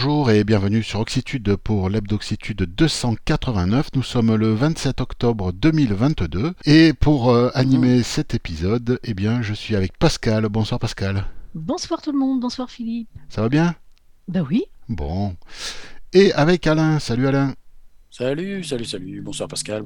Bonjour 0.00 0.30
et 0.30 0.44
bienvenue 0.44 0.84
sur 0.84 1.00
Oxitude 1.00 1.56
pour 1.56 1.90
l'Hebdoxitude 1.90 2.62
289. 2.62 3.88
Nous 3.96 4.04
sommes 4.04 4.36
le 4.36 4.54
27 4.54 5.00
octobre 5.00 5.50
2022 5.52 6.52
et 6.66 6.92
pour 6.92 7.32
euh, 7.32 7.50
animer 7.54 8.04
cet 8.04 8.32
épisode, 8.32 9.00
eh 9.02 9.12
bien, 9.12 9.42
je 9.42 9.52
suis 9.52 9.74
avec 9.74 9.98
Pascal. 9.98 10.48
Bonsoir 10.48 10.78
Pascal. 10.78 11.24
Bonsoir 11.56 12.00
tout 12.00 12.12
le 12.12 12.18
monde, 12.20 12.38
bonsoir 12.38 12.70
Philippe. 12.70 13.08
Ça 13.28 13.42
va 13.42 13.48
bien? 13.48 13.74
Ben 14.28 14.46
oui. 14.48 14.66
Bon. 14.88 15.34
Et 16.12 16.32
avec 16.34 16.68
Alain. 16.68 17.00
Salut 17.00 17.26
Alain. 17.26 17.54
Salut, 18.08 18.62
salut, 18.62 18.84
salut. 18.84 19.20
Bonsoir 19.20 19.48
Pascal. 19.48 19.82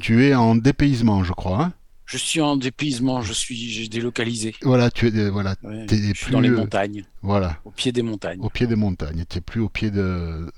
Tu 0.00 0.24
es 0.24 0.34
en 0.34 0.56
dépaysement, 0.56 1.22
je 1.22 1.34
crois. 1.34 1.64
hein? 1.64 1.72
Je 2.06 2.16
suis 2.18 2.40
en 2.40 2.56
dépaysement, 2.56 3.20
je 3.20 3.32
suis 3.32 3.56
j'ai 3.70 3.88
délocalisé. 3.88 4.54
voilà, 4.62 4.90
tu 4.90 5.08
es 5.08 5.28
voilà, 5.30 5.56
Ouais, 5.64 5.86
je 5.90 5.94
suis 5.96 6.12
plus 6.14 6.32
dans 6.32 6.40
les 6.40 6.50
euh, 6.50 6.56
montagnes, 6.56 7.04
voilà, 7.22 7.58
au 7.64 7.70
pied 7.72 7.90
des 7.92 8.02
montagnes, 8.02 8.40
au 8.40 8.48
pied 8.48 8.66
des 8.68 8.76
montagnes. 8.76 9.24
Tu 9.28 9.36
n'es 9.38 9.40
plus 9.40 9.60
au 9.60 9.68
pied 9.68 9.90
de 9.90 10.50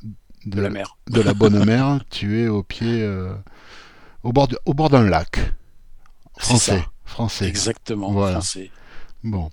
de 0.45 0.61
la 0.61 0.69
mer. 0.71 0.97
de 1.11 1.21
la 1.23 1.33
bonne 1.35 1.65
mer. 1.65 2.01
tu 2.11 2.41
es 2.41 2.49
au 2.49 2.63
pied 2.63 3.03
euh, 3.03 3.35
au 4.23 4.33
bord 4.33 4.47
de- 4.49 4.59
au 4.67 4.75
bord 4.75 4.91
d'un 4.91 5.03
lac. 5.09 5.55
Français, 6.39 6.79
ça. 6.79 6.87
français. 7.05 7.49
Exactement, 7.49 8.13
Voilà. 8.13 8.35
français. 8.41 8.71
Bon. 9.25 9.51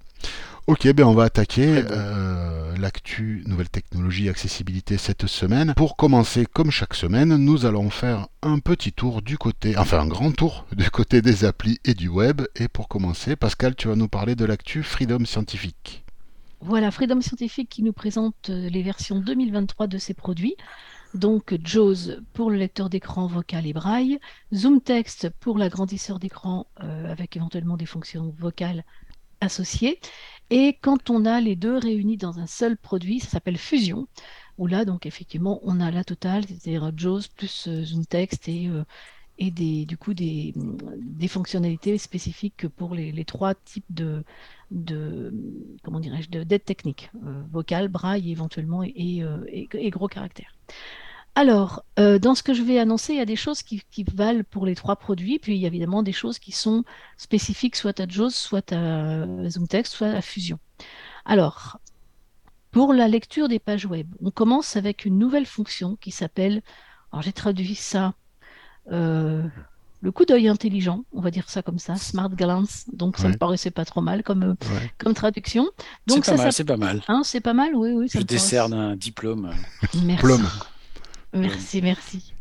Ok, 0.67 0.91
ben 0.93 1.05
on 1.05 1.13
va 1.13 1.25
attaquer 1.25 1.83
bon. 1.83 1.89
euh, 1.91 2.75
l'actu 2.77 3.43
nouvelle 3.45 3.69
technologie 3.69 4.29
accessibilité 4.29 4.97
cette 4.97 5.27
semaine. 5.27 5.75
Pour 5.75 5.95
commencer, 5.95 6.47
comme 6.52 6.72
chaque 6.72 6.95
semaine, 6.95 7.35
nous 7.38 7.67
allons 7.67 7.91
faire 7.91 8.30
un 8.41 8.57
petit 8.57 8.91
tour 8.91 9.22
du 9.22 9.38
côté, 9.38 9.77
enfin 9.77 9.99
un 9.99 10.07
grand 10.07 10.31
tour 10.31 10.66
du 10.75 10.89
côté 10.89 11.22
des 11.22 11.45
applis 11.45 11.77
et 11.85 11.94
du 11.94 12.07
web. 12.07 12.41
Et 12.55 12.67
pour 12.67 12.88
commencer, 12.88 13.35
Pascal, 13.35 13.75
tu 13.75 13.89
vas 13.89 13.95
nous 13.95 14.07
parler 14.07 14.35
de 14.35 14.44
l'actu 14.44 14.81
Freedom 14.81 15.23
Scientifique. 15.25 16.03
Voilà, 16.61 16.89
Freedom 16.89 17.22
Scientific 17.22 17.69
qui 17.69 17.83
nous 17.83 17.94
présente 17.94 18.50
euh, 18.50 18.67
les 18.67 18.81
versions 18.81 19.19
2023 19.19 19.85
de 19.85 20.00
ses 20.00 20.16
produits. 20.16 20.55
Donc 21.13 21.55
JAWS 21.63 22.22
pour 22.33 22.50
le 22.50 22.57
lecteur 22.57 22.89
d'écran 22.89 23.27
vocal 23.27 23.67
et 23.67 23.73
braille, 23.73 24.17
Zoom 24.52 24.81
Text 24.81 25.29
pour 25.39 25.59
l'agrandisseur 25.59 26.17
d'écran 26.17 26.66
euh, 26.81 27.11
avec 27.11 27.38
éventuellement 27.38 27.77
des 27.77 27.85
fonctions 27.85 28.33
vocales 28.39 28.83
associées. 29.41 30.00
Et 30.49 30.77
quand 30.81 31.09
on 31.09 31.25
a 31.25 31.41
les 31.41 31.55
deux 31.55 31.77
réunis 31.77 32.17
dans 32.17 32.39
un 32.39 32.47
seul 32.47 32.77
produit, 32.77 33.19
ça 33.19 33.29
s'appelle 33.29 33.57
Fusion, 33.57 34.07
où 34.57 34.67
là, 34.67 34.85
donc 34.85 35.05
effectivement, 35.05 35.59
on 35.63 35.79
a 35.79 35.91
la 35.91 36.03
totale, 36.03 36.45
c'est-à-dire 36.47 36.91
JAWS 36.95 37.23
plus 37.35 37.67
euh, 37.67 37.83
Zoom 37.83 38.05
Text 38.05 38.47
et, 38.47 38.67
euh, 38.67 38.83
et 39.39 39.51
des, 39.51 39.85
du 39.85 39.97
coup 39.97 40.13
des, 40.13 40.53
fonctionnalités 41.27 41.97
spécifiques 41.97 42.67
pour 42.69 42.95
les, 42.95 43.11
trois 43.25 43.55
types 43.55 43.85
de, 43.89 44.23
de 44.71 45.33
comment 45.83 45.99
dirais-je, 45.99 46.29
de- 46.29 46.43
d'aide 46.43 46.63
technique, 46.66 47.11
euh, 47.25 47.43
braille 47.89 48.31
éventuellement 48.31 48.83
et 49.75 49.89
gros 49.89 50.07
caractères. 50.07 50.55
Alors, 51.38 51.83
euh, 52.00 52.17
dans 52.17 52.33
ce 52.33 52.44
que 52.44 52.53
je 52.53 52.61
vais 52.64 52.80
annoncer, 52.80 53.14
il 53.14 53.17
y 53.17 53.22
a 53.22 53.25
des 53.25 53.36
choses 53.36 53.61
qui, 53.61 53.81
qui 53.91 54.05
valent 54.14 54.44
pour 54.50 54.66
les 54.66 54.73
trois 54.75 54.95
produits, 54.95 55.38
puis 55.38 55.55
il 55.55 55.59
y 55.61 55.66
a 55.66 55.67
évidemment 55.67 56.02
des 56.02 56.14
choses 56.14 56.39
qui 56.39 56.53
sont 56.53 56.83
spécifiques 57.17 57.75
soit 57.75 58.00
à 58.00 58.08
JAWS, 58.08 58.30
soit 58.30 58.72
à 58.72 59.25
ZoomText, 59.50 59.91
soit 59.94 60.08
à 60.08 60.22
Fusion. 60.22 60.59
Alors, 61.25 61.78
pour 62.72 62.94
la 62.94 63.08
lecture 63.09 63.50
des 63.50 63.59
pages 63.59 63.86
web, 63.86 64.08
on 64.23 64.31
commence 64.31 64.78
avec 64.78 65.03
une 65.03 65.17
nouvelle 65.19 65.45
fonction 65.45 65.97
qui 65.97 66.11
s'appelle, 66.11 66.61
alors 67.11 67.22
j'ai 67.22 67.33
traduit 67.33 67.75
ça, 67.75 68.13
euh, 68.91 69.44
le 70.02 70.11
coup 70.11 70.23
d'œil 70.23 70.47
intelligent, 70.47 71.03
on 71.12 71.19
va 71.19 71.31
dire 71.31 71.50
ça 71.50 71.62
comme 71.62 71.79
ça, 71.79 71.96
Smart 71.96 72.29
Glance, 72.29 72.85
donc 72.94 73.17
ça 73.17 73.23
Ouais. 73.25 73.34
me 73.34 73.38
paraissait 73.38 73.72
pas 73.72 73.84
trop 73.85 74.02
mal 74.02 74.23
comme, 74.23 74.44
euh, 74.44 74.50
Ouais. 74.73 74.91
comme 75.00 75.13
traduction. 75.13 75.67
C'est 76.07 76.16
Donc 76.16 76.25
pas 76.25 76.38
ça 76.38 76.44
mal, 76.44 76.53
c'est 76.53 76.63
pas 76.63 76.78
mal. 76.78 77.02
Hein, 77.09 77.22
c'est 77.25 77.41
pas 77.41 77.53
mal, 77.53 77.75
oui, 77.75 77.91
oui. 77.91 78.07
ça 78.09 78.19
Je 78.19 78.25
décerne 78.25 78.73
un 78.73 78.96
diplôme. 78.96 79.52
Merci. 80.03 80.23
Plum. 80.23 80.47
Merci, 81.35 81.81
merci. 81.81 82.34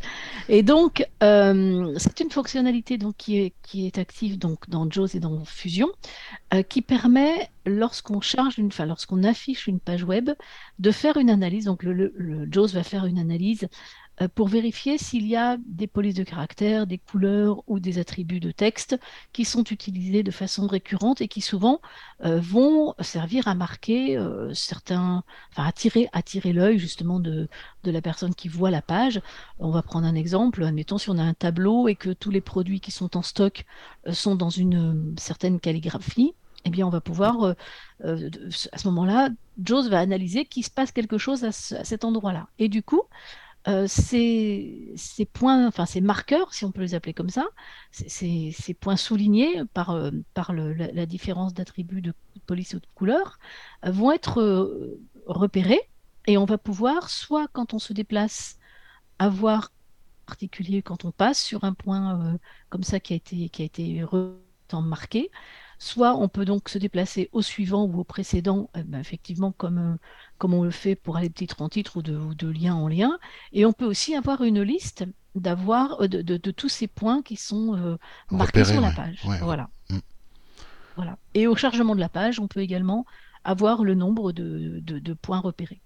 Et 0.49 0.62
donc, 0.62 1.05
euh, 1.22 1.94
c'est 1.97 2.21
une 2.21 2.31
fonctionnalité 2.31 2.97
qui 3.19 3.38
est, 3.87 3.99
active 3.99 4.38
donc, 4.38 4.69
dans 4.71 4.88
JAWS 4.88 5.09
et 5.16 5.21
dans 5.21 5.44
Fusion, 5.44 5.88
euh, 6.53 6.62
qui 6.62 6.81
permet, 6.81 7.50
lorsqu'on 7.66 8.21
charge 8.21 8.59
une, 8.59 8.69
enfin, 8.69 8.87
lorsqu'on 8.87 9.25
affiche 9.25 9.66
une 9.66 9.81
page 9.81 10.05
web, 10.05 10.31
de 10.78 10.91
faire 10.93 11.16
une 11.16 11.31
analyse. 11.31 11.65
Donc, 11.65 11.82
le, 11.82 11.93
le- 11.93 12.49
JAWS 12.53 12.69
va 12.69 12.84
faire 12.84 13.05
une 13.06 13.19
analyse 13.19 13.66
pour 14.34 14.48
vérifier 14.48 14.97
s'il 14.97 15.26
y 15.26 15.36
a 15.36 15.56
des 15.66 15.86
polices 15.86 16.14
de 16.14 16.22
caractères, 16.22 16.86
des 16.86 16.98
couleurs 16.98 17.62
ou 17.66 17.80
des 17.80 17.98
attributs 17.98 18.41
de 18.41 18.52
texte 18.52 18.98
qui 19.32 19.44
sont 19.44 19.64
utilisés 19.64 20.22
de 20.22 20.30
façon 20.30 20.66
récurrente 20.66 21.20
et 21.20 21.28
qui 21.28 21.41
souvent 21.41 21.80
euh, 22.25 22.41
vont 22.41 22.94
servir 23.00 23.48
à 23.48 23.54
marquer 23.54 24.16
euh, 24.16 24.54
certains, 24.54 25.25
enfin 25.50 25.66
attirer, 25.66 26.08
attirer 26.12 26.52
l'œil 26.52 26.78
justement 26.78 27.19
de, 27.19 27.48
la 27.84 28.00
personne 28.00 28.34
qui 28.34 28.48
voit 28.48 28.70
la 28.70 28.82
page. 28.82 29.20
On 29.58 29.70
va 29.70 29.82
prendre 29.82 30.06
un 30.06 30.14
exemple. 30.14 30.64
Admettons 30.64 30.98
si 30.98 31.10
on 31.10 31.19
a 31.19 31.22
un 31.22 31.34
tableau 31.34 31.88
et 31.88 31.96
que 31.96 32.10
tous 32.10 32.31
les 32.31 32.41
produits 32.41 32.81
qui 32.81 32.91
sont 32.91 33.16
en 33.16 33.22
stock 33.22 33.64
euh, 34.06 34.12
sont 34.12 34.36
dans 34.36 34.50
une 34.50 34.76
euh, 34.76 35.14
certaine 35.19 35.60
calligraphie. 35.60 36.34
Eh 36.64 36.70
bien, 36.70 36.86
on 36.86 36.91
va 36.91 37.00
pouvoir, 37.00 37.42
euh, 37.42 37.54
euh, 38.04 38.31
à 38.72 38.78
ce 38.78 38.88
moment-là, 38.88 39.28
JAWS 39.62 39.88
va 39.91 40.00
analyser 40.00 40.46
qu'il 40.46 40.64
se 40.64 40.70
passe 40.70 40.92
quelque 40.92 41.19
chose 41.19 41.44
à, 41.44 41.48
à 41.48 41.84
cet 41.84 42.04
endroit-là. 42.04 42.48
Et 42.58 42.69
du 42.69 42.82
coup, 42.82 43.02
euh, 43.66 43.86
ces, 43.86 44.94
points, 45.32 45.66
enfin 45.66 45.86
ces 45.86 46.02
marqueurs, 46.02 46.52
si 46.52 46.66
on 46.66 46.72
peut 46.72 46.82
les 46.82 46.94
appeler 46.94 47.14
comme 47.14 47.30
ça, 47.30 47.47
ces, 47.92 48.52
points 48.78 48.97
soulignés 48.97 49.64
par, 49.72 49.91
euh, 49.91 50.10
la, 50.47 51.06
différence 51.06 51.54
d'attributs 51.54 52.02
de 52.02 52.12
police 52.47 52.75
ou 52.75 52.80
de 52.80 52.86
couleur, 52.94 53.38
euh, 53.86 53.91
vont 53.91 54.12
être 54.12 54.86
repérés 55.26 55.80
et 56.26 56.36
on 56.36 56.44
va 56.44 56.58
pouvoir, 56.58 57.08
soit 57.08 57.48
quand 57.48 57.72
on 57.72 57.78
se 57.78 57.94
déplace, 57.94 58.58
avoir 59.19 59.72
particulier 60.26 60.82
quand 60.82 61.04
on 61.04 61.10
passe 61.12 61.42
sur 61.42 61.64
un 61.64 61.75
point 61.75 62.38
comme 62.70 62.82
ça 62.82 63.00
qui 63.00 63.12
a 63.14 63.16
été, 63.16 63.48
qui 63.48 63.62
a 63.62 63.64
été 63.64 64.04
marqué, 64.72 65.31
soit 65.84 66.17
on 66.17 66.28
peut 66.28 66.45
donc 66.45 66.69
se 66.69 66.78
déplacer 66.78 67.28
au 67.33 67.43
suivant 67.43 67.84
ou 67.84 68.00
au 68.00 68.05
précédent, 68.05 68.71
eh 68.77 68.83
ben, 68.84 69.00
effectivement 69.00 69.53
comme, 69.53 69.78
euh, 69.78 69.97
comme 70.39 70.55
on 70.55 70.65
le 70.65 70.71
fait 70.71 70.97
pour 70.97 71.17
aller 71.19 71.28
de 71.28 71.34
titre 71.34 71.61
en 71.62 71.69
titre 71.69 71.99
ou 71.99 72.03
de, 72.03 72.17
ou 72.17 72.34
de 72.34 72.49
lien 72.49 72.75
en 72.75 72.89
lien, 72.89 73.19
et 73.53 73.67
on 73.67 73.72
peut 73.72 73.84
aussi 73.84 74.15
avoir 74.15 74.43
une 74.43 74.62
liste 74.62 75.05
d'avoir 75.34 76.00
euh, 76.00 76.09
de, 76.09 76.23
de- 76.23 76.39
de 76.39 76.50
tous 76.50 76.69
ces 76.71 76.89
points 76.89 77.23
qui 77.23 77.37
sont 77.37 77.77
euh, 77.77 77.97
marqués 78.31 78.65
sur 78.65 78.81
la 78.81 78.89
ouais. 78.89 78.94
page. 78.94 79.21
Ouais. 79.25 79.39
Voilà. 79.41 79.69
Mm. 79.91 79.99
Voilà. 80.97 81.19
Et 81.34 81.47
au 81.47 81.56
chargement 81.56 81.94
de 81.94 82.00
la 82.00 82.09
page, 82.09 82.41
on 82.41 82.49
peut 82.49 82.61
également 82.61 83.05
avoir 83.44 83.84
le 83.84 83.94
nombre 83.94 84.33
de 84.33 85.12
points 85.12 85.41
repérés. 85.41 85.81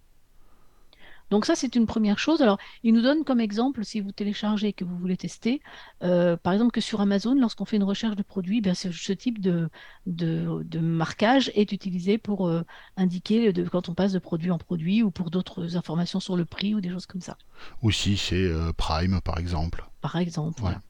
Donc 1.31 1.45
ça, 1.45 1.55
c'est 1.55 1.77
une 1.77 1.87
première 1.87 2.19
chose. 2.19 2.41
Alors, 2.43 2.59
il 2.83 2.95
nous 2.95 3.03
donne 3.03 3.25
comme 3.25 3.41
exemple, 3.41 3.85
si 3.85 4.01
vous 4.01 4.13
téléchargez 4.13 4.69
et 4.69 4.73
que 4.73 4.85
vous 4.85 4.97
voulez 4.97 5.17
tester, 5.17 5.61
euh, 6.03 6.37
par 6.37 6.53
exemple 6.53 6.73
que 6.73 6.81
sur 6.81 7.01
Amazon, 7.01 7.35
lorsqu'on 7.35 7.65
fait 7.65 7.77
une 7.77 7.85
recherche 7.85 8.17
de 8.17 8.23
produits, 8.23 8.61
ben, 8.61 8.75
ce, 8.75 8.91
ce 8.93 9.13
type 9.13 9.41
de, 9.41 9.69
de, 10.07 10.63
de 10.65 10.79
marquage 10.81 11.51
est 11.55 11.73
utilisé 11.73 12.19
pour 12.19 12.49
euh, 12.49 12.63
indiquer 12.97 13.53
de, 13.53 13.69
quand 13.69 13.89
on 13.89 13.95
passe 13.95 14.13
de 14.13 14.19
produit 14.19 14.51
en 14.51 14.59
produit 14.59 15.03
ou 15.03 15.11
pour 15.11 15.31
d'autres 15.31 15.77
informations 15.77 16.21
sur 16.21 16.37
le 16.37 16.45
prix 16.45 16.75
ou 16.75 16.81
des 16.81 16.91
choses 16.91 17.07
comme 17.07 17.21
ça, 17.21 17.37
Ou 17.83 17.91
si 17.91 18.17
c'est 18.17 18.37
euh, 18.37 18.73
Prime, 18.73 19.21
par 19.21 19.39
exemple. 19.39 19.85
par 20.01 20.17
exemple. 20.17 20.61
Voilà. 20.61 20.83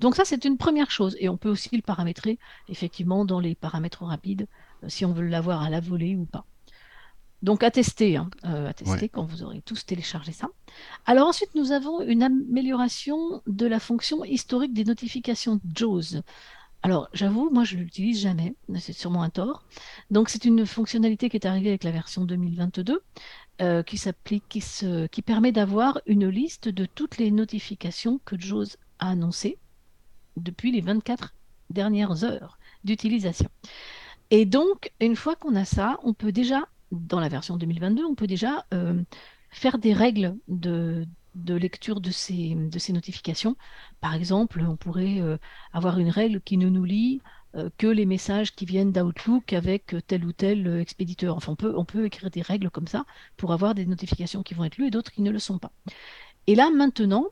Donc 0.00 0.14
ça, 0.16 0.24
c'est 0.24 0.44
une 0.44 0.56
première 0.58 0.90
chose. 0.90 1.16
Et 1.20 1.28
on 1.28 1.36
peut 1.36 1.48
aussi 1.50 1.74
le 1.76 1.82
paramétrer, 1.82 2.38
effectivement, 2.68 3.24
dans 3.24 3.40
les 3.40 3.54
paramètres 3.56 4.04
rapides, 4.04 4.48
si 4.88 5.04
on 5.04 5.12
veut 5.12 5.26
l'avoir 5.26 5.62
à 5.62 5.70
la 5.70 5.80
volée 5.80 6.16
ou 6.16 6.26
pas. 6.26 6.46
Donc 7.44 7.62
à 7.62 7.70
tester, 7.70 8.16
hein, 8.16 8.30
euh, 8.46 8.68
à 8.70 8.72
tester 8.74 9.02
Ouais. 9.04 9.08
quand 9.08 9.24
vous 9.24 9.42
aurez 9.44 9.60
tous 9.60 9.84
téléchargé 9.86 10.32
ça. 10.32 10.48
Alors 11.06 11.28
ensuite, 11.28 11.54
nous 11.54 11.70
avons 11.72 12.00
une 12.00 12.22
amélioration 12.22 13.42
de 13.46 13.66
la 13.66 13.78
fonction 13.78 14.24
historique 14.24 14.72
des 14.74 14.84
notifications 14.84 15.60
JAWS. 15.76 16.22
Alors 16.82 17.08
j'avoue, 17.12 17.50
moi 17.50 17.64
je 17.64 17.76
ne 17.76 17.82
l'utilise 17.82 18.20
jamais, 18.20 18.54
mais 18.68 18.80
c'est 18.80 18.92
sûrement 18.94 19.22
un 19.22 19.30
tort. 19.30 19.62
Donc 20.10 20.30
c'est 20.30 20.44
une 20.46 20.64
fonctionnalité 20.66 21.28
qui 21.28 21.36
est 21.36 21.46
arrivée 21.46 21.68
avec 21.68 21.84
la 21.84 21.90
version 21.92 22.24
2022 22.24 23.02
euh, 23.62 23.82
qui 23.82 23.98
s'applique, 23.98 24.44
qui, 24.48 24.60
se- 24.62 25.06
qui 25.06 25.20
permet 25.22 25.52
d'avoir 25.52 26.00
une 26.06 26.26
liste 26.28 26.68
de 26.68 26.86
toutes 26.86 27.18
les 27.18 27.30
notifications 27.30 28.20
que 28.24 28.40
JAWS 28.40 28.76
a 29.00 29.10
annoncées 29.10 29.58
depuis 30.38 30.72
les 30.72 30.80
24 30.80 31.34
dernières 31.70 32.24
heures 32.24 32.58
d'utilisation. 32.84 33.48
Et 34.30 34.46
donc, 34.46 34.92
une 35.00 35.16
fois 35.16 35.36
qu'on 35.36 35.54
a 35.54 35.64
ça, 35.66 35.98
on 36.02 36.12
peut 36.14 36.32
déjà, 36.32 36.62
dans 36.94 37.20
la 37.20 37.28
version 37.28 37.56
2022, 37.56 38.04
on 38.04 38.14
peut 38.14 38.26
déjà 38.26 38.66
euh, 38.72 39.02
faire 39.50 39.78
des 39.78 39.92
règles 39.92 40.36
de, 40.48 41.06
de 41.34 41.54
lecture 41.54 42.00
de 42.00 42.10
ces, 42.10 42.54
de 42.54 42.78
ces 42.78 42.92
notifications. 42.92 43.56
Par 44.00 44.14
exemple, 44.14 44.60
on 44.60 44.76
pourrait 44.76 45.20
euh, 45.20 45.36
avoir 45.72 45.98
une 45.98 46.10
règle 46.10 46.40
qui 46.40 46.56
ne 46.56 46.68
nous 46.68 46.84
lit 46.84 47.20
euh, 47.54 47.70
que 47.78 47.86
les 47.86 48.06
messages 48.06 48.54
qui 48.54 48.64
viennent 48.64 48.92
d'Outlook 48.92 49.52
avec 49.52 49.94
tel 50.06 50.24
ou 50.24 50.32
tel 50.32 50.80
expéditeur. 50.80 51.36
Enfin, 51.36 51.52
on 51.52 51.56
peut, 51.56 51.74
on 51.76 51.84
peut 51.84 52.06
écrire 52.06 52.30
des 52.30 52.42
règles 52.42 52.70
comme 52.70 52.88
ça 52.88 53.04
pour 53.36 53.52
avoir 53.52 53.74
des 53.74 53.86
notifications 53.86 54.42
qui 54.42 54.54
vont 54.54 54.64
être 54.64 54.76
lues 54.76 54.88
et 54.88 54.90
d'autres 54.90 55.12
qui 55.12 55.22
ne 55.22 55.30
le 55.30 55.38
sont 55.38 55.58
pas. 55.58 55.72
Et 56.46 56.54
là, 56.54 56.70
maintenant, 56.70 57.26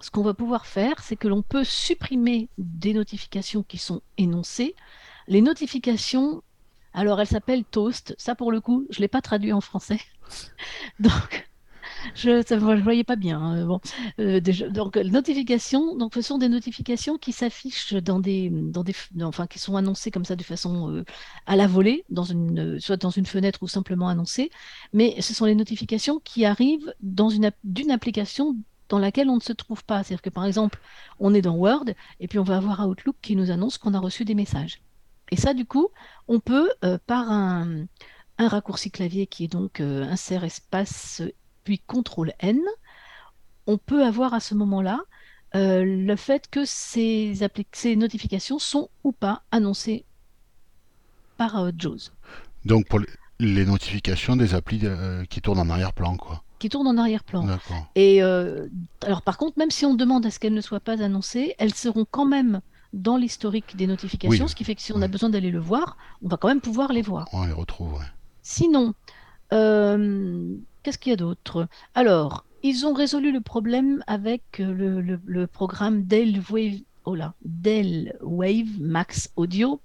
ce 0.00 0.10
qu'on 0.10 0.22
va 0.22 0.34
pouvoir 0.34 0.66
faire, 0.66 1.02
c'est 1.02 1.16
que 1.16 1.28
l'on 1.28 1.42
peut 1.42 1.64
supprimer 1.64 2.48
des 2.58 2.92
notifications 2.92 3.62
qui 3.62 3.78
sont 3.78 4.02
énoncées, 4.18 4.74
les 5.28 5.40
notifications 5.40 6.42
Alors, 6.96 7.20
elle 7.20 7.26
s'appelle 7.26 7.62
Toast. 7.64 8.14
Ça, 8.18 8.34
pour 8.34 8.50
le 8.50 8.60
coup, 8.60 8.86
je 8.88 8.98
ne 8.98 9.02
l'ai 9.02 9.08
pas 9.08 9.20
traduit 9.20 9.52
en 9.52 9.60
français. 9.60 10.00
Donc, 10.98 11.46
je 12.14 12.30
ne 12.30 12.82
voyais 12.82 13.04
pas 13.04 13.16
bien. 13.16 13.38
Hein, 13.38 13.78
euh, 14.18 14.40
donc, 14.40 14.96
notifications, 14.96 15.94
donc, 15.94 16.14
ce 16.14 16.22
sont 16.22 16.38
des 16.38 16.48
notifications 16.48 17.18
qui 17.18 17.32
s'affichent 17.32 17.92
dans 17.92 18.18
des, 18.18 18.48
dans 18.50 18.82
des, 18.82 18.94
enfin, 19.22 19.46
qui 19.46 19.58
sont 19.58 19.76
annoncées 19.76 20.10
comme 20.10 20.24
ça 20.24 20.36
de 20.36 20.42
façon 20.42 20.90
euh, 20.90 21.04
à 21.44 21.56
la 21.56 21.66
volée, 21.66 22.04
dans 22.08 22.24
une, 22.24 22.80
soit 22.80 22.96
dans 22.96 23.10
une 23.10 23.26
fenêtre 23.26 23.62
ou 23.62 23.68
simplement 23.68 24.08
annoncées. 24.08 24.50
Mais 24.94 25.20
ce 25.20 25.34
sont 25.34 25.44
les 25.44 25.54
notifications 25.54 26.18
qui 26.20 26.46
arrivent 26.46 26.94
d'une 27.02 27.90
application 27.90 28.56
dans 28.88 28.98
laquelle 28.98 29.28
on 29.28 29.36
ne 29.36 29.40
se 29.40 29.52
trouve 29.52 29.84
pas. 29.84 30.02
C'est-à-dire 30.02 30.22
que 30.22 30.30
par 30.30 30.46
exemple, 30.46 30.80
on 31.18 31.34
est 31.34 31.42
dans 31.42 31.56
Word 31.56 31.84
et 32.20 32.28
puis 32.28 32.38
on 32.38 32.44
va 32.44 32.56
avoir 32.56 32.88
Outlook 32.88 33.16
qui 33.20 33.36
nous 33.36 33.50
annonce 33.50 33.76
qu'on 33.76 33.92
a 33.92 34.00
reçu 34.00 34.24
des 34.24 34.34
messages. 34.34 34.80
Et 35.30 35.36
ça, 35.36 35.54
du 35.54 35.66
coup, 35.66 35.88
on 36.28 36.40
peut, 36.40 36.70
euh, 36.84 36.98
par 37.06 37.30
un, 37.30 37.86
raccourci 38.38 38.90
clavier 38.90 39.26
qui 39.26 39.44
est 39.44 39.48
donc 39.48 39.80
insert 39.80 40.44
espace 40.44 41.22
puis 41.66 41.80
CTRL 41.80 42.32
N, 42.38 42.60
on 43.66 43.76
peut 43.76 44.04
avoir 44.04 44.32
à 44.32 44.40
ce 44.40 44.54
moment-là 44.54 45.00
euh, 45.54 45.84
le 45.84 46.16
fait 46.16 46.48
que 46.50 46.64
ces, 46.64 47.34
ces, 47.72 47.96
notifications 47.96 48.58
sont 48.58 48.88
ou 49.04 49.12
pas 49.12 49.42
annoncées 49.50 50.04
par 51.36 51.56
euh, 51.56 51.70
JAWS. 51.76 52.12
Donc 52.64 52.86
pour 52.88 53.00
les 53.38 53.66
notifications 53.66 54.36
des 54.36 54.54
applis 54.54 54.80
euh, 54.84 55.24
qui 55.24 55.40
tournent 55.40 55.58
en 55.58 55.68
arrière-plan, 55.68 56.16
quoi. 56.16 56.42
Qui 56.58 56.68
tournent 56.68 56.88
en 56.88 56.96
arrière-plan. 56.96 57.58
Et 57.96 58.22
alors 58.22 59.20
par 59.22 59.36
contre, 59.36 59.58
même 59.58 59.70
si 59.70 59.84
on 59.84 59.94
demande 59.94 60.24
à 60.24 60.30
ce 60.30 60.38
qu'elles 60.38 60.54
ne 60.54 60.62
soient 60.62 60.80
pas 60.80 61.02
annoncées, 61.02 61.54
elles 61.58 61.74
seront 61.74 62.06
quand 62.10 62.24
même 62.24 62.62
dans 62.92 63.16
l'historique 63.16 63.76
des 63.76 63.86
notifications, 63.86 64.48
ce 64.48 64.54
qui 64.54 64.64
fait 64.64 64.74
que 64.74 64.82
si 64.82 64.92
on 64.92 65.02
a 65.02 65.08
besoin 65.08 65.30
d'aller 65.30 65.50
le 65.50 65.60
voir, 65.60 65.96
on 66.22 66.28
va 66.28 66.36
quand 66.36 66.48
même 66.48 66.60
pouvoir 66.60 66.92
les 66.92 67.02
voir. 67.02 67.28
On 67.32 67.44
les 67.44 67.52
retrouve, 67.52 67.98
Sinon, 68.42 68.94
Qu'est-ce 70.86 70.98
qu'il 70.98 71.10
y 71.10 71.14
a 71.14 71.16
d'autre? 71.16 71.66
Alors, 71.96 72.44
ils 72.62 72.86
ont 72.86 72.94
résolu 72.94 73.32
le 73.32 73.40
problème 73.40 74.04
avec 74.06 74.60
euh, 74.60 75.18
le, 75.26 75.46
programme 75.48 76.04
Dell 76.04 76.40
Wave, 76.48 76.78
oh 77.06 77.16
là, 77.16 77.34
Dell 77.44 78.16
Wave 78.22 78.68
Max 78.78 79.30
Audio. 79.34 79.80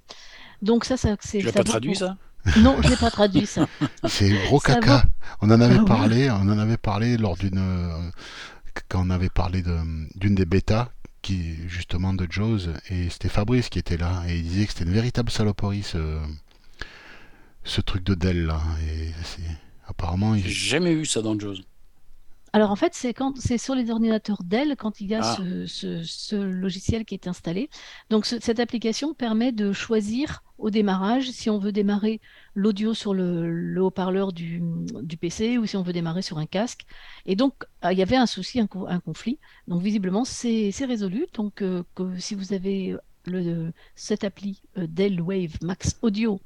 Donc 0.62 0.86
ça, 0.86 0.98
ça 0.98 1.15
c'est. 1.19 1.39
Tu 1.39 1.45
l'as 1.48 1.53
pas 1.53 1.63
traduit 1.63 1.95
ça? 1.95 2.18
Non, 2.59 2.80
je 2.83 2.89
l'ai 2.89 2.98
pas 2.98 3.09
traduit 3.09 3.48
ça. 3.48 3.68
C'est 4.07 4.30
gros 4.45 4.59
caca. 4.59 5.03
On 5.42 5.50
en 5.50 5.59
avait 5.59 5.80
ah 5.80 5.86
parlé, 5.86 6.30
on 6.30 6.48
en 6.50 6.59
avait 6.59 6.77
parlé 6.77 7.18
lors 7.18 7.36
d'une 7.36 7.57
euh, 7.57 8.12
quand 8.88 9.03
on 9.07 9.09
avait 9.09 9.30
parlé 9.30 9.63
d'une 9.63 10.36
des 10.36 10.45
bêtas 10.45 10.89
qui 11.21 11.56
justement 11.68 12.13
de 12.13 12.27
Jaws 12.29 12.68
et 12.89 13.09
c'était 13.09 13.29
Fabrice 13.29 13.69
qui 13.69 13.79
était 13.79 13.97
là 13.97 14.23
et 14.27 14.38
il 14.38 14.44
disait 14.44 14.65
que 14.65 14.73
c'était 14.73 14.85
une 14.85 14.94
véritable 14.94 15.29
saloperie 15.29 15.83
ce, 15.83 16.19
ce 17.63 17.81
truc 17.81 18.03
de 18.03 18.15
Dell 18.15 18.45
là 18.45 18.62
et 18.88 19.12
c'est 19.23 19.41
Apparemment, 19.91 20.38
j'ai 20.38 20.50
jamais 20.50 20.95
vu 20.95 21.06
ça 21.06 21.21
dans 21.21 21.38
Jaws. 21.38 21.57
Alors 22.53 22.71
en 22.71 22.75
fait, 22.75 22.94
c'est 22.94 23.13
quand 23.13 23.38
c'est 23.38 23.57
sur 23.57 23.75
les 23.75 23.92
ordinateurs 23.92 24.44
Dell 24.44 24.75
quand 24.77 25.00
il 25.00 25.07
y 25.07 25.15
a 25.15 25.21
ah. 25.24 25.38
ce, 25.65 26.36
logiciel 26.36 27.06
qui 27.06 27.13
est 27.13 27.27
installé. 27.27 27.69
Donc 28.09 28.25
cette 28.25 28.59
application 28.59 29.13
permet 29.13 29.53
de 29.53 29.71
choisir 29.71 30.44
au 30.57 30.69
démarrage 30.69 31.31
si 31.31 31.50
on 31.50 31.57
veut 31.57 31.71
démarrer 31.71 32.19
l'audio 32.53 32.94
sur 32.94 33.13
le, 33.13 33.81
haut-parleur 33.81 34.33
du, 34.33 34.62
PC 35.19 35.57
ou 35.57 35.65
si 35.65 35.77
on 35.77 35.81
veut 35.81 35.94
démarrer 35.94 36.21
sur 36.21 36.39
un 36.39 36.45
casque. 36.45 36.86
Et 37.25 37.38
donc 37.38 37.53
ah, 37.81 37.94
il 37.94 38.00
y 38.00 38.01
avait 38.01 38.18
un 38.18 38.25
souci, 38.25 38.59
un, 38.59 38.68
conflit. 38.68 39.39
Donc 39.69 39.81
visiblement 39.81 40.25
c'est 40.25 40.71
résolu. 40.86 41.27
Donc 41.33 41.62
euh, 41.62 41.83
si 42.18 42.36
vous 42.36 42.51
avez 42.53 42.98
le, 43.25 43.71
cette 43.95 44.24
appli 44.24 44.62
euh, 44.77 44.88
Dell 44.88 45.21
Wave 45.21 45.57
Max 45.62 45.98
Audio 46.01 46.39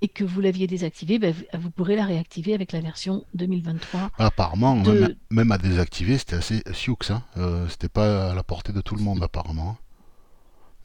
et 0.00 0.08
que 0.08 0.24
vous 0.24 0.40
l'aviez 0.40 0.66
désactivé, 0.66 1.18
ben, 1.18 1.34
vous 1.58 1.70
pourrez 1.70 1.96
la 1.96 2.04
réactiver 2.04 2.54
avec 2.54 2.72
la 2.72 2.80
version 2.80 3.24
2023. 3.34 4.10
Apparemment, 4.18 4.82
même, 5.30 5.52
à 5.52 5.58
désactiver, 5.58 6.18
c'était 6.18 6.36
assez 6.36 6.62
sioux. 6.72 6.96
Hein. 7.10 7.22
Euh, 7.36 7.66
c'était 7.68 7.88
pas 7.88 8.30
à 8.30 8.34
la 8.34 8.42
portée 8.42 8.72
de 8.72 8.80
tout 8.80 8.94
le 8.94 9.02
monde, 9.02 9.22
apparemment. 9.22 9.76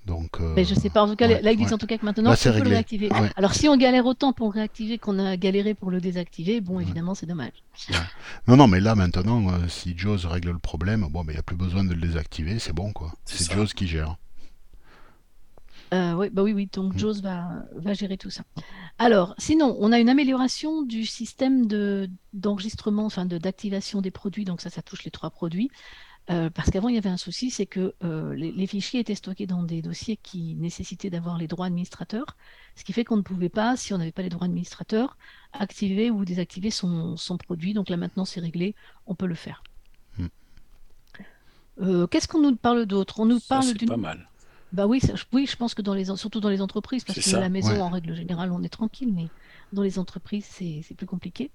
Donc, 0.06 0.42
euh, 0.42 0.54
ben, 0.54 0.65
je 0.65 0.75
sais 0.75 0.89
pas. 0.89 1.04
En 1.04 1.07
tout 1.07 1.15
cas, 1.15 1.27
là, 1.27 1.51
ils 1.51 1.57
disent 1.57 1.71
en 1.71 1.77
tout 1.77 1.88
cas 1.88 1.98
que 1.98 2.06
maintenant, 2.06 2.33
on 2.33 2.36
peut 2.36 2.60
le 2.60 2.69
réactiver. 2.69 3.10
Alors, 3.38 3.54
si 3.54 3.69
on 3.69 3.77
galère 3.77 4.06
autant 4.06 4.33
pour 4.33 4.48
le 4.48 4.54
réactiver 4.54 4.98
qu'on 4.98 5.18
a 5.18 5.38
galéré 5.38 5.74
pour 5.74 5.92
le 5.92 6.01
désactiver, 6.01 6.60
bon, 6.60 6.80
évidemment, 6.80 7.15
c'est 7.15 7.25
dommage. 7.25 7.54
Non, 8.48 8.57
non, 8.57 8.68
mais 8.68 8.80
là, 8.80 8.95
maintenant, 8.95 9.48
euh, 9.50 9.68
si 9.69 9.98
Jaws 9.98 10.27
règle 10.27 10.51
le 10.51 10.60
problème, 10.60 11.07
bon, 11.10 11.24
ben, 11.24 11.31
il 11.31 11.36
n'y 11.36 11.39
a 11.39 11.44
plus 11.44 11.56
besoin 11.56 11.83
de 11.83 11.94
le 11.94 12.01
désactiver, 12.01 12.60
c'est 12.60 12.74
bon, 12.74 12.92
quoi. 12.92 13.13
C'est 13.25 13.51
Jaws 13.51 13.68
qui 13.68 13.88
gère. 13.88 14.18
Euh, 15.94 16.13
oui, 16.13 16.30
bah 16.31 16.42
oui, 16.42 16.54
oui, 16.54 16.68
donc 16.72 16.95
mm. 16.95 16.98
JAWS 16.98 17.22
va, 17.22 17.66
va 17.75 17.94
gérer 17.94 18.18
tout 18.18 18.30
ça. 18.30 18.44
Alors, 18.98 19.36
sinon, 19.38 19.78
on 19.80 19.92
a 19.92 20.00
une 20.00 20.10
amélioration 20.10 20.81
du 20.81 21.06
système 21.06 21.68
de, 21.68 22.10
d'enregistrement, 22.34 23.06
enfin 23.06 23.25
de, 23.25 23.38
d'activation 23.38 24.01
des 24.01 24.12
produits, 24.12 24.45
donc 24.45 24.62
ça, 24.62 24.69
ça 24.69 24.81
touche 24.81 25.04
les 25.04 25.12
trois 25.12 25.30
produits. 25.30 25.69
Euh, 26.30 26.50
parce 26.50 26.72
qu'avant, 26.72 26.88
il 26.88 26.95
y 26.95 26.98
avait 26.98 27.10
un 27.10 27.18
souci, 27.18 27.51
c'est 27.51 27.66
que 27.66 27.95
euh, 28.04 28.34
les, 28.34 28.66
fichiers 28.66 29.01
étaient 29.01 29.13
stockés 29.13 29.45
dans 29.45 29.62
des 29.62 29.81
dossiers 29.81 30.16
qui 30.16 30.56
nécessitaient 30.56 31.10
d'avoir 31.10 31.38
les 31.38 31.48
droits 31.48 31.66
administrateurs, 31.66 32.38
ce 32.75 32.86
qui 32.86 32.94
fait 32.94 33.04
qu'on 33.04 33.18
ne 33.18 33.22
pouvait 33.22 33.50
pas, 33.50 33.75
si 33.75 33.94
on 33.94 33.98
n'avait 33.98 34.13
pas 34.13 34.22
les 34.22 34.30
droits 34.30 34.46
administrateurs, 34.46 35.18
activer 35.51 36.10
ou 36.12 36.24
désactiver 36.24 36.72
son, 36.72 37.18
son 37.18 37.38
produit. 37.38 37.74
Donc 37.74 37.89
là, 37.89 37.98
maintenant, 37.98 38.24
c'est 38.24 38.39
réglé, 38.39 38.74
on 39.06 39.16
peut 39.16 39.28
le 39.28 39.36
faire. 39.36 39.63
Mm. 40.18 42.07
qu'est-ce 42.07 42.30
qu'on 42.30 42.42
nous 42.42 42.56
parle 42.56 42.86
d'autre? 42.86 43.19
On 43.19 43.25
nous 43.25 43.42
parle 43.42 43.74
d'une. 43.74 43.89
pas 43.89 43.98
mal. 43.98 44.30
Bah 44.74 44.88
oui, 44.88 45.00
oui, 45.31 45.46
je 45.46 45.56
pense 45.56 45.75
que 45.75 45.84
dans 45.84 45.94
les, 45.94 46.06
surtout 46.16 46.40
dans 46.40 46.50
les 46.50 46.60
entreprises, 46.60 47.04
parce 47.04 47.20
que 47.20 47.36
à 47.36 47.40
la 47.40 47.50
maison, 47.50 47.80
en 47.80 47.90
règle 47.90 48.16
générale, 48.16 48.52
on 48.52 48.64
est 48.64 48.70
tranquille, 48.70 49.14
mais 49.14 49.28
dans 49.72 49.84
les 49.84 50.00
entreprises, 50.00 50.46
c'est 50.46 50.96
plus 50.96 51.06
compliqué. 51.06 51.52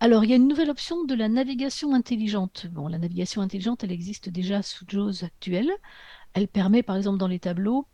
Alors, 0.00 0.24
il 0.24 0.30
y 0.30 0.32
a 0.32 0.36
une 0.36 0.48
nouvelle 0.48 0.70
option 0.70 1.04
de 1.04 1.14
la 1.14 1.28
navigation 1.28 1.94
intelligente. 1.94 2.66
Bon, 2.72 2.88
la 2.88 2.98
navigation 2.98 3.42
intelligente, 3.42 3.84
elle 3.84 3.92
existe 3.92 4.30
déjà 4.30 4.62
sous 4.62 4.84
JAWS 4.88 5.24
actuel. 5.24 5.70
Elle 6.32 6.48
permet, 6.48 6.82
par 6.82 6.96
exemple, 6.96 7.18
dans 7.18 7.28
les 7.28 7.38
tableaux, 7.38 7.86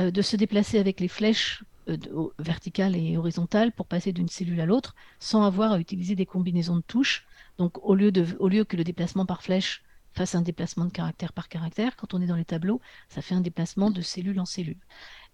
euh, 0.00 0.10
de 0.10 0.22
se 0.22 0.36
déplacer 0.36 0.78
avec 0.78 1.00
les 1.00 1.08
flèches 1.08 1.62
euh, 1.88 1.96
verticales 2.38 2.96
et 2.96 3.18
horizontales 3.18 3.72
pour 3.72 3.86
passer 3.86 4.12
d'une 4.12 4.28
cellule 4.28 4.60
à 4.60 4.66
l'autre, 4.66 4.94
sans 5.20 5.42
avoir 5.44 5.72
à 5.72 5.78
utiliser 5.78 6.16
des 6.16 6.26
combinaisons 6.26 6.76
de 6.76 6.82
touches. 6.82 7.26
Donc, 7.58 7.78
au 7.86 7.94
lieu, 7.94 8.10
de, 8.10 8.26
au 8.40 8.48
lieu 8.48 8.64
que 8.64 8.76
le 8.76 8.84
déplacement 8.84 9.26
par 9.26 9.42
flèche 9.42 9.82
fasse 10.14 10.34
un 10.34 10.42
déplacement 10.42 10.84
de 10.84 10.90
caractère 10.90 11.32
par 11.32 11.48
caractère. 11.48 11.96
Quand 11.96 12.14
on 12.14 12.22
est 12.22 12.26
dans 12.26 12.36
les 12.36 12.44
tableaux, 12.44 12.80
ça 13.08 13.20
fait 13.20 13.34
un 13.34 13.40
déplacement 13.40 13.90
de 13.90 14.00
cellule 14.00 14.38
en 14.40 14.44
cellule. 14.44 14.78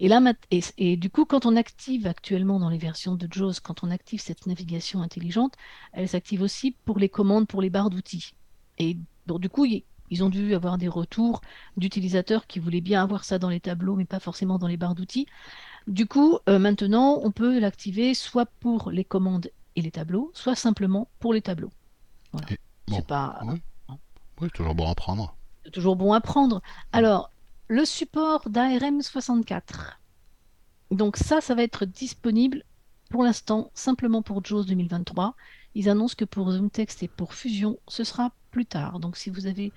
Et 0.00 0.08
là, 0.08 0.20
et, 0.50 0.96
du 0.96 1.10
coup, 1.10 1.26
quand 1.26 1.46
on 1.46 1.56
active 1.56 2.06
actuellement 2.06 2.58
dans 2.58 2.70
les 2.70 2.78
versions 2.78 3.14
de 3.14 3.28
JAWS, 3.30 3.60
quand 3.62 3.84
on 3.84 3.90
active 3.90 4.20
cette 4.20 4.46
navigation 4.46 5.02
intelligente, 5.02 5.54
elle 5.92 6.08
s'active 6.08 6.42
aussi 6.42 6.72
pour 6.84 6.98
les 6.98 7.08
commandes 7.08 7.46
pour 7.46 7.60
les 7.60 7.70
barres 7.70 7.90
d'outils. 7.90 8.34
Et 8.78 8.96
donc, 9.26 9.40
du 9.40 9.50
coup, 9.50 9.66
ils 9.66 10.24
ont 10.24 10.30
dû 10.30 10.54
avoir 10.54 10.78
des 10.78 10.88
retours 10.88 11.42
d'utilisateurs 11.76 12.46
qui 12.46 12.58
voulaient 12.58 12.80
bien 12.80 13.02
avoir 13.02 13.24
ça 13.24 13.38
dans 13.38 13.50
les 13.50 13.60
tableaux, 13.60 13.96
mais 13.96 14.06
pas 14.06 14.20
forcément 14.20 14.58
dans 14.58 14.66
les 14.66 14.78
barres 14.78 14.94
d'outils. 14.94 15.26
Du 15.86 16.06
coup, 16.06 16.38
euh, 16.48 16.58
maintenant, 16.58 17.20
on 17.22 17.30
peut 17.30 17.58
l'activer 17.58 18.14
soit 18.14 18.46
pour 18.60 18.90
les 18.90 19.04
commandes 19.04 19.50
et 19.76 19.82
les 19.82 19.90
tableaux, 19.90 20.30
soit 20.34 20.54
simplement 20.56 21.08
pour 21.18 21.34
les 21.34 21.42
tableaux. 21.42 21.70
Voilà. 22.32 22.48
C'est 22.88 23.06
pas. 23.06 23.40
Oui, 24.40 24.48
toujours 24.50 24.74
bon 24.74 24.88
à 24.88 24.94
prendre. 24.94 25.36
Toujours 25.72 25.96
bon 25.96 26.12
à 26.12 26.20
prendre. 26.20 26.62
Alors, 26.92 27.30
le 27.68 27.84
support 27.84 28.48
d'ARM64. 28.48 29.98
Donc 30.90 31.16
ça, 31.16 31.40
ça 31.40 31.54
va 31.54 31.62
être 31.62 31.84
disponible 31.84 32.64
pour 33.10 33.22
l'instant 33.22 33.70
simplement 33.74 34.22
pour 34.22 34.44
JAWS 34.44 34.64
2023. 34.64 35.34
Ils 35.74 35.88
annoncent 35.88 36.16
que 36.16 36.24
pour 36.24 36.50
ZoomText 36.50 37.02
et 37.02 37.08
pour 37.08 37.34
Fusion, 37.34 37.78
ce 37.86 38.02
sera 38.02 38.32
plus 38.50 38.66
tard. 38.66 38.98
Donc 38.98 39.16
si 39.16 39.30
vous 39.30 39.46
avez 39.46 39.72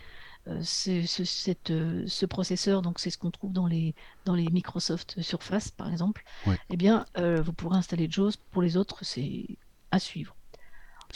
euh, 0.47 0.61
euh, 0.87 2.05
ce, 2.07 2.25
processeur, 2.25 2.81
donc 2.81 2.99
c'est 2.99 3.09
ce 3.09 3.17
qu'on 3.17 3.31
trouve 3.31 3.53
dans 3.53 3.67
les, 3.67 3.93
dans 4.25 4.35
les 4.35 4.47
Microsoft 4.49 5.21
Surface 5.21 5.69
par 5.71 5.91
exemple, 5.91 6.23
eh 6.69 6.77
bien 6.77 7.05
euh, 7.17 7.41
vous 7.41 7.53
pourrez 7.53 7.77
installer 7.77 8.07
JAWS. 8.09 8.33
Pour 8.51 8.61
les 8.61 8.77
autres, 8.77 9.03
c'est 9.03 9.57
à 9.91 9.99
suivre. 9.99 10.35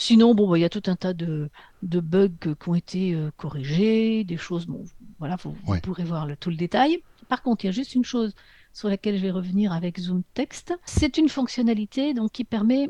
Sinon, 0.00 0.32
bon, 0.32 0.48
bah, 0.48 0.56
il 0.56 0.60
y 0.60 0.64
a 0.64 0.68
tout 0.68 0.84
un 0.86 0.94
tas 0.94 1.12
de, 1.12 1.50
bugs 1.82 2.28
qui 2.38 2.68
ont 2.68 2.76
été 2.76 3.14
euh, 3.14 3.32
corrigés, 3.36 4.22
des 4.22 4.36
choses, 4.36 4.66
bon, 4.66 4.84
voilà, 5.18 5.34
vous, 5.42 5.56
pourrez 5.82 6.04
voir 6.04 6.24
le, 6.24 6.36
tout 6.36 6.50
le 6.50 6.56
détail. 6.56 7.02
Par 7.28 7.42
contre, 7.42 7.64
il 7.64 7.66
y 7.66 7.70
a 7.70 7.72
juste 7.72 7.96
une 7.96 8.04
chose 8.04 8.32
sur 8.72 8.88
laquelle 8.88 9.16
je 9.16 9.22
vais 9.22 9.32
revenir 9.32 9.72
avec 9.72 9.98
Zoom 9.98 10.22
Text. 10.34 10.72
C'est 10.84 11.18
une 11.18 11.28
fonctionnalité 11.28 12.14
donc, 12.14 12.30
qui 12.30 12.44
permet. 12.44 12.88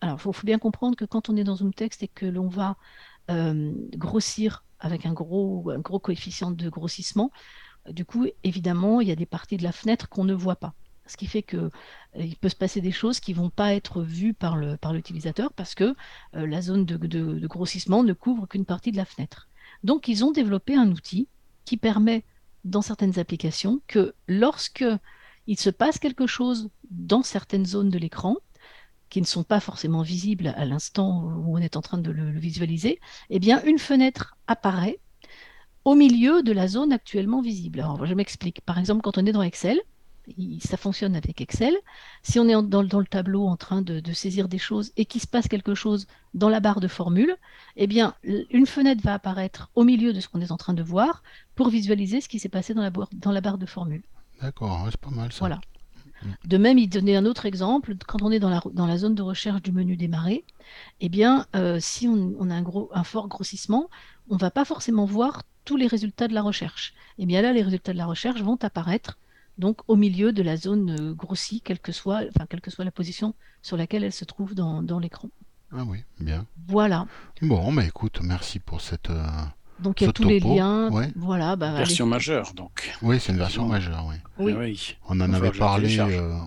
Alors, 0.00 0.16
il 0.16 0.32
faut, 0.32 0.46
bien 0.46 0.58
comprendre 0.58 0.96
que 0.96 1.04
quand 1.04 1.28
on 1.28 1.36
est 1.36 1.44
dans 1.44 1.56
Zoom 1.56 1.74
Text 1.74 2.02
et 2.02 2.08
que 2.08 2.24
l'on 2.24 2.48
va 2.48 2.78
euh, 3.30 3.70
grossir 3.94 4.64
avec 4.80 5.04
un 5.04 5.12
gros, 5.12 5.70
un 5.70 5.80
gros 5.80 5.98
coefficient 5.98 6.52
de 6.52 6.70
grossissement, 6.70 7.32
du 7.90 8.06
coup, 8.06 8.26
évidemment, 8.44 9.02
il 9.02 9.08
y 9.08 9.12
a 9.12 9.16
des 9.16 9.26
parties 9.26 9.58
de 9.58 9.62
la 9.62 9.72
fenêtre 9.72 10.08
qu'on 10.08 10.24
ne 10.24 10.34
voit 10.34 10.56
pas 10.56 10.72
ce 11.06 11.16
qui 11.16 11.26
fait 11.26 11.42
qu'il 11.42 11.70
euh, 12.16 12.34
peut 12.40 12.48
se 12.48 12.56
passer 12.56 12.80
des 12.80 12.92
choses 12.92 13.20
qui 13.20 13.32
ne 13.32 13.38
vont 13.38 13.50
pas 13.50 13.74
être 13.74 14.02
vues 14.02 14.34
par 14.34 14.56
l'utilisateur 14.56 15.52
parce 15.52 15.74
que 15.74 15.94
euh, 16.34 16.46
la 16.46 16.62
zone 16.62 16.84
de, 16.84 17.46
grossissement 17.46 18.02
ne 18.02 18.12
couvre 18.12 18.46
qu'une 18.46 18.64
partie 18.64 18.92
de 18.92 18.96
la 18.96 19.04
fenêtre. 19.04 19.48
Donc 19.84 20.08
ils 20.08 20.24
ont 20.24 20.32
développé 20.32 20.74
un 20.74 20.90
outil 20.90 21.28
qui 21.64 21.76
permet 21.76 22.24
dans 22.64 22.82
certaines 22.82 23.18
applications 23.18 23.80
que 23.86 24.14
lorsque 24.28 24.84
il 25.46 25.58
se 25.58 25.70
passe 25.70 25.98
quelque 25.98 26.26
chose 26.26 26.70
dans 26.90 27.22
certaines 27.22 27.66
zones 27.66 27.90
de 27.90 27.98
l'écran, 27.98 28.36
qui 29.08 29.20
ne 29.20 29.26
sont 29.26 29.44
pas 29.44 29.60
forcément 29.60 30.02
visibles 30.02 30.52
à 30.56 30.64
l'instant 30.64 31.22
où 31.22 31.56
on 31.56 31.58
est 31.58 31.76
en 31.76 31.82
train 31.82 31.98
de 31.98 32.10
le, 32.10 32.30
visualiser, 32.38 33.00
eh 33.30 33.38
bien, 33.38 33.62
une 33.62 33.78
fenêtre 33.78 34.36
apparaît 34.48 34.98
au 35.84 35.94
milieu 35.94 36.42
de 36.42 36.50
la 36.50 36.66
zone 36.66 36.92
actuellement 36.92 37.40
visible. 37.40 37.80
Alors, 37.80 38.04
je 38.04 38.14
m'explique. 38.14 38.60
Par 38.62 38.78
exemple, 38.78 39.02
quand 39.02 39.18
on 39.18 39.26
est 39.26 39.32
dans 39.32 39.42
Excel, 39.42 39.80
ça 40.60 40.76
fonctionne 40.76 41.16
avec 41.16 41.40
Excel. 41.40 41.74
Si 42.22 42.38
on 42.38 42.48
est 42.48 42.62
dans, 42.68 42.82
le 42.82 43.06
tableau 43.06 43.46
en 43.46 43.56
train 43.56 43.82
de, 43.82 44.12
saisir 44.12 44.48
des 44.48 44.58
choses 44.58 44.92
et 44.96 45.04
qu'il 45.04 45.20
se 45.20 45.26
passe 45.26 45.48
quelque 45.48 45.74
chose 45.74 46.06
dans 46.34 46.48
la 46.48 46.60
barre 46.60 46.80
de 46.80 46.88
formule, 46.88 47.36
eh 47.76 47.86
bien, 47.86 48.14
une 48.24 48.66
fenêtre 48.66 49.02
va 49.02 49.14
apparaître 49.14 49.70
au 49.74 49.84
milieu 49.84 50.12
de 50.12 50.20
ce 50.20 50.28
qu'on 50.28 50.40
est 50.40 50.52
en 50.52 50.56
train 50.56 50.74
de 50.74 50.82
voir 50.82 51.22
pour 51.54 51.70
visualiser 51.70 52.20
ce 52.20 52.28
qui 52.28 52.38
s'est 52.38 52.48
passé 52.48 52.74
dans 52.74 52.82
la, 52.82 52.90
dans 53.12 53.32
la 53.32 53.40
barre 53.40 53.58
de 53.58 53.66
formule. 53.66 54.02
D'accord, 54.40 54.86
c'est 54.90 55.00
pas 55.00 55.10
mal 55.10 55.32
ça. 55.32 55.38
Voilà. 55.40 55.60
Mm. 56.22 56.28
De 56.44 56.58
même, 56.58 56.78
il 56.78 56.88
donnait 56.88 57.16
un 57.16 57.26
autre 57.26 57.46
exemple. 57.46 57.94
Quand 58.06 58.22
on 58.22 58.30
est 58.30 58.38
dans 58.38 58.50
la, 58.50 58.60
dans 58.72 58.86
la 58.86 58.98
zone 58.98 59.14
de 59.14 59.22
recherche 59.22 59.62
du 59.62 59.72
menu 59.72 59.96
démarrer, 59.96 60.44
eh 61.00 61.08
bien, 61.08 61.46
euh, 61.54 61.78
si 61.80 62.08
on, 62.08 62.50
a 62.50 62.54
un, 62.54 62.62
gros, 62.62 62.90
un 62.92 63.04
fort 63.04 63.28
grossissement, 63.28 63.88
on 64.28 64.34
ne 64.34 64.40
va 64.40 64.50
pas 64.50 64.64
forcément 64.64 65.04
voir 65.04 65.42
tous 65.64 65.76
les 65.76 65.86
résultats 65.86 66.28
de 66.28 66.34
la 66.34 66.42
recherche. 66.42 66.94
Eh 67.18 67.26
bien 67.26 67.42
là, 67.42 67.52
les 67.52 67.62
résultats 67.62 67.92
de 67.92 67.98
la 67.98 68.06
recherche 68.06 68.40
vont 68.42 68.58
apparaître 68.62 69.18
donc 69.58 69.80
au 69.88 69.96
milieu 69.96 70.32
de 70.32 70.42
la 70.42 70.56
zone 70.56 70.96
euh, 70.98 71.14
grossie, 71.14 71.60
quelle 71.60 71.78
que 71.78 71.92
soit, 71.92 72.22
enfin, 72.28 72.46
quelle 72.48 72.60
que 72.60 72.70
soit 72.70 72.84
la 72.84 72.90
position 72.90 73.34
sur 73.62 73.76
laquelle 73.76 74.04
elle 74.04 74.12
se 74.12 74.24
trouve 74.24 74.54
dans, 74.54 74.82
dans 74.82 74.98
l'écran. 74.98 75.28
Ah 75.72 75.84
oui, 75.86 76.04
bien. 76.20 76.46
Voilà. 76.68 77.06
Bon, 77.42 77.72
mais 77.72 77.86
écoute, 77.86 78.20
merci 78.22 78.58
pour 78.58 78.80
cette. 78.80 79.10
Euh, 79.10 79.26
donc 79.80 80.00
il 80.00 80.06
y 80.06 80.08
a 80.08 80.12
tous 80.12 80.24
les 80.24 80.40
liens. 80.40 80.90
Voilà, 81.16 81.56
bah, 81.56 81.72
version 81.72 82.06
majeure, 82.06 82.54
donc. 82.54 82.94
Oui, 83.02 83.18
c'est 83.20 83.32
une 83.32 83.38
version 83.38 83.66
majeure, 83.66 84.06
oui. 84.38 84.52
oui. 84.54 84.96
On 85.08 85.20
en 85.20 85.32
avait 85.32 85.50
parlé 85.50 85.98
euh, 85.98 86.38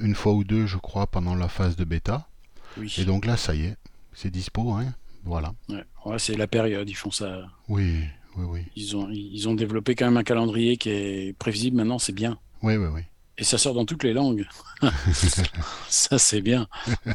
une 0.00 0.14
fois 0.14 0.34
ou 0.34 0.44
deux, 0.44 0.66
je 0.66 0.76
crois, 0.76 1.06
pendant 1.06 1.34
la 1.34 1.48
phase 1.48 1.76
de 1.76 1.84
bêta. 1.84 2.28
Oui. 2.76 2.92
Et 2.98 3.04
donc 3.04 3.26
là, 3.26 3.36
ça 3.36 3.54
y 3.54 3.64
est, 3.64 3.76
c'est 4.12 4.30
dispo, 4.30 4.72
hein. 4.72 4.94
Voilà. 5.24 5.52
Ouais. 5.68 6.18
c'est 6.18 6.36
la 6.36 6.46
période, 6.46 6.88
ils 6.88 6.94
font 6.94 7.10
ça. 7.10 7.42
Oui, 7.68 8.04
oui, 8.40 8.46
oui. 8.48 8.66
Ils 8.76 8.96
ont, 8.96 9.08
ils 9.10 9.48
ont 9.48 9.54
développé 9.54 9.94
quand 9.94 10.06
même 10.06 10.16
un 10.16 10.24
calendrier 10.24 10.76
qui 10.76 10.90
est 10.90 11.38
prévisible 11.38 11.76
maintenant, 11.76 11.98
c'est 11.98 12.12
bien. 12.12 12.38
Oui, 12.62 12.76
oui, 12.76 12.88
oui. 12.92 13.02
Et 13.38 13.44
ça 13.44 13.58
sort 13.58 13.74
dans 13.74 13.86
toutes 13.86 14.04
les 14.04 14.12
langues. 14.12 14.46
ça, 15.88 16.18
c'est 16.18 16.42
bien. 16.42 16.68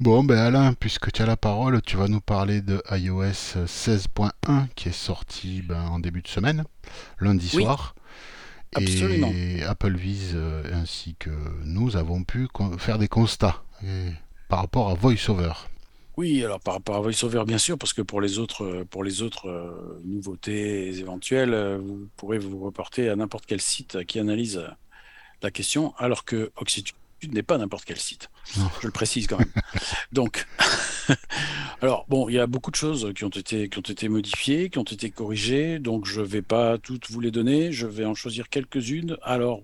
Bon, 0.00 0.22
ben 0.22 0.38
Alain, 0.38 0.74
puisque 0.74 1.10
tu 1.10 1.22
as 1.22 1.26
la 1.26 1.36
parole, 1.36 1.82
tu 1.82 1.96
vas 1.96 2.06
nous 2.06 2.20
parler 2.20 2.62
de 2.62 2.80
iOS 2.92 3.64
16.1 3.66 4.68
qui 4.76 4.90
est 4.90 4.92
sorti 4.92 5.60
ben, 5.60 5.88
en 5.88 5.98
début 5.98 6.22
de 6.22 6.28
semaine, 6.28 6.62
lundi 7.18 7.48
soir. 7.48 7.96
Absolument. 8.76 9.32
Et 9.34 9.64
AppleVis 9.64 10.34
euh, 10.34 10.62
ainsi 10.72 11.16
que 11.18 11.30
nous 11.64 11.96
avons 11.96 12.22
pu 12.22 12.46
faire 12.78 12.98
des 12.98 13.08
constats 13.08 13.64
par 14.48 14.60
rapport 14.60 14.88
à 14.88 14.94
VoiceOver. 14.94 15.52
Oui, 16.18 16.44
alors 16.44 16.58
par 16.58 16.74
rapport 16.74 16.96
à 16.96 17.00
VoiceOver, 17.00 17.44
bien 17.46 17.58
sûr, 17.58 17.78
parce 17.78 17.92
que 17.92 18.02
pour 18.02 18.20
les 18.20 18.40
autres, 18.40 18.64
euh, 18.64 18.84
pour 18.84 19.04
les 19.04 19.22
autres 19.22 19.48
euh, 19.48 20.00
nouveautés 20.04 20.88
éventuelles, 20.98 21.78
vous 21.80 22.08
pourrez 22.16 22.38
vous 22.38 22.58
reporter 22.58 23.08
à 23.08 23.14
n'importe 23.14 23.46
quel 23.46 23.60
site 23.60 24.04
qui 24.04 24.18
analyse 24.18 24.66
la 25.42 25.52
question, 25.52 25.94
alors 25.96 26.24
que 26.24 26.50
Oxytube 26.56 26.96
n'est 27.30 27.44
pas 27.44 27.56
n'importe 27.56 27.84
quel 27.84 27.98
site. 27.98 28.30
Je 28.80 28.88
le 28.88 28.90
précise 28.90 29.28
quand 29.28 29.38
même. 29.38 29.52
Donc, 30.12 30.44
alors 31.82 32.04
bon, 32.08 32.28
il 32.28 32.34
y 32.34 32.40
a 32.40 32.48
beaucoup 32.48 32.72
de 32.72 32.76
choses 32.76 33.12
qui 33.14 33.22
ont 33.22 33.28
été 33.28 33.68
qui 33.68 33.78
ont 33.78 33.82
été 33.82 34.08
modifiées, 34.08 34.70
qui 34.70 34.78
ont 34.78 34.82
été 34.82 35.10
corrigées. 35.10 35.78
Donc, 35.78 36.04
je 36.04 36.20
vais 36.20 36.42
pas 36.42 36.78
toutes 36.78 37.12
vous 37.12 37.20
les 37.20 37.30
donner. 37.30 37.70
Je 37.70 37.86
vais 37.86 38.04
en 38.04 38.16
choisir 38.16 38.48
quelques-unes. 38.48 39.18
Alors, 39.22 39.62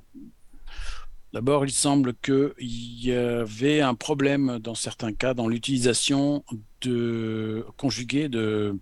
d'abord, 1.34 1.66
il 1.66 1.72
semble 1.72 2.14
qu'il 2.14 2.54
y 2.58 3.12
avait 3.12 3.80
un 3.80 3.94
problème 3.94 4.60
dans 4.60 4.76
certains 4.76 5.12
cas 5.12 5.34
dans 5.34 5.48
l'utilisation 5.48 6.44
de 6.80 7.66
conjuguée 7.76 8.28
de 8.28 8.78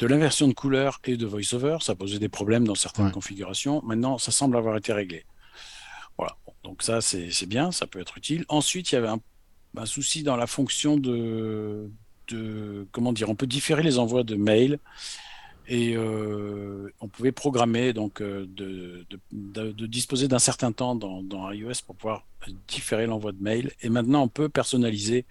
de 0.00 0.06
l'inversion 0.06 0.48
de 0.48 0.54
couleur 0.54 0.98
et 1.04 1.16
de 1.16 1.26
voiceover. 1.26 1.76
Ça 1.82 1.94
posait 1.94 2.18
des 2.18 2.30
problèmes 2.30 2.66
dans 2.66 2.74
certaines 2.74 3.10
configurations. 3.10 3.82
Maintenant, 3.84 4.16
ça 4.16 4.32
semble 4.32 4.56
avoir 4.56 4.76
été 4.78 4.94
réglé. 4.94 5.26
Voilà. 6.16 6.36
Donc 6.64 6.82
ça, 6.82 7.02
c'est 7.02 7.46
bien, 7.46 7.70
ça 7.70 7.86
peut 7.86 8.00
être 8.00 8.16
utile. 8.16 8.46
Ensuite, 8.48 8.90
il 8.90 8.94
y 8.94 8.98
avait 8.98 9.08
un, 9.08 9.86
souci 9.86 10.22
dans 10.22 10.36
la 10.36 10.46
fonction 10.46 10.96
de, 10.96 11.90
de, 12.28 12.88
comment 12.92 13.12
dire, 13.12 13.28
on 13.28 13.34
peut 13.34 13.46
différer 13.46 13.82
les 13.82 13.98
envois 13.98 14.24
de 14.24 14.36
mails 14.36 14.78
et 15.72 15.94
euh, 15.96 16.92
on 17.00 17.06
pouvait 17.06 17.30
programmer 17.30 17.92
donc 17.92 18.20
euh, 18.20 18.44
de, 18.48 19.06
de, 19.30 19.86
disposer 19.86 20.26
d'un 20.26 20.40
certain 20.40 20.72
temps 20.72 20.96
dans, 20.96 21.22
dans, 21.22 21.48
iOS 21.52 21.74
pour 21.86 21.94
pouvoir 21.94 22.24
différer 22.66 23.06
l'envoi 23.06 23.30
de 23.30 23.40
mails. 23.40 23.70
Et 23.80 23.88
maintenant, 23.88 24.22
on 24.24 24.28
peut 24.28 24.48
personnaliser 24.48 25.26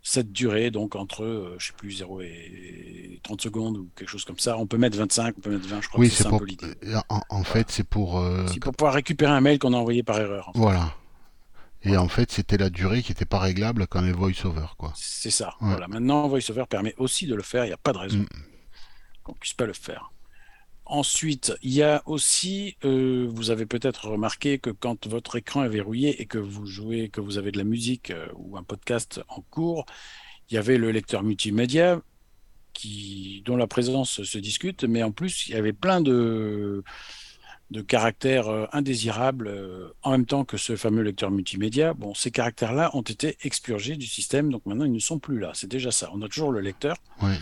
cette 0.00 0.30
durée, 0.30 0.70
donc 0.70 0.94
entre, 0.94 1.24
euh, 1.24 1.56
je 1.58 1.66
sais 1.66 1.72
plus, 1.76 1.90
0 1.90 2.20
et 2.20 3.18
30 3.24 3.42
secondes 3.42 3.78
ou 3.78 3.88
quelque 3.96 4.08
chose 4.08 4.24
comme 4.24 4.38
ça. 4.38 4.56
On 4.56 4.66
peut 4.68 4.78
mettre 4.78 4.96
25, 4.96 5.34
on 5.36 5.40
peut 5.40 5.50
mettre 5.50 5.66
20, 5.66 5.80
je 5.80 5.88
crois 5.88 6.00
oui, 6.00 6.08
que 6.08 6.14
c'est 6.14 6.28
pour... 6.28 6.40
En, 7.08 7.22
en 7.28 7.42
fait, 7.42 7.68
c'est 7.68 7.82
pour... 7.82 8.20
Euh, 8.20 8.46
c'est 8.46 8.60
pour 8.60 8.72
pouvoir 8.72 8.94
récupérer 8.94 9.32
un 9.32 9.40
mail 9.40 9.58
qu'on 9.58 9.72
a 9.72 9.76
envoyé 9.76 10.04
par 10.04 10.20
erreur. 10.20 10.52
Voilà. 10.54 10.94
Et 11.82 11.96
en 11.96 12.06
fait, 12.06 12.30
c'était 12.30 12.58
la 12.58 12.70
durée 12.70 13.02
qui 13.02 13.10
n'était 13.10 13.24
pas 13.24 13.40
réglable 13.40 13.88
quand 13.88 14.02
les 14.02 14.12
VoiceOver, 14.12 14.66
quoi. 14.78 14.92
C'est 14.94 15.30
ça. 15.30 15.54
Voilà. 15.60 15.88
Maintenant, 15.88 16.28
VoiceOver 16.28 16.66
permet 16.70 16.94
aussi 16.98 17.26
de 17.26 17.34
le 17.34 17.42
faire. 17.42 17.64
Il 17.64 17.68
n'y 17.68 17.74
a 17.74 17.76
pas 17.76 17.92
de 17.92 17.98
raison 17.98 18.18
mm. 18.18 18.26
Qu'on 19.28 19.34
ne 19.34 19.38
puisse 19.38 19.54
pas 19.54 19.66
le 19.66 19.74
faire. 19.74 20.10
Ensuite, 20.86 21.52
il 21.62 21.72
y 21.72 21.82
a 21.82 22.02
aussi, 22.06 22.76
euh, 22.82 23.28
vous 23.30 23.50
avez 23.50 23.66
peut-être 23.66 24.08
remarqué 24.08 24.58
que 24.58 24.70
quand 24.70 25.06
votre 25.06 25.36
écran 25.36 25.62
est 25.62 25.68
verrouillé 25.68 26.22
et 26.22 26.24
que 26.24 26.38
vous 26.38 26.64
jouez, 26.64 27.10
que 27.10 27.20
vous 27.20 27.36
avez 27.36 27.52
de 27.52 27.58
la 27.58 27.64
musique 27.64 28.10
euh, 28.10 28.26
ou 28.36 28.56
un 28.56 28.62
podcast 28.62 29.20
en 29.28 29.42
cours, 29.42 29.84
il 30.48 30.54
y 30.54 30.56
avait 30.56 30.78
le 30.78 30.90
lecteur 30.90 31.22
multimédia 31.22 32.00
qui, 32.72 33.42
dont 33.44 33.56
la 33.56 33.66
présence 33.66 34.22
se 34.22 34.38
discute, 34.38 34.84
mais 34.84 35.02
en 35.02 35.12
plus, 35.12 35.48
il 35.48 35.52
y 35.52 35.56
avait 35.56 35.74
plein 35.74 36.00
de, 36.00 36.82
de 37.70 37.82
caractères 37.82 38.48
euh, 38.48 38.64
indésirables 38.72 39.52
en 40.02 40.12
même 40.12 40.24
temps 40.24 40.46
que 40.46 40.56
ce 40.56 40.74
fameux 40.74 41.02
lecteur 41.02 41.30
multimédia. 41.30 41.92
Bon, 41.92 42.14
ces 42.14 42.30
caractères-là 42.30 42.96
ont 42.96 43.02
été 43.02 43.36
expurgés 43.42 43.96
du 43.96 44.06
système, 44.06 44.50
donc 44.50 44.64
maintenant 44.64 44.86
ils 44.86 44.92
ne 44.92 44.98
sont 45.00 45.18
plus 45.18 45.38
là. 45.38 45.50
C'est 45.52 45.70
déjà 45.70 45.90
ça. 45.90 46.08
On 46.14 46.22
a 46.22 46.28
toujours 46.28 46.50
le 46.50 46.60
lecteur. 46.62 46.96
Oui 47.20 47.34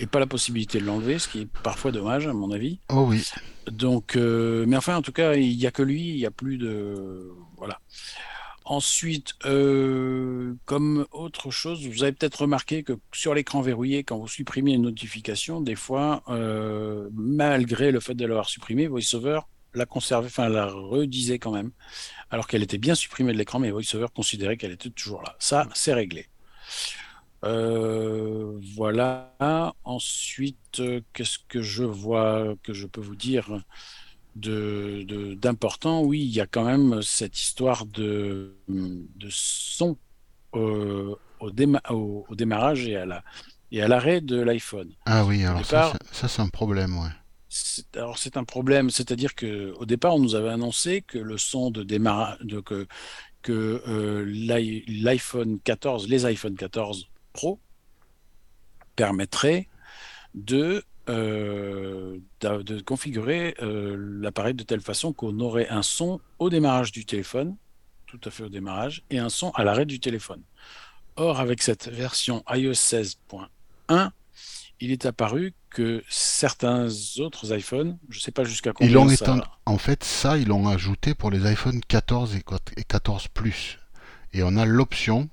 et 0.00 0.06
pas 0.06 0.18
la 0.18 0.26
possibilité 0.26 0.80
de 0.80 0.86
l'enlever, 0.86 1.18
ce 1.18 1.28
qui 1.28 1.42
est 1.42 1.48
parfois 1.62 1.92
dommage 1.92 2.26
à 2.26 2.32
mon 2.32 2.50
avis. 2.50 2.80
Oh 2.88 3.04
oui. 3.08 3.22
Donc, 3.70 4.16
euh, 4.16 4.64
mais 4.66 4.76
enfin, 4.76 4.96
en 4.96 5.02
tout 5.02 5.12
cas, 5.12 5.34
il 5.34 5.56
n'y 5.56 5.66
a 5.66 5.70
que 5.70 5.82
lui, 5.82 6.08
il 6.08 6.16
n'y 6.16 6.26
a 6.26 6.30
plus 6.30 6.56
de 6.56 7.30
voilà. 7.58 7.80
Ensuite, 8.64 9.34
euh, 9.44 10.54
comme 10.64 11.06
autre 11.12 11.50
chose, 11.50 11.86
vous 11.86 12.02
avez 12.02 12.12
peut-être 12.12 12.42
remarqué 12.42 12.82
que 12.82 12.98
sur 13.12 13.34
l'écran 13.34 13.60
verrouillé, 13.60 14.04
quand 14.04 14.18
vous 14.18 14.28
supprimez 14.28 14.72
une 14.72 14.82
notification, 14.82 15.60
des 15.60 15.74
fois, 15.74 16.22
euh, 16.28 17.08
malgré 17.12 17.90
le 17.90 18.00
fait 18.00 18.14
de 18.14 18.24
l'avoir 18.24 18.48
supprimé, 18.48 18.86
VoiceOver 18.86 19.40
la 19.74 19.86
conservait, 19.86 20.26
enfin 20.26 20.48
la 20.48 20.66
redisait 20.66 21.38
quand 21.38 21.52
même, 21.52 21.70
alors 22.30 22.48
qu'elle 22.48 22.62
était 22.62 22.78
bien 22.78 22.94
supprimée 22.94 23.32
de 23.32 23.38
l'écran, 23.38 23.58
mais 23.58 23.70
VoiceOver 23.70 24.06
considérait 24.14 24.56
qu'elle 24.56 24.72
était 24.72 24.90
toujours 24.90 25.22
là. 25.22 25.36
Ça, 25.38 25.68
c'est 25.74 25.94
réglé. 25.94 26.26
Euh, 27.44 28.58
voilà. 28.76 29.34
Ensuite, 29.84 30.80
euh, 30.80 31.00
qu'est-ce 31.12 31.38
que 31.48 31.62
je 31.62 31.84
vois 31.84 32.54
que 32.62 32.72
je 32.72 32.86
peux 32.86 33.00
vous 33.00 33.16
dire 33.16 33.62
de, 34.36 35.34
d'important? 35.34 36.02
Oui, 36.02 36.20
il 36.20 36.34
y 36.34 36.40
a 36.40 36.46
quand 36.46 36.64
même 36.64 37.02
cette 37.02 37.38
histoire 37.38 37.86
de, 37.86 38.54
de 38.68 39.28
son 39.30 39.96
euh, 40.54 41.14
au, 41.40 42.26
au, 42.28 42.34
démarrage 42.34 42.86
et 42.86 42.96
à, 42.96 43.06
la, 43.06 43.24
et 43.72 43.82
à 43.82 43.88
l'arrêt 43.88 44.20
de 44.20 44.40
l'iPhone. 44.40 44.92
Ah 45.06 45.24
oui, 45.24 45.44
alors 45.44 45.64
ça, 45.64 45.92
c'est 46.12 46.40
un 46.40 46.48
problème, 46.48 46.98
ouais. 46.98 47.08
alors 47.94 48.18
c'est 48.18 48.36
un 48.36 48.44
problème, 48.44 48.90
c'est-à-dire 48.90 49.34
que 49.34 49.72
au 49.78 49.86
départ 49.86 50.16
on 50.16 50.18
nous 50.18 50.34
avait 50.34 50.50
annoncé 50.50 51.02
que 51.02 51.18
le 51.18 51.38
son 51.38 51.70
de 51.70 51.82
démarrage, 51.82 52.38
que, 52.66 52.86
que 53.42 54.24
l'iPhone 54.88 55.60
14, 55.60 56.08
les 56.08 56.26
iPhone 56.26 56.56
14 56.56 57.09
Pro 57.32 57.60
permettrait 58.96 59.68
de, 60.34 60.84
euh, 61.08 62.18
de, 62.40 62.80
configurer 62.80 63.54
euh, 63.62 63.96
l'appareil 64.20 64.54
de 64.54 64.62
telle 64.62 64.80
façon 64.80 65.12
qu'on 65.12 65.40
aurait 65.40 65.68
un 65.68 65.82
son 65.82 66.20
au 66.38 66.50
démarrage 66.50 66.92
du 66.92 67.04
téléphone, 67.04 67.56
tout 68.06 68.20
à 68.24 68.30
fait 68.30 68.44
au 68.44 68.48
démarrage, 68.48 69.02
et 69.10 69.18
un 69.18 69.28
son 69.28 69.50
à 69.50 69.64
l'arrêt 69.64 69.86
du 69.86 70.00
téléphone. 70.00 70.42
Or, 71.16 71.40
avec 71.40 71.62
cette 71.62 71.88
version 71.88 72.44
iOS 72.50 72.72
16.1, 72.72 74.10
il 74.80 74.92
est 74.92 75.06
apparu 75.06 75.54
que 75.68 76.02
certains 76.08 76.88
autres 77.18 77.54
iPhones, 77.54 77.98
je 78.08 78.18
ne 78.18 78.20
sais 78.22 78.32
pas 78.32 78.44
jusqu'à 78.44 78.72
combien 78.72 79.06
ils 79.06 79.16
ça... 79.16 79.36
En 79.66 79.78
fait, 79.78 80.02
ça, 80.02 80.38
ils 80.38 80.48
l'ont 80.48 80.66
ajouté 80.68 81.14
pour 81.14 81.30
les 81.30 81.46
iPhone 81.46 81.80
14 81.86 82.36
et 82.76 82.84
14 82.84 83.28
Plus. 83.28 83.78
Et 84.32 84.42
on 84.42 84.56
a 84.56 84.64
l'option 84.64 85.28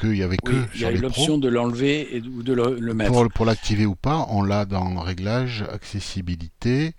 qu'il 0.00 0.16
y 0.16 0.22
avait 0.22 0.36
que 0.36 0.64
il 0.74 0.80
y 0.80 0.84
a 0.84 0.90
l'option 0.90 1.38
de 1.38 1.48
l'enlever 1.48 2.22
ou 2.34 2.42
de 2.42 2.52
le, 2.52 2.94
mettre. 2.94 3.12
Pour, 3.12 3.28
pour 3.30 3.44
l'activer 3.46 3.86
ou 3.86 3.94
pas, 3.94 4.26
on 4.30 4.42
l'a 4.42 4.64
dans 4.64 5.00
Réglages, 5.00 5.62
Accessibilité, 5.70 6.94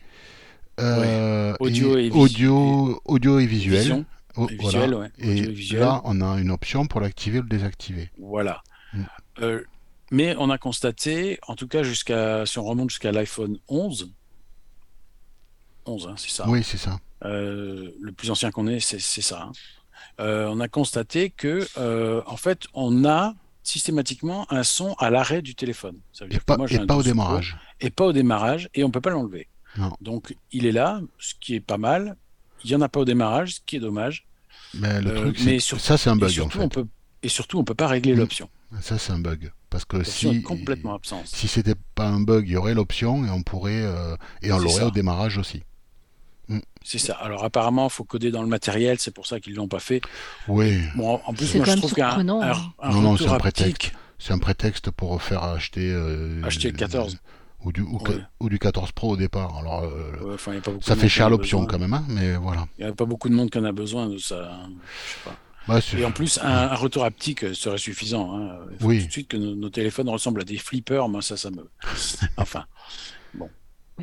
euh, 0.80 1.54
audio, 1.60 1.98
et 1.98 2.10
audio, 2.12 3.02
audio 3.06 3.40
et 3.40 3.46
visuel. 3.46 4.06
Oh, 4.38 4.48
visuel, 4.48 4.94
ouais. 4.96 5.12
Et 5.20 5.46
là, 5.76 6.02
on 6.06 6.22
a 6.22 6.40
une 6.40 6.52
option 6.52 6.86
pour 6.86 7.02
l'activer 7.02 7.40
ou 7.40 7.44
le 7.44 7.50
désactiver. 7.50 8.10
Voilà. 8.18 8.62
Mm. 8.94 9.04
Euh, 9.42 9.64
mais 10.12 10.36
on 10.38 10.50
a 10.50 10.58
constaté, 10.58 11.40
en 11.48 11.56
tout 11.56 11.68
cas 11.68 11.84
jusqu'à, 11.84 12.46
si 12.46 12.60
on 12.60 12.64
remonte 12.64 12.90
jusqu'à 12.90 13.12
l'iPhone 13.12 13.58
11, 13.68 14.12
11, 15.86 16.08
hein, 16.08 16.16
c'est 16.18 16.30
ça. 16.30 16.48
Oui, 16.48 16.64
c'est 16.64 16.78
ça. 16.78 17.00
Euh, 17.24 17.92
le 18.02 18.12
plus 18.12 18.32
ancien 18.32 18.52
qu'on 18.52 18.68
ait, 18.68 18.80
c'est 18.80 19.00
c'est 19.00 19.22
ça. 19.22 19.44
hein. 19.44 19.52
Euh, 20.20 20.48
on 20.50 20.60
a 20.60 20.68
constaté 20.68 21.30
que, 21.30 21.68
euh, 21.78 22.22
en 22.28 22.38
fait, 22.38 22.64
on 22.74 23.06
a 23.06 23.34
systématiquement 23.64 24.46
un 24.52 24.64
son 24.64 24.94
à 25.00 25.10
l'arrêt 25.10 25.42
du 25.42 25.56
téléphone. 25.56 25.98
Ça 26.14 26.26
veut 26.26 26.32
Et 26.32 26.34
dire 26.34 26.40
que 26.42 26.46
pas, 26.46 26.58
moi, 26.58 26.68
et 26.70 26.76
au 26.76 26.80
12 26.80 26.88
Pro, 26.88 27.04
démarrage. 27.04 27.58
et 27.80 27.90
pas 27.90 28.06
au 28.06 28.14
démarrage, 28.14 28.70
et 28.74 28.84
on 28.84 28.92
peut 28.92 29.02
pas 29.02 29.12
l'enlever. 29.12 29.48
Donc, 30.02 30.36
il 30.52 30.66
est 30.66 30.72
là, 30.74 31.00
ce 31.18 31.34
qui 31.40 31.56
est 31.56 31.60
pas 31.62 31.78
mal. 31.78 32.18
Il 32.64 32.70
y 32.72 32.76
en 32.76 32.82
a 32.82 32.90
pas 32.90 33.00
au 33.00 33.06
démarrage, 33.06 33.56
ce 33.56 33.60
qui 33.66 33.78
est 33.78 33.80
dommage. 33.80 34.26
Mais 34.74 35.02
le 35.02 35.12
Euh, 35.12 35.16
truc, 35.22 35.38
mais 35.46 35.54
c'est 35.54 35.60
sur- 35.60 35.80
ça, 35.80 35.98
c'est 35.98 36.10
un 36.10 36.16
Et 36.18 36.20
bug 36.20 36.30
en 36.30 36.34
surtout, 36.34 36.58
fait. 36.60 36.64
on 36.66 36.70
peut, 36.70 36.86
et 37.24 37.30
surtout, 37.30 37.58
on 37.60 37.64
peut 37.64 37.74
pas 37.74 37.88
régler 37.88 38.14
l'option. 38.16 38.50
Ça, 38.82 38.98
c'est 38.98 39.12
un 39.14 39.20
bug. 39.20 39.52
Parce 39.70 39.86
que 39.86 39.98
est 39.98 40.04
si, 40.10 40.42
complètement 40.44 41.00
si 41.26 41.48
c'était 41.48 41.76
pas 41.96 42.06
un 42.08 42.20
bug, 42.20 42.46
il 42.48 42.52
y 42.52 42.58
aurait 42.58 42.74
l'option 42.74 43.26
et 43.26 43.30
on 43.30 43.42
pourrait 43.42 43.82
euh, 43.84 44.16
et 44.42 44.52
on 44.52 44.60
l'aurait 44.60 44.84
au 44.84 44.92
démarrage 44.92 45.38
aussi. 45.38 45.64
C'est 46.84 46.98
ça. 46.98 47.14
Alors 47.16 47.44
apparemment, 47.44 47.86
il 47.88 47.92
faut 47.92 48.04
coder 48.04 48.32
dans 48.32 48.42
le 48.42 48.48
matériel, 48.48 48.98
c'est 49.00 49.14
pour 49.14 49.28
ça 49.28 49.40
qu'ils 49.40 49.54
l'ont 49.56 49.68
pas 49.68 49.80
fait. 49.80 50.02
Oui, 50.48 50.82
Bon, 50.96 51.20
en- 51.26 51.34
plus, 51.34 51.46
C'est 51.46 51.58
moi, 51.60 51.66
quand 51.66 51.72
je 51.72 51.76
même 51.76 51.80
trouve 51.80 51.94
qu'un 51.94 52.10
un, 52.10 52.30
hein. 52.30 52.54
un 52.82 52.92
Non, 52.92 53.02
non, 53.02 53.12
retour 53.12 53.28
c'est 53.28 53.34
un 53.34 53.38
haptique, 53.38 53.94
c'est 54.20 54.34
un 54.34 54.40
prétexte 54.40 54.90
pour 54.92 55.22
faire 55.22 55.44
acheter 55.44 55.92
euh, 55.94 56.42
Acheter 56.44 56.72
le 56.72 56.78
14. 56.78 57.18
ou 57.64 57.72
du 57.72 57.82
ou, 57.82 58.00
Ouais. 58.00 58.16
ou 58.40 58.50
du 58.50 58.58
14 58.58 58.92
Pro 58.94 59.12
au 59.12 59.18
départ. 59.18 59.56
Alors 59.58 59.84
euh, 59.84 60.12
ouais, 60.24 60.34
enfin, 60.34 60.54
il 60.54 60.56
y 60.56 60.58
a 60.58 60.62
pas 60.62 60.72
beaucoup 60.72 60.84
ça 60.84 60.96
fait 60.96 61.10
cher 61.10 61.30
l'option 61.30 61.66
quand 61.68 61.78
même, 61.80 61.94
hein, 61.94 62.04
mais 62.10 62.36
voilà. 62.36 62.66
Il 62.80 62.86
n'y 62.86 62.92
a 62.92 62.94
pas 62.96 63.06
beaucoup 63.06 63.30
de 63.30 63.36
monde 63.36 63.52
qui 63.52 63.60
en 63.60 63.64
a 63.66 63.72
besoin 63.72 64.08
de 64.08 64.18
ça. 64.18 64.52
hein. 64.52 64.70
Je 65.06 65.12
sais 65.12 65.18
pas. 65.26 65.36
Bah, 65.68 65.80
Et 65.96 66.04
en 66.06 66.12
plus, 66.12 66.40
un, 66.42 66.48
un 66.72 66.74
retour 66.76 67.04
haptique 67.06 67.54
serait 67.54 67.78
suffisant. 67.78 68.36
hein. 68.36 68.58
Il 68.72 68.78
faut 68.80 68.88
Oui. 68.88 69.02
tout 69.02 69.06
de 69.08 69.12
suite 69.12 69.28
que 69.28 69.38
nos, 69.38 69.54
nos 69.54 69.70
téléphones 69.70 70.10
ressemblent 70.10 70.42
à 70.42 70.44
des 70.44 70.58
flippers. 70.58 71.08
Moi, 71.08 71.22
ça, 71.22 71.38
ça 71.38 71.52
me. 71.52 71.70
Enfin, 72.38 72.66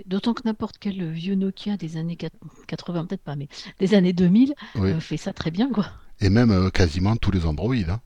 D'autant 0.07 0.35
que 0.35 0.43
n'importe 0.45 0.77
quel 0.79 1.11
vieux 1.11 1.35
Nokia 1.35 1.77
des 1.77 1.97
années 1.97 2.17
quat- 2.17 2.31
80, 2.67 3.07
peut-être 3.07 3.23
pas, 3.23 3.37
mais 3.37 3.49
des 3.79 3.95
années 3.95 4.13
2000 4.13 4.55
oui. 4.77 4.91
euh, 4.93 5.01
fait 5.01 5.17
ça 5.17 5.33
très 5.33 5.51
bien, 5.51 5.71
quoi. 5.71 5.87
Et 6.21 6.31
même 6.31 6.51
euh, 6.51 6.71
quasiment 6.71 7.17
tous 7.17 7.31
les 7.31 7.47
Android. 7.47 7.75
hein. 7.75 8.01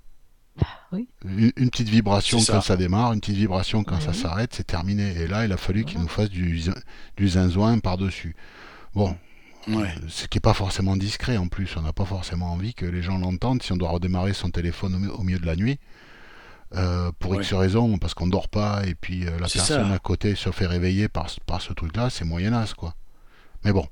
oui. 0.92 1.08
Une, 1.25 1.50
une 1.56 1.70
petite 1.70 1.88
vibration 1.88 2.38
ça. 2.38 2.54
quand 2.54 2.61
ça 2.61 2.76
démarre, 2.76 3.12
une 3.14 3.20
petite 3.20 3.37
vibration 3.37 3.84
quand 3.84 3.94
Ouais, 3.96 4.00
ça 4.02 4.11
oui. 4.11 4.16
s'arrête, 4.16 4.54
c'est 4.54 4.66
terminé. 4.66 5.14
Et 5.16 5.26
là, 5.26 5.44
il 5.46 5.52
a 5.52 5.56
fallu 5.56 5.84
qu'il 5.84 5.99
nous 6.00 6.08
fasse 6.08 6.28
du, 6.28 6.58
zin- 6.58 6.75
du 7.16 7.28
zinzouin 7.28 7.78
par-dessus. 7.78 8.37
Bon, 8.94 9.16
ouais. 9.68 9.88
ce 10.08 10.26
qui 10.26 10.37
n'est 10.37 10.40
pas 10.42 10.52
forcément 10.54 10.96
discret 10.96 11.38
en 11.38 11.49
plus. 11.49 11.75
On 11.78 11.82
n'a 11.82 11.94
pas 11.94 12.04
forcément 12.04 12.52
envie 12.52 12.75
que 12.75 12.84
les 12.84 13.00
gens 13.02 13.16
l'entendent 13.18 13.62
si 13.62 13.72
on 13.72 13.76
doit 13.76 13.88
redémarrer 13.90 14.34
son 14.34 14.50
téléphone 14.50 15.08
au 15.16 15.22
milieu 15.22 15.38
de 15.38 15.46
la 15.46 15.56
nuit. 15.56 15.78
Euh, 16.74 17.10
pour 17.18 17.32
Ouais. 17.32 17.38
X 17.38 17.52
raisons, 17.54 17.98
parce 17.98 18.14
qu'on 18.14 18.26
dort 18.26 18.48
pas 18.48 18.82
et 18.86 18.94
puis 18.94 19.26
euh, 19.26 19.30
la 19.32 19.48
personne 19.48 19.88
ça. 19.88 19.94
à 19.94 19.98
côté 19.98 20.34
se 20.34 20.50
fait 20.50 20.66
réveiller 20.66 21.08
par, 21.08 21.28
ce- 21.30 21.40
par 21.46 21.60
ce 21.60 21.72
truc-là, 21.72 22.10
c'est 22.10 22.24
moyenasse 22.24 22.74
quoi. 22.74 22.94
Mais 23.64 23.72
bon, 23.72 23.86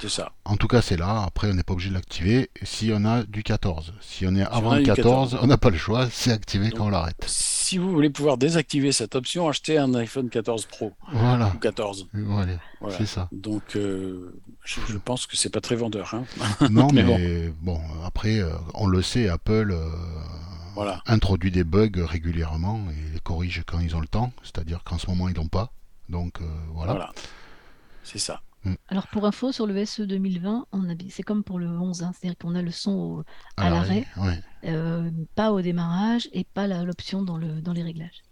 C'est 0.00 0.08
ça. 0.08 0.30
en 0.44 0.56
tout 0.56 0.68
cas 0.68 0.80
c'est 0.80 0.96
là, 0.96 1.24
après 1.26 1.50
on 1.50 1.54
n'est 1.54 1.62
pas 1.64 1.72
obligé 1.72 1.88
de 1.90 1.94
l'activer 1.94 2.50
si 2.62 2.90
on 2.94 3.04
a 3.04 3.24
du 3.24 3.42
14. 3.42 3.94
Si 4.00 4.26
on 4.26 4.34
est 4.36 4.42
avant 4.42 4.74
le 4.74 4.80
du 4.80 4.86
14, 4.86 5.30
14. 5.32 5.38
on 5.42 5.46
n'a 5.48 5.56
pas 5.58 5.70
le 5.70 5.76
choix, 5.78 6.08
c'est 6.10 6.30
activé 6.30 6.68
Donc, 6.68 6.78
quand 6.78 6.86
on 6.86 6.90
l'arrête. 6.90 7.24
Si 7.26 7.78
vous 7.78 7.90
voulez 7.90 8.08
pouvoir 8.10 8.38
désactiver 8.38 8.92
cette 8.92 9.14
option, 9.16 9.48
achetez 9.48 9.76
un 9.78 9.92
iPhone 9.94 10.30
14 10.30 10.66
Pro 10.66 10.92
Voilà, 11.12 11.52
ou 11.54 11.58
14. 11.58 12.06
voilà, 12.14 12.52
Voilà. 12.80 12.96
c'est 12.96 13.06
ça. 13.06 13.28
Donc, 13.32 13.76
euh, 13.76 14.40
je, 14.64 14.80
je 14.88 14.96
pense 14.98 15.26
que 15.26 15.36
c'est 15.36 15.50
pas 15.50 15.60
très 15.60 15.74
vendeur. 15.76 16.14
Hein. 16.14 16.24
Non, 16.70 16.88
mais, 16.92 17.02
Mais 17.02 17.48
bon. 17.60 17.80
après, 18.04 18.38
euh, 18.38 18.50
on 18.74 18.86
le 18.86 19.02
sait, 19.02 19.28
Apple 19.28 19.70
euh, 19.72 19.90
Voilà. 20.78 21.02
introduit 21.06 21.50
des 21.50 21.64
bugs 21.64 21.90
régulièrement 21.96 22.80
et 22.90 23.12
les 23.14 23.20
corrige 23.20 23.62
quand 23.66 23.80
ils 23.80 23.96
ont 23.96 24.00
le 24.00 24.06
temps, 24.06 24.32
c'est-à-dire 24.44 24.84
qu'en 24.84 24.96
ce 24.98 25.06
moment 25.08 25.28
ils 25.28 25.34
l'ont 25.34 25.48
pas. 25.48 25.72
Donc 26.08 26.40
euh, 26.40 26.44
voilà. 26.72 26.92
Voilà. 26.92 27.12
C'est 28.04 28.18
ça. 28.20 28.40
Alors 28.88 29.06
pour 29.08 29.24
info, 29.24 29.50
sur 29.50 29.66
le 29.66 29.84
SE 29.84 30.02
2020, 30.02 30.66
on 30.72 30.90
a, 30.90 30.92
c'est 31.10 31.22
comme 31.22 31.42
pour 31.42 31.58
le 31.58 31.68
11, 31.68 32.02
hein, 32.02 32.12
c'est-à-dire 32.12 32.36
qu'on 32.38 32.54
a 32.54 32.62
le 32.62 32.70
son 32.70 32.92
au- 32.92 33.24
à 33.56 33.70
l'arrêt, 33.70 34.06
ouais. 34.18 34.40
euh, 34.64 35.10
pas 35.34 35.52
au 35.52 35.62
démarrage 35.62 36.28
et 36.32 36.44
pas 36.44 36.66
la- 36.66 36.84
l'option 36.84 37.22
dans, 37.22 37.38
le, 37.38 37.60
dans 37.60 37.72
les 37.72 37.82
réglages. 37.82 38.22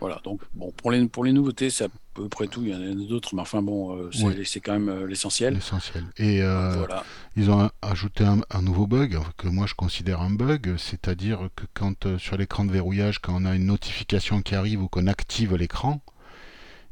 Voilà. 0.00 0.20
Donc, 0.24 0.40
bon, 0.54 0.70
pour 0.72 0.90
les, 0.90 1.06
pour 1.08 1.24
les 1.24 1.32
nouveautés, 1.32 1.70
c'est 1.70 1.84
à 1.84 1.88
peu 2.14 2.28
près 2.28 2.46
tout. 2.46 2.62
Il 2.62 2.68
y 2.68 2.74
en 2.74 2.80
a 2.80 2.94
d'autres, 3.06 3.34
mais 3.34 3.42
enfin, 3.42 3.62
bon, 3.62 3.96
euh, 3.96 4.10
c'est 4.12 4.24
Oui. 4.24 4.60
quand 4.64 4.72
même 4.72 4.88
euh, 4.88 5.06
l'essentiel. 5.06 5.54
L'essentiel. 5.54 6.04
Et 6.18 6.42
euh, 6.42 6.74
Voilà. 6.78 7.04
ils 7.36 7.50
ont 7.50 7.68
ajouté 7.82 8.24
un, 8.24 8.40
un 8.50 8.62
nouveau 8.62 8.86
bug 8.86 9.18
que 9.36 9.48
moi 9.48 9.66
je 9.66 9.74
considère 9.74 10.20
un 10.20 10.30
bug, 10.30 10.76
c'est-à-dire 10.78 11.48
que 11.56 11.64
quand 11.74 12.06
euh, 12.06 12.18
sur 12.18 12.36
l'écran 12.36 12.64
de 12.64 12.70
verrouillage, 12.72 13.18
quand 13.18 13.34
on 13.40 13.44
a 13.44 13.54
une 13.56 13.66
notification 13.66 14.40
qui 14.42 14.54
arrive 14.54 14.82
ou 14.82 14.88
qu'on 14.88 15.06
active 15.08 15.54
l'écran, 15.56 16.00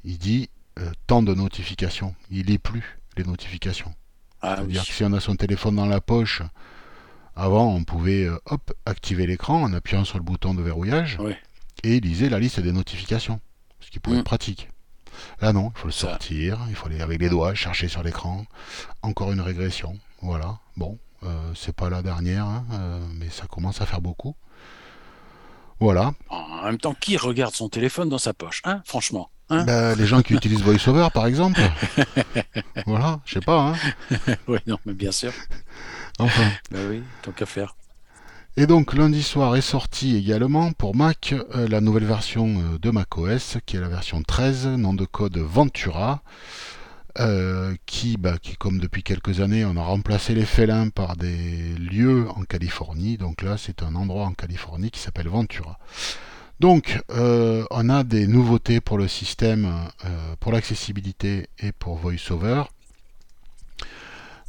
il 0.05 0.19
dit 0.19 0.51
euh, 0.79 0.91
tant 1.07 1.23
de 1.23 1.33
notifications. 1.35 2.15
Il 2.31 2.47
lit 2.47 2.59
plus 2.59 2.99
les 3.17 3.25
notifications. 3.25 3.95
Ah 4.43 4.57
oui. 4.59 4.75
C'est-à-dire 4.75 4.85
que 4.85 4.93
si 4.93 5.05
on 5.05 5.13
a 5.13 5.21
son 5.21 5.37
téléphone 5.37 5.77
dans 5.77 5.87
la 5.87 6.01
poche, 6.01 6.43
avant 7.35 7.73
on 7.75 7.85
pouvait 7.85 8.25
euh, 8.25 8.37
hop 8.47 8.73
activer 8.85 9.27
l'écran 9.27 9.63
en 9.63 9.73
appuyant 9.73 10.05
sur 10.05 10.19
le 10.19 10.25
bouton 10.25 10.55
de 10.55 10.63
verrouillage. 10.63 11.19
Et 11.83 11.97
il 11.97 12.03
lisait 12.05 12.29
la 12.29 12.39
liste 12.39 12.61
des 12.61 12.73
notifications, 12.73 13.41
ce 13.81 13.91
qui 13.91 13.99
pouvait 13.99 14.17
Mm. 14.17 14.21
être 14.21 14.27
pratique. 14.27 14.69
Là 15.41 15.53
non, 15.53 15.73
il 15.75 15.79
faut 15.81 15.87
le 15.89 15.93
sortir, 15.93 16.59
il 16.69 16.75
faut 16.75 16.87
aller 16.87 17.01
avec 17.01 17.21
les 17.21 17.29
doigts 17.31 17.55
chercher 17.55 17.89
sur 17.89 18.03
l'écran. 18.03 18.45
Encore 19.03 19.33
une 19.33 19.41
régression. 19.41 19.99
Voilà. 20.21 20.59
Bon, 20.77 20.99
euh, 21.23 21.53
c'est 21.55 21.75
pas 21.75 21.89
la 21.89 22.03
dernière, 22.03 22.45
hein, 22.45 22.67
euh, 22.73 23.01
mais 23.15 23.31
ça 23.31 23.47
commence 23.47 23.81
à 23.81 23.87
faire 23.87 24.01
beaucoup. 24.03 24.35
Voilà. 25.81 26.13
En 26.31 26.63
même 26.65 26.79
temps, 26.79 26.95
qui 26.95 27.17
regarde 27.17 27.55
son 27.55 27.69
téléphone 27.69 28.09
dans 28.09 28.19
sa 28.19 28.33
poche 28.35 28.63
hein 28.65 28.83
Franchement. 28.85 29.31
Hein? 29.49 29.65
Bah, 29.65 29.95
les 29.95 30.07
gens 30.07 30.23
qui 30.23 30.35
utilisent 30.35 30.63
VoiceOver 30.63 31.09
par 31.15 31.27
exemple. 31.27 31.61
voilà, 32.87 33.21
je 33.25 33.35
sais 33.35 33.41
pas. 33.41 33.61
Hein. 33.61 33.75
oui, 34.49 34.59
non, 34.67 34.79
mais 34.87 34.95
bien 34.95 35.13
sûr. 35.13 35.33
Enfin. 36.19 36.51
Bah 36.71 36.79
oui, 36.89 37.03
tant 37.23 37.31
qu'à 37.33 37.47
faire. 37.47 37.76
Et 38.59 38.67
donc 38.67 38.95
lundi 38.95 39.23
soir 39.23 39.55
est 39.55 39.61
sortie 39.61 40.17
également 40.17 40.73
pour 40.73 40.97
Mac 40.97 41.35
euh, 41.55 41.69
la 41.69 41.83
nouvelle 41.83 42.07
version 42.07 42.47
euh, 42.47 42.79
de 42.79 42.89
macOS 42.89 43.59
qui 43.67 43.77
est 43.77 43.81
la 43.81 43.89
version 43.91 44.23
13, 44.23 44.69
nom 44.69 44.95
de 44.95 45.05
code 45.05 45.37
Ventura, 45.37 46.23
euh, 47.19 47.75
qui, 47.85 48.17
bah, 48.17 48.39
qui 48.41 48.57
comme 48.57 48.79
depuis 48.79 49.03
quelques 49.03 49.43
années 49.43 49.67
on 49.67 49.77
a 49.77 49.83
remplacé 49.83 50.35
les 50.35 50.47
félins 50.47 50.89
par 50.89 51.17
des 51.17 51.75
lieux 51.75 52.31
en 52.31 52.45
Californie, 52.45 53.19
donc 53.19 53.43
là 53.43 53.59
c'est 53.59 53.83
un 53.83 53.95
endroit 53.95 54.25
en 54.25 54.33
Californie 54.33 54.91
qui 54.91 55.01
s'appelle 55.01 55.29
Ventura. 55.29 55.79
Donc 56.59 56.99
on 57.11 57.89
a 57.91 58.05
des 58.05 58.27
nouveautés 58.27 58.81
pour 58.81 58.97
le 58.97 59.07
système, 59.07 59.71
pour 60.41 60.53
l'accessibilité 60.53 61.51
et 61.59 61.73
pour 61.73 61.99
VoiceOver. 61.99 62.63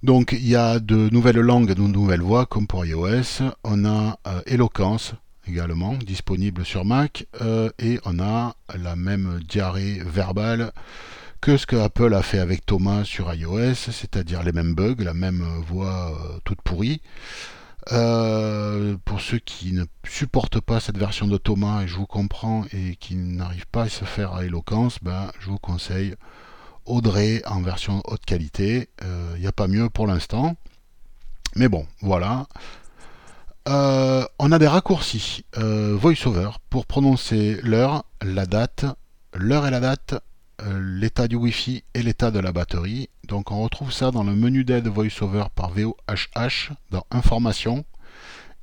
Donc 0.03 0.31
il 0.31 0.47
y 0.47 0.55
a 0.55 0.79
de 0.79 1.09
nouvelles 1.09 1.39
langues, 1.39 1.73
de 1.73 1.81
nouvelles 1.81 2.21
voix 2.21 2.45
comme 2.45 2.67
pour 2.67 2.85
iOS. 2.85 3.43
On 3.63 3.85
a 3.85 4.19
euh, 4.27 4.41
Eloquence 4.45 5.13
également 5.47 5.93
disponible 5.93 6.65
sur 6.65 6.85
Mac 6.85 7.25
euh, 7.41 7.69
et 7.79 7.99
on 8.05 8.19
a 8.19 8.55
la 8.77 8.95
même 8.95 9.39
diarrhée 9.47 10.01
verbale 10.05 10.71
que 11.41 11.57
ce 11.57 11.65
que 11.65 11.75
Apple 11.75 12.13
a 12.13 12.21
fait 12.21 12.39
avec 12.39 12.65
Thomas 12.65 13.03
sur 13.03 13.33
iOS, 13.33 13.75
c'est-à-dire 13.75 14.43
les 14.43 14.51
mêmes 14.51 14.73
bugs, 14.73 14.95
la 14.99 15.13
même 15.13 15.43
voix 15.67 16.11
euh, 16.11 16.39
toute 16.43 16.61
pourrie. 16.61 17.01
Euh, 17.91 18.97
pour 19.05 19.21
ceux 19.21 19.37
qui 19.37 19.71
ne 19.71 19.85
supportent 20.03 20.59
pas 20.59 20.79
cette 20.79 20.97
version 20.97 21.27
de 21.27 21.37
Thomas, 21.37 21.83
et 21.83 21.87
je 21.87 21.95
vous 21.95 22.05
comprends, 22.05 22.65
et 22.73 22.95
qui 22.97 23.15
n'arrivent 23.15 23.67
pas 23.67 23.83
à 23.83 23.89
se 23.89 24.03
faire 24.03 24.33
à 24.33 24.43
Eloquence, 24.43 24.99
ben, 25.01 25.31
je 25.39 25.49
vous 25.49 25.59
conseille 25.59 26.15
Audrey 26.87 27.41
en 27.45 27.61
version 27.61 28.01
haute 28.05 28.25
qualité. 28.25 28.89
Il 29.35 29.41
n'y 29.41 29.47
a 29.47 29.51
pas 29.51 29.67
mieux 29.67 29.89
pour 29.89 30.07
l'instant. 30.07 30.55
Mais 31.55 31.69
bon, 31.69 31.87
voilà. 32.01 32.47
Euh, 33.67 34.25
on 34.39 34.53
a 34.53 34.59
des 34.59 34.67
raccourcis 34.67 35.43
euh, 35.57 35.97
VoiceOver 35.99 36.51
pour 36.69 36.85
prononcer 36.85 37.59
l'heure, 37.63 38.05
la 38.21 38.45
date, 38.45 38.85
l'heure 39.33 39.67
et 39.67 39.71
la 39.71 39.81
date, 39.81 40.15
euh, 40.61 40.79
l'état 40.81 41.27
du 41.27 41.35
Wi-Fi 41.35 41.83
et 41.93 42.01
l'état 42.01 42.31
de 42.31 42.39
la 42.39 42.53
batterie. 42.53 43.09
Donc 43.27 43.51
on 43.51 43.61
retrouve 43.61 43.91
ça 43.91 44.11
dans 44.11 44.23
le 44.23 44.35
menu 44.35 44.63
d'aide 44.63 44.87
VoiceOver 44.87 45.45
par 45.53 45.71
VOHH 45.71 46.71
dans 46.91 47.05
Informations 47.11 47.83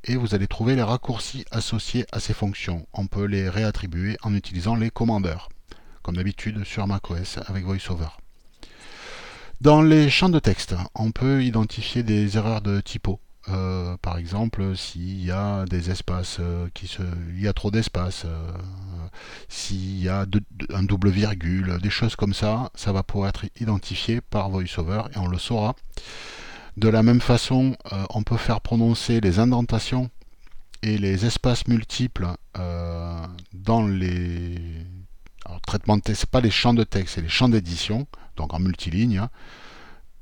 et 0.04 0.16
vous 0.16 0.34
allez 0.34 0.46
trouver 0.46 0.74
les 0.74 0.82
raccourcis 0.82 1.44
associés 1.50 2.06
à 2.10 2.18
ces 2.18 2.32
fonctions. 2.32 2.86
On 2.94 3.06
peut 3.06 3.26
les 3.26 3.50
réattribuer 3.50 4.16
en 4.22 4.34
utilisant 4.34 4.74
les 4.74 4.88
commandeurs 4.88 5.50
comme 6.04 6.16
d'habitude 6.16 6.62
sur 6.64 6.86
macOS 6.86 7.38
avec 7.48 7.64
VoiceOver. 7.64 8.10
Dans 9.60 9.80
les 9.80 10.10
champs 10.10 10.28
de 10.28 10.38
texte, 10.38 10.74
on 10.94 11.10
peut 11.10 11.42
identifier 11.42 12.02
des 12.02 12.36
erreurs 12.36 12.60
de 12.60 12.80
typo. 12.80 13.18
Euh, 13.48 13.96
par 14.02 14.18
exemple, 14.18 14.76
s'il 14.76 15.24
y 15.24 15.30
a 15.30 15.64
des 15.64 15.90
espaces 15.90 16.36
euh, 16.40 16.68
qui 16.74 16.86
se, 16.86 17.02
il 17.30 17.40
y 17.40 17.48
a 17.48 17.54
trop 17.54 17.70
d'espace, 17.70 18.24
euh, 18.26 18.52
s'il 19.48 20.02
y 20.02 20.08
a 20.08 20.26
un 20.70 20.82
double 20.82 21.08
virgule, 21.08 21.78
des 21.82 21.88
choses 21.88 22.14
comme 22.14 22.34
ça, 22.34 22.70
ça 22.74 22.92
va 22.92 23.02
pouvoir 23.02 23.30
être 23.30 23.46
identifié 23.58 24.20
par 24.20 24.50
VoiceOver 24.50 25.04
et 25.14 25.18
on 25.18 25.28
le 25.28 25.38
saura. 25.38 25.74
De 26.76 26.88
la 26.88 27.02
même 27.02 27.20
façon, 27.20 27.76
on 28.10 28.22
peut 28.24 28.36
faire 28.36 28.60
prononcer 28.60 29.20
les 29.20 29.38
indentations 29.38 30.10
et 30.82 30.98
les 30.98 31.24
espaces 31.24 31.68
multiples 31.68 32.26
dans 33.52 33.86
les 33.86 34.84
traitements 35.66 35.96
de 35.96 36.02
texte, 36.02 36.22
c'est 36.22 36.30
pas 36.30 36.40
les 36.40 36.50
champs 36.50 36.74
de 36.74 36.84
texte, 36.84 37.14
c'est 37.16 37.20
les 37.20 37.28
champs 37.28 37.48
d'édition, 37.48 38.06
donc 38.36 38.54
en 38.54 38.58
multiligne, 38.58 39.18
hein. 39.18 39.30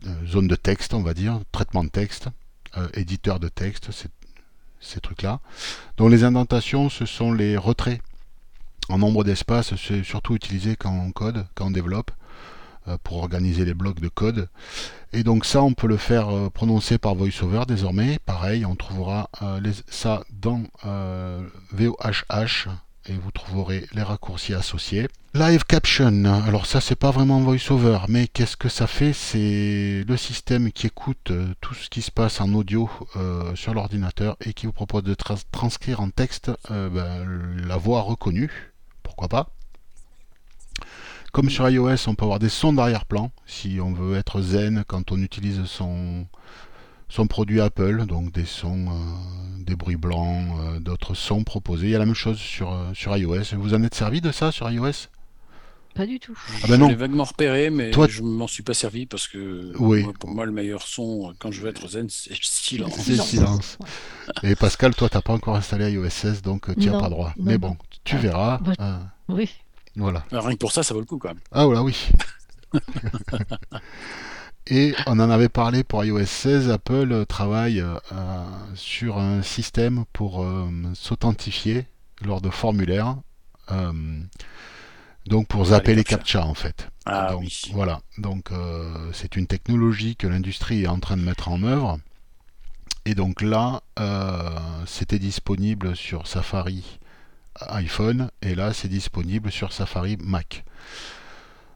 euh, 0.06 0.26
zone 0.26 0.48
de 0.48 0.56
texte, 0.56 0.94
on 0.94 1.02
va 1.02 1.14
dire, 1.14 1.40
traitement 1.52 1.84
de 1.84 1.90
texte, 1.90 2.28
éditeur 2.94 3.38
de 3.38 3.48
texte, 3.48 3.90
ces 4.80 5.00
trucs-là. 5.00 5.40
Donc 5.98 6.10
les 6.10 6.24
indentations, 6.24 6.88
ce 6.88 7.04
sont 7.04 7.32
les 7.32 7.58
retraits 7.58 8.00
en 8.88 8.98
nombre 8.98 9.24
d'espaces, 9.24 9.74
c'est 9.76 10.02
surtout 10.02 10.34
utilisé 10.34 10.74
quand 10.76 10.90
on 10.90 11.12
code, 11.12 11.46
quand 11.54 11.66
on 11.66 11.70
développe. 11.70 12.10
Euh, 12.88 12.96
pour 13.04 13.18
organiser 13.18 13.64
les 13.64 13.74
blocs 13.74 14.00
de 14.00 14.08
code. 14.08 14.48
Et 15.12 15.22
donc 15.22 15.44
ça, 15.44 15.62
on 15.62 15.72
peut 15.72 15.86
le 15.86 15.96
faire 15.96 16.34
euh, 16.34 16.50
prononcer 16.50 16.98
par 16.98 17.14
VoiceOver 17.14 17.62
désormais. 17.68 18.18
Pareil, 18.26 18.66
on 18.66 18.74
trouvera 18.74 19.30
euh, 19.40 19.60
ça 19.86 20.24
dans 20.32 20.64
VOHH 21.70 22.66
et 23.06 23.14
vous 23.14 23.30
trouverez 23.30 23.86
les 23.92 24.02
raccourcis 24.02 24.54
associés. 24.54 25.08
Live 25.34 25.64
Caption, 25.64 26.24
alors 26.24 26.66
ça 26.66 26.80
c'est 26.80 26.94
pas 26.94 27.10
vraiment 27.10 27.40
VoiceOver, 27.40 28.00
mais 28.08 28.28
qu'est-ce 28.28 28.56
que 28.56 28.68
ça 28.68 28.86
fait? 28.86 29.12
C'est 29.12 30.04
le 30.06 30.16
système 30.16 30.70
qui 30.70 30.88
écoute 30.88 31.32
tout 31.60 31.74
ce 31.74 31.88
qui 31.88 32.02
se 32.02 32.10
passe 32.10 32.40
en 32.40 32.52
audio 32.52 32.90
sur 33.54 33.72
l'ordinateur 33.72 34.36
et 34.44 34.52
qui 34.52 34.66
vous 34.66 34.72
propose 34.72 35.04
de 35.04 35.16
transcrire 35.50 36.00
en 36.00 36.10
texte 36.10 36.50
ben, 36.68 37.24
la 37.66 37.76
voix 37.78 38.02
reconnue, 38.02 38.72
pourquoi 39.02 39.28
pas? 39.28 39.48
Comme 41.32 41.48
sur 41.48 41.66
iOS, 41.66 42.08
on 42.08 42.14
peut 42.14 42.24
avoir 42.24 42.38
des 42.38 42.50
sons 42.50 42.74
d'arrière-plan 42.74 43.30
si 43.46 43.80
on 43.80 43.94
veut 43.94 44.18
être 44.18 44.42
zen 44.42 44.84
quand 44.86 45.12
on 45.12 45.22
utilise 45.22 45.64
son, 45.64 46.26
son 47.12 47.26
produit 47.26 47.60
Apple, 47.60 48.06
donc 48.06 48.32
des 48.32 48.46
sons, 48.46 48.86
euh, 48.88 49.62
des 49.64 49.76
bruits 49.76 49.96
blancs, 49.96 50.48
euh, 50.58 50.80
d'autres 50.80 51.12
sons 51.12 51.44
proposés. 51.44 51.88
Il 51.88 51.90
y 51.90 51.94
a 51.94 51.98
la 51.98 52.06
même 52.06 52.14
chose 52.14 52.38
sur, 52.38 52.72
euh, 52.72 52.86
sur 52.94 53.14
iOS. 53.14 53.54
Vous 53.58 53.74
en 53.74 53.82
êtes 53.82 53.94
servi 53.94 54.22
de 54.22 54.32
ça 54.32 54.50
sur 54.50 54.70
iOS? 54.70 55.08
Pas 55.94 56.06
du 56.06 56.18
tout. 56.18 56.34
Ah 56.64 56.68
ben 56.68 56.80
je 56.80 56.88
l'ai 56.88 56.94
vaguement 56.94 57.24
repéré, 57.24 57.68
mais 57.68 57.90
Toi, 57.90 58.08
je 58.08 58.22
m'en 58.22 58.46
suis 58.46 58.62
pas 58.62 58.72
servi 58.72 59.04
parce 59.04 59.28
que 59.28 59.72
pour 60.20 60.30
moi, 60.30 60.46
le 60.46 60.52
meilleur 60.52 60.80
son 60.80 61.34
quand 61.38 61.50
je 61.50 61.60
veux 61.60 61.68
être 61.68 61.86
zen, 61.86 62.08
c'est 62.08 62.34
silence. 62.40 62.94
C'est 62.96 63.20
silence. 63.20 63.76
Et 64.42 64.56
Pascal, 64.56 64.94
toi, 64.94 65.10
tu 65.10 65.16
n'as 65.18 65.20
pas 65.20 65.34
encore 65.34 65.54
installé 65.54 65.92
iOS 65.92 66.08
16, 66.08 66.40
donc 66.40 66.74
tu 66.80 66.88
n'as 66.88 66.98
pas 66.98 67.10
droit. 67.10 67.34
mais 67.36 67.58
bon, 67.58 67.76
tu 68.04 68.16
verras. 68.16 68.58
oui. 69.28 69.50
Voilà. 69.96 70.24
rien 70.30 70.52
que 70.52 70.58
pour 70.58 70.72
ça, 70.72 70.82
ça 70.82 70.94
vaut 70.94 71.00
le 71.00 71.06
coup 71.06 71.18
quand 71.18 71.28
même. 71.28 71.40
Ah 71.52 71.66
voilà, 71.66 71.82
oui. 71.82 71.94
Et 74.68 74.94
on 75.06 75.18
en 75.18 75.30
avait 75.30 75.48
parlé 75.48 75.82
pour 75.82 76.04
iOS 76.04 76.24
16, 76.24 76.70
Apple 76.70 77.26
travaille 77.26 77.80
euh, 77.80 77.98
sur 78.74 79.18
un 79.18 79.42
système 79.42 80.04
pour 80.12 80.42
euh, 80.42 80.68
s'authentifier 80.94 81.86
lors 82.24 82.40
de 82.40 82.50
formulaires. 82.50 83.16
Euh, 83.72 83.92
donc 85.26 85.48
pour 85.48 85.66
zapper 85.66 85.94
les 85.94 86.04
captcha 86.04 86.44
en 86.44 86.54
fait. 86.54 86.88
Ah, 87.06 87.36
oui. 87.36 87.62
Voilà. 87.72 88.00
Donc 88.18 88.50
c'est 89.12 89.36
une 89.36 89.46
technologie 89.46 90.16
que 90.16 90.26
l'industrie 90.26 90.84
est 90.84 90.88
en 90.88 90.98
train 90.98 91.16
de 91.16 91.22
mettre 91.22 91.48
en 91.48 91.62
œuvre. 91.62 91.98
Et 93.04 93.14
donc 93.14 93.40
là, 93.40 93.82
c'était 94.86 95.18
disponible 95.18 95.96
sur 95.96 96.26
Safari 96.26 96.98
iPhone 97.68 98.30
et 98.40 98.54
là 98.54 98.72
c'est 98.72 98.88
disponible 98.88 99.50
sur 99.50 99.72
Safari 99.72 100.16
Mac. 100.16 100.64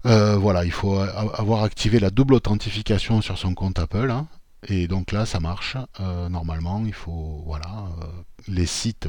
Euh, 0.06 0.36
voilà, 0.36 0.64
il 0.64 0.70
faut 0.70 0.98
avoir 1.00 1.64
activé 1.64 1.98
la 1.98 2.10
double 2.10 2.34
authentification 2.34 3.20
sur 3.20 3.38
son 3.38 3.54
compte 3.54 3.80
Apple. 3.80 4.10
Hein, 4.10 4.28
et 4.68 4.86
donc 4.86 5.10
là, 5.10 5.26
ça 5.26 5.40
marche. 5.40 5.76
Euh, 5.98 6.28
normalement, 6.28 6.84
il 6.86 6.92
faut, 6.92 7.42
voilà, 7.44 7.88
euh, 8.02 8.06
les 8.46 8.66
sites, 8.66 9.08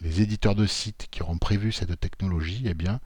les 0.00 0.22
éditeurs 0.22 0.54
de 0.54 0.64
sites 0.64 1.08
qui 1.10 1.22
auront 1.22 1.36
prévu 1.36 1.72
cette 1.72 2.00
technologie, 2.00 2.62
eh 2.64 2.72
bien, 2.72 3.00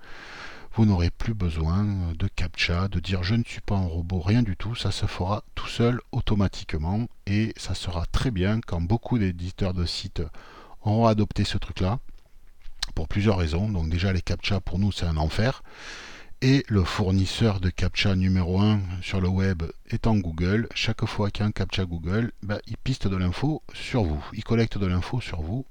vous 0.74 0.86
n'aurez 0.86 1.10
plus 1.10 1.34
besoin 1.34 1.84
de 2.16 2.28
captcha, 2.28 2.86
de 2.86 3.00
dire 3.00 3.24
je 3.24 3.34
ne 3.34 3.42
suis 3.44 3.60
pas 3.60 3.76
un 3.76 3.86
robot, 3.86 4.20
rien 4.20 4.42
du 4.44 4.56
tout. 4.56 4.76
Ça 4.76 4.92
se 4.92 5.06
fera 5.06 5.42
tout 5.56 5.68
seul 5.68 6.00
automatiquement 6.12 7.08
et 7.26 7.52
ça 7.56 7.74
sera 7.74 8.06
très 8.06 8.30
bien 8.30 8.60
quand 8.60 8.80
beaucoup 8.80 9.18
d'éditeurs 9.18 9.74
de 9.74 9.86
sites 9.86 10.22
auront 10.82 11.06
adopté 11.06 11.44
ce 11.44 11.58
truc-là 11.58 11.98
pour 12.94 13.08
plusieurs 13.08 13.38
raisons. 13.38 13.68
Donc 13.68 13.88
déjà 13.88 14.12
les 14.12 14.22
CAPTCHA 14.22 14.60
pour 14.60 14.78
nous 14.78 14.90
c'est 14.90 15.06
un 15.06 15.16
enfer. 15.16 15.62
Et 16.46 16.62
le 16.68 16.84
fournisseur 16.84 17.58
de 17.58 17.70
CAPTCHA 17.70 18.16
numéro 18.16 18.60
1 18.60 18.78
sur 19.00 19.18
le 19.22 19.28
web 19.28 19.62
étant 19.90 20.14
Google, 20.14 20.68
chaque 20.74 21.06
fois 21.06 21.30
qu'il 21.30 21.40
y 21.40 21.44
a 21.44 21.48
un 21.48 21.52
CAPTCHA 21.52 21.86
Google, 21.86 22.32
bah, 22.42 22.58
il 22.66 22.76
piste 22.76 23.08
de 23.08 23.16
l'info 23.16 23.62
sur 23.72 24.04
vous, 24.04 24.22
il 24.34 24.44
collecte 24.44 24.76
de 24.76 24.84
l'info 24.84 25.22
sur 25.22 25.40
vous. 25.40 25.64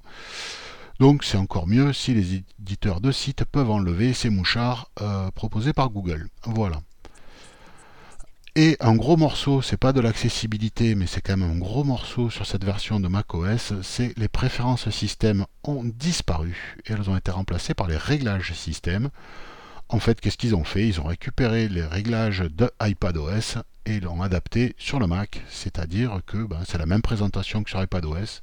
Donc 0.99 1.23
c'est 1.23 1.37
encore 1.37 1.67
mieux 1.67 1.93
si 1.93 2.15
les 2.15 2.41
éditeurs 2.59 3.01
de 3.01 3.11
sites 3.11 3.45
peuvent 3.45 3.69
enlever 3.69 4.13
ces 4.13 4.31
mouchards 4.31 4.89
euh, 4.99 5.29
proposés 5.29 5.73
par 5.73 5.91
Google. 5.91 6.27
Voilà. 6.43 6.81
Et 8.55 8.75
un 8.79 8.95
gros 8.95 9.15
morceau, 9.15 9.61
c'est 9.61 9.77
pas 9.77 9.93
de 9.93 10.01
l'accessibilité, 10.01 10.95
mais 10.95 11.05
c'est 11.05 11.21
quand 11.21 11.37
même 11.37 11.51
un 11.51 11.59
gros 11.59 11.83
morceau 11.83 12.31
sur 12.31 12.47
cette 12.47 12.65
version 12.65 12.99
de 12.99 13.07
macOS, 13.07 13.73
c'est 13.83 14.17
les 14.17 14.27
préférences 14.27 14.89
système 14.89 15.45
ont 15.65 15.83
disparu 15.83 16.77
et 16.87 16.93
elles 16.93 17.11
ont 17.11 17.17
été 17.17 17.29
remplacées 17.29 17.75
par 17.75 17.85
les 17.85 17.97
réglages 17.97 18.53
système. 18.53 19.11
En 19.93 19.99
fait, 19.99 20.19
qu'est-ce 20.19 20.37
qu'ils 20.37 20.55
ont 20.55 20.63
fait? 20.63 20.87
Ils 20.87 20.99
ont 20.99 21.05
récupéré 21.05 21.69
les 21.69 21.85
réglages 21.85 22.39
de 22.39 22.67
iPadOS 22.81 23.61
et 23.85 23.99
l'ont 23.99 24.23
adapté 24.23 24.73
sur 24.79 24.99
le 24.99 25.05
Mac, 25.05 25.43
c'est-à-dire 25.49 26.21
que 26.25 26.47
ben, 26.47 26.61
c'est 26.67 26.79
la 26.79 26.87
même 26.87 27.03
présentation 27.03 27.61
que 27.61 27.69
sur 27.69 27.79
iPadOS. 27.79 28.41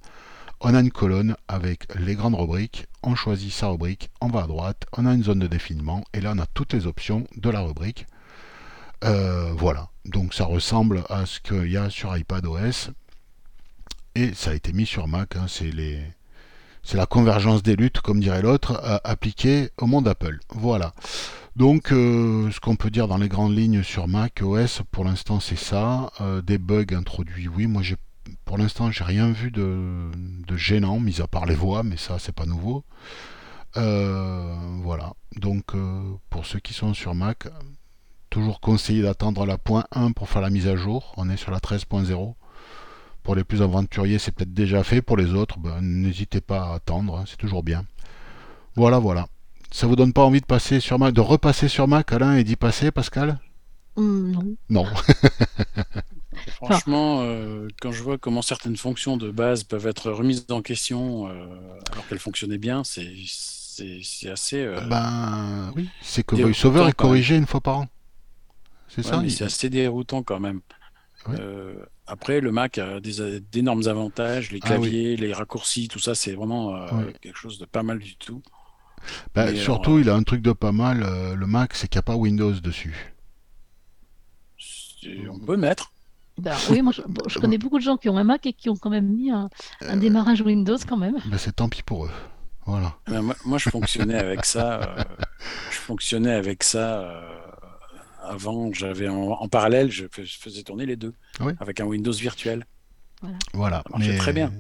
On 0.61 0.77
a 0.77 0.79
une 0.79 0.93
colonne 0.93 1.35
avec 1.49 1.93
les 1.99 2.15
grandes 2.15 2.37
rubriques, 2.37 2.87
on 3.03 3.17
choisit 3.17 3.53
sa 3.53 3.67
rubrique, 3.67 4.11
on 4.21 4.29
va 4.29 4.45
à 4.45 4.47
droite, 4.47 4.87
on 4.97 5.07
a 5.07 5.13
une 5.13 5.25
zone 5.25 5.41
de 5.41 5.49
défilement 5.49 6.05
et 6.15 6.21
là 6.21 6.35
on 6.37 6.39
a 6.39 6.47
toutes 6.47 6.73
les 6.73 6.87
options 6.87 7.27
de 7.37 7.51
la 7.51 7.63
rubrique. 7.63 8.07
Euh, 9.03 9.53
voilà, 9.57 9.89
donc 10.05 10.35
ça 10.35 10.45
ressemble 10.45 11.03
à 11.09 11.27
ce 11.27 11.41
qu'il 11.41 11.69
y 11.69 11.77
a 11.77 11.91
sur 11.91 12.17
iPadOS 12.17 12.93
et 14.15 14.35
ça 14.35 14.53
a 14.53 14.55
été 14.55 14.73
mis 14.73 14.87
sur 14.87 15.09
Mac. 15.09 15.35
Hein, 15.35 15.47
c'est 15.49 16.97
la 16.97 17.07
convergence 17.07 17.65
des 17.65 17.75
luttes, 17.75 18.01
comme 18.03 18.21
dirait 18.21 18.41
l'autre, 18.41 18.81
appliquée 19.03 19.71
au 19.79 19.87
monde 19.87 20.07
Apple. 20.07 20.39
Voilà. 20.51 20.93
Donc, 21.57 21.93
euh, 21.93 22.51
ce 22.51 22.61
qu'on 22.61 22.77
peut 22.77 22.91
dire 22.91 23.09
dans 23.09 23.19
les 23.19 23.29
grandes 23.29 23.57
lignes 23.57 23.83
sur 23.83 24.09
Mac 24.09 24.41
OS, 24.43 24.83
pour 24.91 25.05
l'instant, 25.05 25.41
c'est 25.41 25.59
ça. 25.59 26.11
Euh, 26.21 26.43
des 26.43 26.59
bugs 26.59 26.95
introduits, 26.95 27.49
oui. 27.49 27.67
Moi, 27.67 27.83
pour 28.45 28.57
l'instant, 28.59 28.91
j'ai 28.91 29.05
rien 29.05 29.31
vu 29.31 29.51
de, 29.51 30.11
gênant, 30.57 31.01
mis 31.01 31.21
à 31.21 31.27
part 31.27 31.47
les 31.47 31.55
voix, 31.55 31.83
mais 31.83 31.97
ça, 31.97 32.19
c'est 32.19 32.35
pas 32.35 32.47
nouveau. 32.47 32.85
voilà. 33.75 35.15
Donc, 35.37 35.73
pour 36.31 36.47
ceux 36.47 36.61
qui 36.61 36.73
sont 36.73 36.95
sur 36.95 37.15
Mac, 37.15 37.47
Toujours 38.31 38.61
conseillé 38.61 39.03
d'attendre 39.03 39.45
la 39.45 39.59
point 39.59 39.85
1 39.91 40.13
pour 40.13 40.29
faire 40.29 40.41
la 40.41 40.51
mise 40.51 40.69
à 40.69 40.77
jour. 40.77 41.13
On 41.17 41.29
est 41.29 41.37
sur 41.37 41.51
la 41.51 41.59
13.0. 41.59 42.35
Pour 43.25 43.35
les 43.35 43.43
plus 43.43 43.61
aventuriers, 43.61 44.21
c'est 44.21 44.31
peut-être 44.31 44.55
déjà 44.55 44.85
fait. 44.85 45.03
Pour 45.03 45.17
les 45.17 45.35
autres, 45.35 45.59
ben, 45.59 45.81
n'hésitez 45.81 46.41
pas 46.41 46.69
à 46.69 46.75
attendre. 46.75 47.17
Hein, 47.17 47.25
c'est 47.27 47.37
toujours 47.37 47.65
bien. 47.65 47.85
Voilà, 48.77 49.01
voilà. 49.01 49.27
Ça 49.71 49.87
vous 49.87 49.97
donne 49.97 50.13
pas 50.13 50.23
envie 50.23 50.41
de 50.41 50.47
passer 50.47 50.81
sur 50.81 50.99
Mac, 50.99 51.15
de 51.15 51.21
repasser 51.21 51.69
sur 51.69 51.87
Mac, 51.87 52.13
Alain, 52.13 52.37
et 52.37 52.45
d'y 52.45 52.57
passer, 52.57 52.91
Pascal? 52.91 53.39
Hum, 53.97 54.33
Non. 54.69 54.85
Non. 54.85 54.87
Franchement, 56.55 57.21
euh, 57.23 57.69
quand 57.81 57.93
je 57.93 58.03
vois 58.03 58.17
comment 58.17 58.43
certaines 58.43 58.77
fonctions 58.77 59.17
de 59.17 59.31
base 59.31 59.65
peuvent 59.65 59.87
être 59.87 60.11
remises 60.11 60.47
en 60.51 60.63
question 60.63 61.29
euh, 61.29 61.33
alors 61.93 62.07
qu'elles 62.09 62.19
fonctionnaient 62.19 62.59
bien, 62.59 62.83
c'est 62.85 64.29
assez. 64.29 64.63
Euh, 64.63 64.81
ben 64.89 65.73
oui, 65.77 65.89
c'est 66.01 66.25
que 66.25 66.37
VoiceOver 66.37 66.89
est 66.89 66.93
corrigé 66.93 67.37
une 67.37 67.47
fois 67.47 67.61
par 67.61 67.79
an. 67.79 67.89
C'est 68.89 69.03
ça 69.03 69.23
C'est 69.29 69.45
assez 69.45 69.71
déroutant 69.71 70.23
quand 70.23 70.41
même. 70.41 70.61
Euh, 71.29 71.75
après, 72.07 72.41
le 72.41 72.51
Mac 72.51 72.79
a 72.79 72.99
d'énormes 73.01 73.87
avantages, 73.87 74.51
les 74.51 74.59
ah 74.63 74.67
claviers, 74.67 75.17
les 75.17 75.33
raccourcis, 75.33 75.89
tout 75.89 75.99
ça, 75.99 76.15
c'est 76.15 76.33
vraiment 76.33 76.75
euh, 76.75 77.11
quelque 77.21 77.37
chose 77.37 77.59
de 77.59 77.67
pas 77.67 77.83
mal 77.83 77.99
du 77.99 78.17
tout. 78.17 78.43
Bah, 79.35 79.55
surtout, 79.55 79.99
il 79.99 80.09
a 80.09 80.15
un 80.15 80.23
truc 80.23 80.43
de 80.43 80.53
pas 80.53 80.73
mal, 80.73 81.03
euh, 81.03 81.35
le 81.35 81.47
Mac, 81.47 81.75
c'est 81.75 81.89
qu'il 81.89 81.99
n'y 81.99 82.01
a 82.01 82.03
pas 82.03 82.17
Windows 82.17 82.53
dessus. 82.53 83.15
On 85.31 85.39
peut 85.39 85.57
mettre. 85.57 85.93
Bah, 86.39 86.57
oui, 86.71 86.81
moi 86.81 86.93
je, 86.93 87.39
connais 87.39 87.59
beaucoup 87.59 87.79
de 87.79 87.83
gens 87.83 87.97
qui 87.97 88.09
ont 88.09 88.17
un 88.17 88.25
Mac 88.25 88.47
et 88.47 88.53
qui 88.53 88.71
ont 88.71 88.77
quand 88.77 88.89
même 88.91 89.09
mis 89.09 89.31
un, 89.31 89.51
démarrage 89.97 90.41
Windows 90.41 90.79
quand 90.89 90.97
même. 90.97 91.17
Bah, 91.27 91.39
c'est 91.39 91.57
tant 91.57 91.69
pis 91.69 91.83
pour 91.83 92.07
eux. 92.07 92.11
Voilà. 92.67 92.97
Bah, 93.09 93.21
moi, 93.45 93.59
je 93.59 93.69
fonctionnais 93.69 94.19
avec 94.19 94.45
ça. 94.45 94.97
je 95.71 95.77
fonctionnais 95.77 96.33
avec 96.33 96.63
ça 96.63 97.23
avant, 98.23 98.73
j'avais 98.73 99.09
en, 99.09 99.49
parallèle, 99.49 99.91
je, 99.91 100.05
faisais 100.11 100.63
tourner 100.63 100.87
les 100.87 100.97
deux 100.97 101.15
avec 101.59 101.81
un 101.81 101.85
Windows 101.85 102.13
virtuel. 102.13 102.65
Voilà. 103.53 103.83
Ça 103.91 103.99
marchait 103.99 104.17
très 104.17 104.33
bien. 104.33 104.53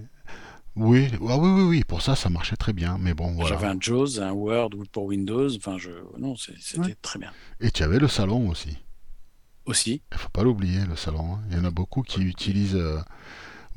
Oui, 0.82 1.08
ah 1.28 1.36
oui, 1.36 1.48
oui, 1.50 1.62
oui, 1.62 1.84
pour 1.84 2.00
ça, 2.00 2.16
ça 2.16 2.30
marchait 2.30 2.56
très 2.56 2.72
bien. 2.72 2.96
Mais 2.98 3.12
bon, 3.12 3.32
voilà. 3.32 3.50
J'avais 3.50 3.66
un 3.66 3.76
JAWS, 3.78 4.18
un 4.20 4.32
Word 4.32 4.70
pour 4.92 5.04
Windows. 5.04 5.54
Enfin, 5.56 5.76
je... 5.78 5.90
non, 6.18 6.34
c'était 6.36 6.94
très 7.02 7.18
bien. 7.18 7.30
Et 7.60 7.70
tu 7.70 7.82
avais 7.82 7.98
le 7.98 8.08
salon 8.08 8.48
aussi. 8.48 8.78
Aussi. 9.66 10.00
Il 10.10 10.18
faut 10.18 10.30
pas 10.30 10.42
l'oublier, 10.42 10.80
le 10.86 10.96
salon. 10.96 11.34
hein. 11.34 11.40
Il 11.50 11.56
y 11.58 11.60
en 11.60 11.64
a 11.64 11.70
beaucoup 11.70 12.02
qui 12.02 12.22
utilisent 12.22 12.76
euh, 12.76 12.98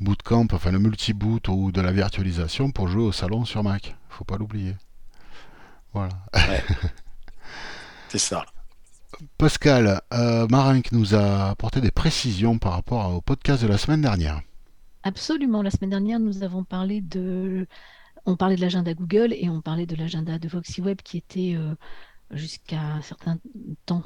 Bootcamp, 0.00 0.46
enfin 0.52 0.72
le 0.72 0.78
multi-boot 0.78 1.46
ou 1.48 1.70
de 1.72 1.80
la 1.82 1.92
virtualisation 1.92 2.70
pour 2.70 2.88
jouer 2.88 3.02
au 3.04 3.12
salon 3.12 3.44
sur 3.44 3.62
Mac. 3.62 3.94
faut 4.08 4.24
pas 4.24 4.38
l'oublier. 4.38 4.74
Voilà. 5.92 6.12
C'est 8.08 8.18
ça. 8.18 8.46
Pascal, 9.38 10.00
euh, 10.12 10.46
Marinck 10.48 10.90
nous 10.92 11.14
a 11.14 11.50
apporté 11.50 11.80
des 11.80 11.90
précisions 11.90 12.58
par 12.58 12.72
rapport 12.72 13.14
au 13.14 13.20
podcast 13.20 13.62
de 13.62 13.68
la 13.68 13.78
semaine 13.78 14.00
dernière. 14.00 14.40
Absolument. 15.04 15.62
La 15.62 15.70
semaine 15.70 15.90
dernière, 15.90 16.18
nous 16.18 16.42
avons 16.42 16.64
parlé 16.64 17.00
de, 17.02 17.66
on 18.26 18.36
parlait 18.36 18.56
de 18.56 18.62
l'agenda 18.62 18.94
Google 18.94 19.34
et 19.34 19.50
on 19.50 19.62
parlait 19.62 19.86
de 19.86 19.96
l'agenda 19.96 20.38
de 20.38 20.48
VoxyWeb 20.48 21.02
qui 21.02 21.18
était 21.18 21.54
euh, 21.56 21.74
jusqu'à 22.32 22.80
un 22.80 23.02
certain 23.02 23.38
temps 23.86 24.04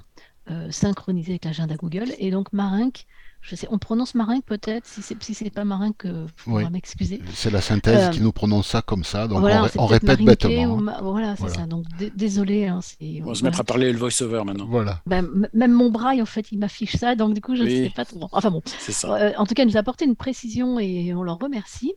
euh, 0.50 0.70
synchronisé 0.72 1.32
avec 1.32 1.44
l'agenda 1.46 1.76
Google. 1.76 2.14
Et 2.18 2.30
donc 2.32 2.52
Marinck, 2.52 3.06
je 3.40 3.54
sais, 3.56 3.66
on 3.70 3.78
prononce 3.78 4.14
Marinck 4.14 4.44
peut-être. 4.44 4.84
Si 4.86 5.00
c'est 5.02 5.22
si 5.22 5.34
c'est 5.34 5.50
pas 5.50 5.62
euh, 5.62 6.26
faudra 6.36 6.62
Oui. 6.64 6.70
m'excuser. 6.70 7.20
C'est 7.32 7.50
la 7.50 7.60
synthèse 7.60 8.08
Euh, 8.08 8.10
qui 8.10 8.20
nous 8.20 8.32
prononce 8.32 8.66
ça 8.68 8.82
comme 8.82 9.04
ça, 9.04 9.28
donc 9.28 9.40
voilà, 9.40 9.68
on, 9.76 9.86
répète 9.86 10.20
bêtement. 10.22 10.76
hein. 10.78 10.80
Ma- 10.80 11.00
Voilà, 11.00 11.36
c'est 11.36 11.42
Voilà. 11.42 11.54
ça. 11.54 11.66
Donc 11.66 11.84
désolé. 12.16 12.66
hein, 12.66 12.80
On 13.22 13.28
va 13.28 13.34
se 13.34 13.44
mettre 13.44 13.60
à 13.60 13.64
parler 13.64 13.92
le 13.92 13.98
voice-over 13.98 14.42
maintenant. 14.44 14.66
Voilà. 14.68 15.00
Ben, 15.06 15.26
même 15.54 15.72
mon 15.72 15.90
braille, 15.90 16.20
en 16.20 16.26
fait, 16.26 16.50
il 16.52 16.58
m'affiche 16.58 16.96
ça, 16.96 17.14
donc 17.14 17.34
du 17.34 17.40
coup, 17.40 17.54
je 17.56 17.62
ne 17.62 17.68
Oui. 17.68 17.84
sais 17.84 17.90
pas 17.94 18.04
trop. 18.04 18.28
Enfin 18.32 18.50
bon, 18.50 18.62
C'est 18.78 18.92
ça. 18.92 19.14
Euh, 19.14 19.32
en 19.38 19.46
tout 19.46 19.54
cas, 19.54 19.62
il 19.62 19.68
nous 19.68 19.76
a 19.76 19.80
apporté 19.80 20.04
une 20.04 20.16
précision 20.16 20.78
et 20.78 21.14
on 21.14 21.22
leur 21.22 21.38
remercie. 21.38 21.94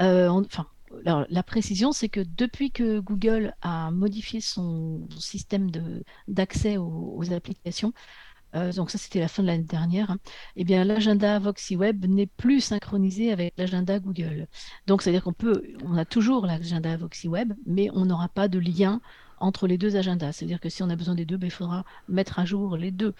Euh, 0.00 0.28
on- 0.28 0.42
Enfin, 0.44 0.66
alors, 1.06 1.24
la 1.30 1.42
précision, 1.42 1.92
c'est 1.92 2.10
que 2.10 2.20
depuis 2.36 2.70
que 2.70 3.00
Google 3.00 3.54
a 3.62 3.90
modifié 3.90 4.40
son 4.42 5.00
système 5.18 5.70
de- 5.70 6.04
d'accès 6.28 6.76
aux, 6.76 7.14
aux 7.16 7.32
applications, 7.32 7.92
euh, 8.54 8.72
donc 8.72 8.90
ça 8.90 8.98
c'était 8.98 9.20
la 9.20 9.28
fin 9.28 9.42
de 9.42 9.48
l'année 9.48 9.64
dernière, 9.64 10.10
hein, 10.10 10.18
eh 10.56 10.64
bien 10.64 10.84
l'agenda 10.84 11.38
VoxyWeb 11.38 12.04
n'est 12.06 12.26
plus 12.26 12.60
synchronisé 12.60 13.32
avec 13.32 13.54
l'agenda 13.56 13.98
Google. 13.98 14.46
Donc 14.86 15.02
c'est-à-dire 15.02 15.22
qu'on 15.24 15.32
peut, 15.32 15.62
on 15.84 15.96
a 15.96 16.04
toujours 16.04 16.46
l'agenda 16.46 16.96
VoxyWeb, 16.96 17.52
mais 17.66 17.88
on 17.92 18.04
n'aura 18.06 18.28
pas 18.28 18.48
de 18.48 18.58
lien 18.58 19.00
entre 19.38 19.66
les 19.66 19.76
deux 19.76 19.96
agendas. 19.96 20.32
C'est-à-dire 20.32 20.60
que 20.60 20.68
si 20.68 20.84
on 20.84 20.90
a 20.90 20.94
besoin 20.94 21.16
des 21.16 21.24
deux, 21.26 21.36
ben, 21.36 21.48
il 21.48 21.50
faudra 21.50 21.84
mettre 22.08 22.38
à 22.38 22.44
jour 22.44 22.76
les 22.76 22.92
deux 22.92 23.12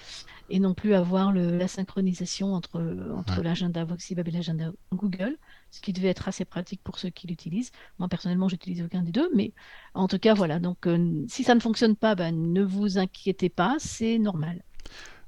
et 0.49 0.61
non 0.61 0.73
plus 0.75 0.95
avoir 0.95 1.33
le- 1.33 1.57
la 1.59 1.67
synchronisation 1.69 2.55
entre, 2.55 2.81
entre 3.17 3.39
Ouais. 3.39 3.45
l'agenda 3.45 3.85
VoxyWeb 3.85 4.29
et 4.29 4.31
l'agenda 4.31 4.71
Google, 4.93 5.37
ce 5.71 5.81
qui 5.81 5.93
devait 5.93 6.09
être 6.09 6.29
assez 6.29 6.45
pratique 6.45 6.81
pour 6.85 6.99
ceux 6.99 7.11
qui 7.11 7.27
l'utilisent. 7.27 7.71
Moi, 7.99 8.09
personnellement, 8.09 8.49
j'utilise 8.49 8.83
aucun 8.83 9.03
des 9.03 9.13
deux, 9.13 9.31
mais 9.35 9.53
en 9.95 10.07
tout 10.09 10.19
cas, 10.19 10.35
voilà. 10.35 10.61
Donc, 10.61 10.87
euh, 10.87 11.25
si 11.29 11.43
ça 11.45 11.55
ne 11.57 11.61
fonctionne 11.61 11.97
pas, 11.97 12.15
ben, 12.15 12.53
ne 12.53 12.63
vous 12.63 12.99
inquiétez 12.99 13.49
pas, 13.49 13.77
c'est 13.79 14.19
normal. 14.19 14.63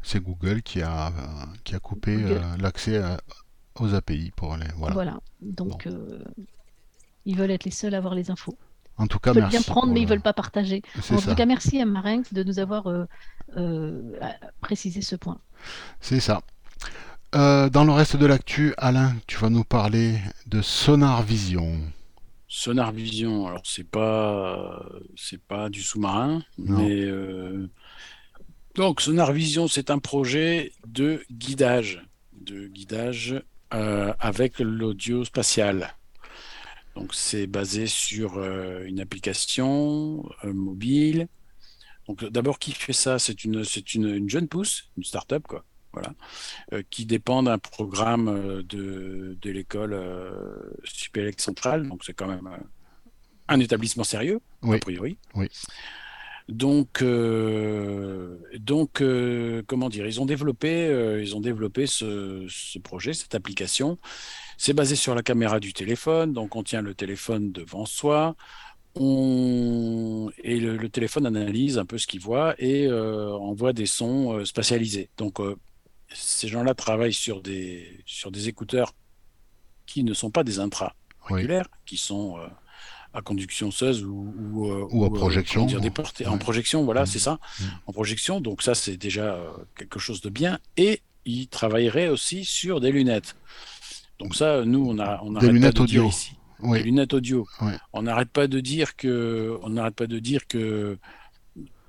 C'est 0.04 0.20
Google 0.22 0.62
qui 0.62 0.82
a, 0.82 1.08
euh, 1.08 1.10
qui 1.64 1.74
a 1.74 1.78
coupé 1.80 2.14
euh, 2.22 2.38
l'accès 2.60 2.98
à- 2.98 3.20
aux 3.80 3.94
API 3.94 4.30
pour 4.36 4.56
les. 4.56 4.66
Voilà. 4.76 4.94
Voilà. 4.94 5.20
Donc, 5.40 5.86
euh, 5.86 6.22
ils 7.24 7.36
veulent 7.36 7.50
être 7.50 7.64
les 7.64 7.70
seuls 7.70 7.94
à 7.94 7.98
avoir 7.98 8.14
les 8.14 8.30
infos. 8.30 8.56
En 8.98 9.06
tout 9.08 9.18
cas, 9.18 9.32
Ils 9.32 9.34
veulent 9.36 9.42
merci. 9.44 9.56
bien 9.58 9.72
prendre, 9.74 9.92
mais 9.92 10.00
ils 10.00 10.04
le- 10.04 10.10
veulent 10.10 10.20
pas 10.20 10.34
partager. 10.34 10.82
En 10.96 11.18
ça. 11.18 11.30
tout 11.30 11.34
cas, 11.34 11.46
merci 11.46 11.80
à 11.80 11.86
Marinx 11.86 12.32
de 12.32 12.44
nous 12.44 12.58
avoir 12.60 12.86
euh, 12.86 13.06
euh, 13.56 14.02
précisé 14.60 15.00
ce 15.02 15.16
point. 15.16 15.38
C'est 16.00 16.20
ça. 16.20 16.42
Euh, 17.34 17.68
dans 17.70 17.84
le 17.84 17.90
reste 17.92 18.16
de 18.16 18.26
l'actu, 18.26 18.74
Alain, 18.76 19.14
tu 19.26 19.36
vas 19.38 19.50
nous 19.50 19.64
parler 19.64 20.18
de 20.46 20.62
Sonar 20.62 21.22
Vision. 21.22 21.80
Sonar 22.46 22.92
Vision, 22.92 23.48
alors 23.48 23.62
c'est 23.64 23.90
pas 23.90 24.80
c'est 25.16 25.40
pas 25.42 25.68
du 25.70 25.82
sous-marin, 25.82 26.42
mais 26.56 27.00
euh, 27.00 27.68
donc 28.74 29.00
Sonar 29.00 29.32
Vision, 29.32 29.68
c'est 29.68 29.90
un 29.90 29.98
projet 29.98 30.72
de 30.86 31.22
guidage, 31.30 32.04
de 32.32 32.66
guidage 32.66 33.42
euh, 33.72 34.12
avec 34.20 34.58
l'audio 34.58 35.24
spatial. 35.24 35.94
Donc 36.94 37.14
c'est 37.14 37.46
basé 37.46 37.86
sur 37.86 38.38
euh, 38.38 38.84
une 38.84 39.00
application 39.00 40.28
euh, 40.44 40.52
mobile. 40.52 41.28
Donc 42.08 42.24
d'abord 42.24 42.58
qui 42.58 42.72
fait 42.72 42.92
ça? 42.92 43.18
C'est 43.18 43.44
une 43.44 43.64
c'est 43.64 43.94
une, 43.94 44.08
une 44.08 44.28
jeune 44.28 44.48
pousse, 44.48 44.90
une 44.96 45.04
start-up 45.04 45.44
quoi. 45.48 45.64
Voilà, 45.92 46.12
qui 46.90 47.06
dépend 47.06 47.44
d'un 47.44 47.58
programme 47.58 48.64
de, 48.64 49.38
de 49.40 49.50
l'école 49.50 49.96
Supélec 50.82 51.40
Centrale, 51.40 51.88
donc 51.88 52.02
c'est 52.02 52.14
quand 52.14 52.26
même 52.26 52.50
un 53.46 53.60
établissement 53.60 54.02
sérieux, 54.02 54.40
Oui. 54.62 54.74
a 54.74 54.80
priori. 54.80 55.18
Oui. 55.34 55.46
Donc, 56.48 57.00
euh, 57.00 58.38
donc 58.58 59.00
euh, 59.00 59.62
comment 59.66 59.88
dire, 59.88 60.06
ils 60.06 60.20
ont 60.20 60.26
développé, 60.26 60.88
euh, 60.88 61.22
ils 61.22 61.34
ont 61.34 61.40
développé 61.40 61.86
ce, 61.86 62.46
ce 62.50 62.78
projet, 62.78 63.14
cette 63.14 63.34
application. 63.34 63.98
C'est 64.58 64.74
basé 64.74 64.94
sur 64.94 65.14
la 65.14 65.22
caméra 65.22 65.58
du 65.58 65.72
téléphone, 65.72 66.34
donc 66.34 66.54
on 66.54 66.62
tient 66.62 66.82
le 66.82 66.94
téléphone 66.94 67.50
devant 67.50 67.86
soi, 67.86 68.36
on... 68.94 70.30
et 70.42 70.60
le, 70.60 70.76
le 70.76 70.88
téléphone 70.90 71.24
analyse 71.26 71.78
un 71.78 71.86
peu 71.86 71.96
ce 71.96 72.06
qu'il 72.06 72.20
voit 72.20 72.54
et 72.58 72.92
envoie 72.92 73.72
des 73.72 73.86
sons 73.86 74.44
spatialisés. 74.44 75.08
Donc, 75.16 75.38
ces 76.12 76.46
gens-là 76.48 76.74
travaillent 76.74 77.14
sur 77.14 77.40
des, 77.40 78.02
sur 78.04 78.30
des 78.30 78.48
écouteurs 78.48 78.92
qui 79.86 80.04
ne 80.04 80.12
sont 80.12 80.30
pas 80.30 80.44
des 80.44 80.60
intra-auriculaires, 80.60 81.68
qui 81.86 81.96
sont 81.96 82.38
à 83.14 83.22
conduction 83.22 83.68
osseuse 83.68 84.04
ou, 84.04 84.34
ou, 84.52 84.70
euh, 84.70 84.86
Ou 84.90 85.04
à 85.04 85.06
euh, 85.06 85.10
projection. 85.10 85.66
dire, 85.66 85.80
en 86.26 86.36
projection, 86.38 86.84
voilà, 86.84 87.06
c'est 87.06 87.20
ça, 87.20 87.38
en 87.86 87.92
projection. 87.92 88.40
Donc 88.40 88.60
ça, 88.62 88.74
c'est 88.74 88.96
déjà 88.96 89.34
euh, 89.34 89.50
quelque 89.76 89.98
chose 90.00 90.20
de 90.20 90.28
bien. 90.28 90.58
Et 90.76 91.00
ils 91.24 91.46
travailleraient 91.48 92.08
aussi 92.08 92.44
sur 92.44 92.80
des 92.80 92.90
lunettes. 92.90 93.36
Donc 94.18 94.34
ça, 94.34 94.64
nous, 94.64 94.84
on 94.88 94.98
a, 94.98 95.20
on 95.22 95.32
Des 95.34 95.46
pas 95.46 95.52
lunettes 95.52 95.76
de 95.76 95.82
audio. 95.82 96.08
ici. 96.08 96.32
Des 96.62 96.82
lunettes 96.82 97.14
audio. 97.14 97.46
On 97.92 98.02
n'arrête 98.02 98.30
pas 98.30 98.46
de 98.48 98.58
dire 98.60 98.96
que, 98.96 99.58
on 99.62 99.70
n'arrête 99.70 99.94
pas 99.94 100.06
de 100.06 100.18
dire 100.18 100.46
que 100.46 100.98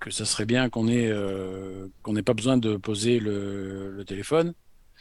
que 0.01 0.11
ça 0.11 0.25
serait 0.25 0.45
bien 0.45 0.69
qu'on 0.69 0.87
ait 0.87 1.07
euh, 1.07 1.87
qu'on 2.03 2.13
n'ait 2.13 2.21
pas 2.21 2.35
besoin 2.35 2.57
de 2.57 2.75
poser 2.77 3.19
le, 3.19 3.89
le 3.91 4.05
téléphone. 4.05 4.53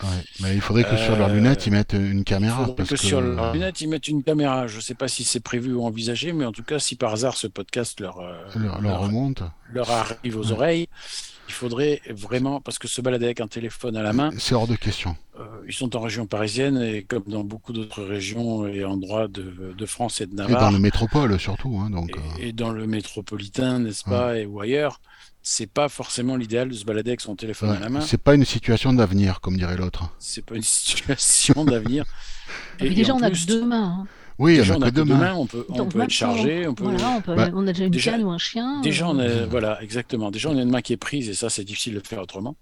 Ouais. 0.03 0.09
Mais 0.41 0.55
il 0.55 0.61
faudrait 0.61 0.85
que 0.85 0.97
sur 0.97 1.17
leurs 1.17 1.31
Euh, 1.31 1.35
lunettes, 1.35 1.67
ils 1.67 1.71
mettent 1.73 1.93
une 1.95 2.25
Il 2.25 2.25
caméra. 2.25 2.57
faudrait 2.67 2.75
parce 2.75 2.89
que, 2.91 2.95
que 2.97 3.01
sur 3.01 3.21
leurs 3.21 3.53
lunettes 3.53 3.81
ils 3.81 3.89
mettent 3.89 4.09
une 4.09 4.23
caméra. 4.23 4.67
Je 4.67 4.77
ne 4.77 4.81
sais 4.83 4.95
pas 4.95 5.09
si 5.09 5.25
c'est 5.25 5.41
prévu 5.41 5.73
ou 5.75 5.85
envisagé, 5.85 6.33
mais 6.33 6.45
en 6.45 6.53
tout 6.53 6.65
cas, 6.65 6.79
si 6.79 6.97
par 6.97 7.13
hasard 7.13 7.37
ce 7.37 7.47
podcast 7.47 8.01
leur 8.01 8.19
euh, 8.21 8.35
leur, 8.57 8.81
leur 8.81 8.81
leur, 8.81 8.99
remonte. 8.99 9.43
leur 9.67 9.91
arrive 9.91 10.37
aux 10.39 10.51
Ouais. 10.51 10.53
oreilles, 10.53 10.89
il 11.49 11.55
faudrait 11.55 12.01
vraiment 12.11 12.61
parce 12.61 12.79
que 12.79 12.89
se 12.89 13.01
balader 13.01 13.27
avec 13.27 13.41
un 13.41 13.49
téléphone 13.49 13.97
à 13.97 14.03
la 14.03 14.13
main, 14.13 14.35
C'est 14.39 14.55
hors 14.55 14.67
de 14.67 14.77
question. 14.77 15.17
euh, 15.39 15.45
ils 15.67 15.73
sont 15.75 15.95
en 15.97 16.01
région 16.01 16.27
parisienne 16.27 16.77
et 16.81 17.05
comme 17.05 17.25
dans 17.27 17.45
beaucoup 17.45 17.73
d'autres 17.73 18.03
régions 18.03 18.67
et 18.67 18.85
endroits 18.85 19.29
de, 19.29 19.75
de 19.77 19.87
France 19.87 20.21
et 20.21 20.27
de 20.27 20.33
Et 20.49 20.57
dans 20.57 20.71
Navarre 20.71 20.71
le 20.71 20.79
métropole 20.79 21.39
surtout. 21.39 21.79
hein, 21.83 21.91
donc, 21.91 22.11
euh, 22.17 22.21
et, 22.41 22.49
et 22.49 22.53
dans 22.53 22.71
le 22.71 22.87
métropolitain, 22.87 23.79
n'est-ce 23.81 24.05
pas, 24.05 24.39
et 24.39 24.47
ou 24.47 24.61
ailleurs, 24.61 25.01
c'est 25.47 25.67
pas 25.71 25.89
forcément 25.91 26.37
l'idéal 26.37 26.71
de 26.71 26.75
se 26.75 26.85
balader 26.87 27.11
avec 27.11 27.21
son 27.21 27.37
téléphone 27.37 27.71
ouais, 27.71 27.77
à 27.77 27.81
la 27.81 27.89
main. 27.91 28.01
c'est 28.01 28.21
pas 28.21 28.35
une 28.35 28.47
situation 28.47 28.93
d'avenir, 28.95 29.41
comme 29.43 29.57
dirait 29.59 29.77
l'autre. 29.77 30.09
C'est 30.19 30.45
pas 30.45 30.57
une 30.57 30.63
situation 30.65 31.65
d'avenir. 31.67 32.05
Et 32.81 32.85
puis 32.87 32.87
et 32.87 32.95
déjà, 32.95 33.15
on 33.15 33.23
a 33.23 33.29
plus, 33.31 33.45
que 33.45 33.51
deux 33.53 33.65
mains. 33.65 33.99
hein. 34.01 34.07
Oui, 34.39 34.53
il 34.53 34.57
y 34.57 34.59
déjà, 34.59 34.77
on 34.77 34.83
a 34.83 34.87
a 34.87 34.91
que 34.91 34.95
deux 34.97 35.05
mains. 35.05 35.17
mains, 35.19 35.35
on 35.35 35.47
peut, 35.47 35.65
on 35.69 35.85
peut 35.87 36.01
être 36.01 36.11
chargé, 36.11 36.67
on 36.67 36.75
peut. 36.75 36.85
Voilà, 36.85 37.11
on, 37.11 37.21
peut- 37.21 37.37
Bah, 37.37 37.51
on 37.55 37.67
a 37.69 37.73
déjà 37.73 37.85
une 37.85 37.91
déjà- 37.91 38.11
canne 38.13 38.25
ou 38.25 38.31
un 38.31 38.39
chien. 38.39 38.81
Déjà, 38.81 39.07
euh, 39.07 39.11
on 39.13 39.19
a, 39.21 39.47
voilà, 39.47 39.81
exactement. 39.83 40.31
Déjà, 40.33 40.49
on 40.51 40.59
a 40.59 40.63
une 40.63 40.71
main 40.71 40.81
qui 40.81 40.93
est 40.93 40.97
prise 40.97 41.29
et 41.29 41.35
ça, 41.35 41.51
c'est 41.51 41.63
difficile 41.63 41.95
de 41.95 42.01
faire 42.05 42.21
autrement. 42.21 42.57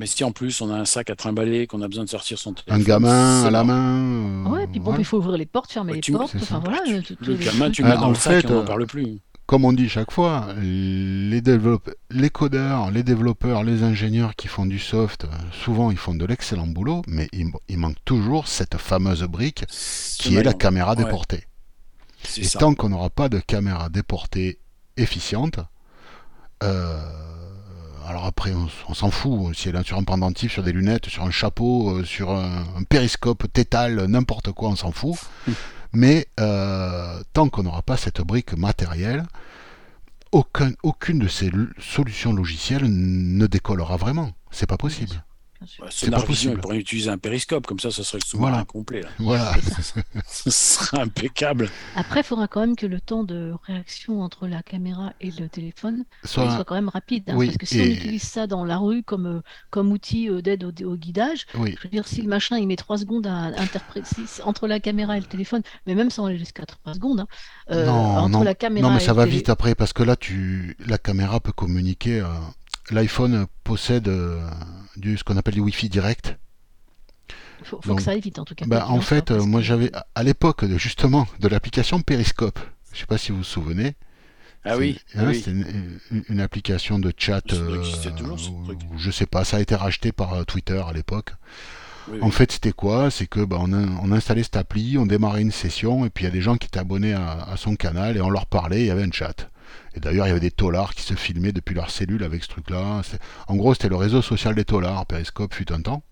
Mais 0.00 0.06
si 0.06 0.24
en 0.24 0.32
plus 0.32 0.60
on 0.62 0.70
a 0.72 0.74
un 0.76 0.84
sac 0.84 1.08
à 1.10 1.14
trimballer, 1.14 1.66
qu'on 1.68 1.80
a 1.82 1.86
besoin 1.88 2.04
de 2.04 2.08
sortir 2.08 2.38
son 2.38 2.54
téléphone, 2.54 2.80
Un 2.80 2.84
gamin 2.84 3.44
à 3.44 3.50
la 3.50 3.62
main. 3.62 4.46
euh, 4.46 4.50
Ouais, 4.50 4.66
puis 4.66 4.78
bon, 4.80 4.86
voilà. 4.86 4.98
il 5.00 5.04
faut 5.04 5.18
ouvrir 5.18 5.36
les 5.38 5.46
portes, 5.46 5.70
fermer 5.70 5.92
Ouais, 5.92 5.96
les 5.98 6.00
tu- 6.02 6.12
portes. 6.12 6.34
Enfin 6.34 6.60
voilà. 6.64 6.80
Euh, 6.88 7.00
Le 7.20 7.34
gamin, 7.36 7.70
tu 7.70 7.82
Euh, 7.82 7.86
le 7.86 7.92
mets 7.94 8.00
dans 8.00 8.08
le 8.08 8.14
sac 8.16 8.44
et 8.44 8.48
on 8.48 8.50
euh, 8.50 8.54
n'en 8.60 8.64
parle 8.64 8.86
plus. 8.86 9.18
Comme 9.46 9.64
on 9.64 9.72
dit 9.72 9.88
chaque 9.88 10.10
fois, 10.10 10.48
les, 10.60 11.40
codeurs, 12.32 12.90
les 12.90 13.02
développeurs, 13.04 13.62
les 13.62 13.84
ingénieurs 13.84 14.34
qui 14.34 14.48
font 14.48 14.66
du 14.66 14.80
soft, 14.80 15.26
souvent 15.52 15.92
ils 15.92 15.96
font 15.96 16.14
de 16.16 16.24
l'excellent 16.26 16.66
boulot, 16.66 17.02
mais 17.06 17.28
il, 17.32 17.46
il 17.68 17.78
manque 17.78 17.96
toujours 18.04 18.48
cette 18.48 18.76
fameuse 18.76 19.22
brique 19.22 19.64
qui 20.18 20.34
est 20.36 20.42
la 20.42 20.52
caméra 20.52 20.94
Ouais, 20.94 21.04
déportée. 21.04 21.44
c'est 22.24 22.40
Et 22.40 22.44
ça. 22.44 22.58
tant 22.58 22.74
qu'on 22.74 22.88
n'aura 22.88 23.08
pas 23.10 23.28
de 23.28 23.38
caméra 23.38 23.88
déportée 23.88 24.58
efficiente, 24.96 25.60
euh, 26.64 27.00
alors 28.08 28.24
après 28.24 28.52
on, 28.88 28.94
s'en 28.94 29.12
fout, 29.12 29.54
si 29.54 29.68
elle 29.68 29.76
est 29.76 29.86
sur 29.86 29.96
un 29.98 30.02
pendentif, 30.04 30.52
sur 30.52 30.64
des 30.64 30.72
lunettes, 30.72 31.06
sur 31.06 31.22
un 31.22 31.30
chapeau, 31.30 31.90
euh, 31.98 32.04
sur 32.04 32.30
un, 32.32 32.64
un 32.76 32.82
périscope 32.88 33.44
tétal, 33.52 34.06
n'importe 34.06 34.50
quoi, 34.50 34.70
on 34.70 34.76
s'en 34.76 34.90
fout. 34.90 35.16
Mais 35.96 36.26
euh, 36.40 37.22
tant 37.32 37.48
qu'on 37.48 37.62
n'aura 37.62 37.80
pas 37.80 37.96
cette 37.96 38.20
brique 38.20 38.52
matérielle, 38.52 39.24
aucun- 40.30 40.74
aucune 40.82 41.20
de 41.20 41.26
ces 41.26 41.50
solutions 41.78 42.34
logicielles 42.34 42.84
ne 42.86 43.46
décollera 43.46 43.96
vraiment. 43.96 44.32
C'est 44.50 44.66
pas 44.66 44.76
possible. 44.76 45.24
Bah, 45.78 45.86
Sonar 45.90 46.22
pas 46.22 46.26
Vision, 46.26 46.52
il 46.52 46.58
pourrait 46.58 46.78
utiliser 46.78 47.10
un 47.10 47.18
périscope, 47.18 47.66
comme 47.66 47.80
ça, 47.80 47.90
ça 47.90 48.04
serait 48.04 48.18
le 48.22 48.26
sous-marin 48.26 48.64
complet. 48.64 49.02
Là. 49.02 49.08
Voilà. 49.18 49.52
Ce 50.26 50.50
serait 50.50 51.00
impeccable. 51.00 51.70
Après, 51.94 52.20
il 52.20 52.24
faudra 52.24 52.48
quand 52.48 52.60
même 52.60 52.76
que 52.76 52.86
le 52.86 53.00
temps 53.00 53.24
de 53.24 53.52
réaction 53.66 54.22
entre 54.22 54.46
la 54.46 54.62
caméra 54.62 55.12
et 55.20 55.30
le 55.30 55.48
téléphone 55.48 56.04
soit, 56.24 56.54
soit 56.54 56.64
quand 56.64 56.74
même 56.74 56.88
rapide. 56.88 57.24
Hein, 57.28 57.38
parce 57.38 57.56
que 57.56 57.66
si 57.66 57.80
on 57.80 57.84
utilise 57.84 58.22
ça 58.22 58.46
dans 58.46 58.64
la 58.64 58.78
rue 58.78 59.02
comme, 59.02 59.26
euh, 59.26 59.40
comme 59.70 59.92
outil 59.92 60.28
euh, 60.28 60.42
d'aide 60.42 60.64
au, 60.64 60.96
guidage, 60.96 61.46
je 61.54 61.58
veux 61.58 61.88
dire, 61.90 62.06
si 62.06 62.22
le 62.22 62.28
machin 62.28 62.58
il 62.58 62.66
met 62.66 62.76
3 62.76 62.98
secondes 62.98 63.26
à 63.26 63.52
interpréter 63.60 64.06
entre 64.44 64.66
la 64.66 64.80
caméra 64.80 65.16
et 65.16 65.20
le 65.20 65.26
téléphone, 65.26 65.62
mais 65.86 65.94
même 65.94 66.10
sans 66.10 66.26
aller 66.26 66.38
jusqu'à 66.38 66.66
3 66.66 66.94
secondes, 66.94 67.20
hein, 67.20 67.28
euh, 67.70 67.86
non, 67.86 67.92
entre 67.92 68.28
non, 68.30 68.42
la 68.42 68.54
caméra 68.54 68.88
non, 68.88 68.94
mais 68.94 69.00
ça 69.00 69.12
va 69.12 69.26
vite 69.26 69.48
après, 69.48 69.74
parce 69.74 69.92
que 69.92 70.02
là, 70.02 70.16
tu... 70.16 70.76
la 70.86 70.98
caméra 70.98 71.40
peut 71.40 71.52
communiquer 71.52 72.24
l'iPhone 72.90 73.46
possède 73.64 74.08
euh, 74.08 74.40
du, 74.96 75.16
ce 75.16 75.24
qu'on 75.24 75.36
appelle 75.36 75.54
du 75.54 75.60
Wi-Fi 75.60 75.88
direct. 75.88 76.36
Il 77.60 77.66
faut, 77.66 77.78
que 77.78 78.02
ça 78.02 78.12
aille 78.12 78.20
vite 78.20 78.38
en 78.38 78.44
tout 78.44 78.54
cas. 78.54 78.66
Bah, 78.66 78.86
en 78.88 79.00
fait, 79.00 79.30
euh, 79.30 79.42
moi 79.42 79.60
j'avais 79.60 79.90
à 80.14 80.22
l'époque 80.22 80.64
justement 80.76 81.26
de 81.40 81.48
l'application 81.48 82.00
Periscope. 82.00 82.58
Je 82.90 82.96
ne 82.96 83.00
sais 83.00 83.06
pas 83.06 83.18
si 83.18 83.32
vous 83.32 83.38
vous 83.38 83.44
souvenez. 83.44 83.94
Ah 84.64 84.76
oui, 84.76 84.98
hein, 85.14 85.32
C'était 85.32 85.52
une, 86.28 86.40
application 86.40 86.98
de 86.98 87.12
chat. 87.16 87.52
Euh, 87.52 87.84
je 88.96 89.10
sais 89.12 89.26
pas, 89.26 89.44
ça 89.44 89.58
a 89.58 89.60
été 89.60 89.76
racheté 89.76 90.10
par 90.10 90.34
euh, 90.34 90.44
Twitter 90.44 90.82
à 90.84 90.92
l'époque. 90.92 91.30
en 92.20 92.30
fait, 92.30 92.50
c'était 92.50 92.72
quoi? 92.72 93.10
C'est 93.12 93.28
que 93.28 93.44
bah, 93.44 93.58
on, 93.60 93.72
on, 93.72 94.10
installait 94.10 94.42
cette 94.42 94.56
appli, 94.56 94.98
on 94.98 95.06
démarrait 95.06 95.42
une 95.42 95.52
session, 95.52 96.04
et 96.04 96.10
puis 96.10 96.24
il 96.24 96.26
y 96.26 96.30
a 96.30 96.32
des 96.32 96.40
gens 96.40 96.56
qui 96.56 96.66
étaient 96.66 96.80
abonnés 96.80 97.12
à, 97.12 97.44
à, 97.44 97.56
son 97.56 97.76
canal, 97.76 98.16
et 98.16 98.20
on 98.20 98.30
leur 98.30 98.46
parlait, 98.46 98.80
il 98.80 98.86
y 98.86 98.90
avait 98.90 99.04
un 99.04 99.12
chat. 99.12 99.48
Et 99.96 100.00
d'ailleurs, 100.00 100.26
il 100.26 100.28
y 100.28 100.32
avait 100.32 100.40
des 100.40 100.50
tolards 100.50 100.94
qui 100.94 101.02
se 101.02 101.14
filmaient 101.14 101.52
depuis 101.52 101.74
leur 101.74 101.90
cellule 101.90 102.22
avec 102.22 102.44
ce 102.44 102.48
truc-là. 102.48 103.02
En 103.48 103.56
gros, 103.56 103.74
c'était 103.74 103.88
le 103.88 103.96
réseau 103.96 104.22
social 104.22 104.54
des 104.54 104.64
tolards, 104.64 105.06
Periscope 105.06 105.54
fut 105.54 105.72
un 105.72 105.80
temps. 105.80 106.02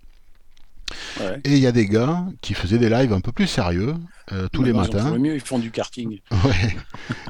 Et 1.45 1.53
il 1.53 1.59
y 1.59 1.67
a 1.67 1.73
des 1.73 1.87
gars 1.87 2.27
qui 2.41 2.55
faisaient 2.55 2.79
des 2.79 2.89
lives 2.89 3.13
un 3.13 3.21
peu 3.21 3.33
plus 3.33 3.47
sérieux 3.47 3.95
euh, 4.33 4.49
tous 4.53 4.63
les 4.63 4.73
matins. 4.73 5.17
mieux, 5.19 5.35
ils 5.35 5.41
font 5.41 5.59
du 5.59 5.71
karting. 5.71 6.21
Ouais. 6.31 6.77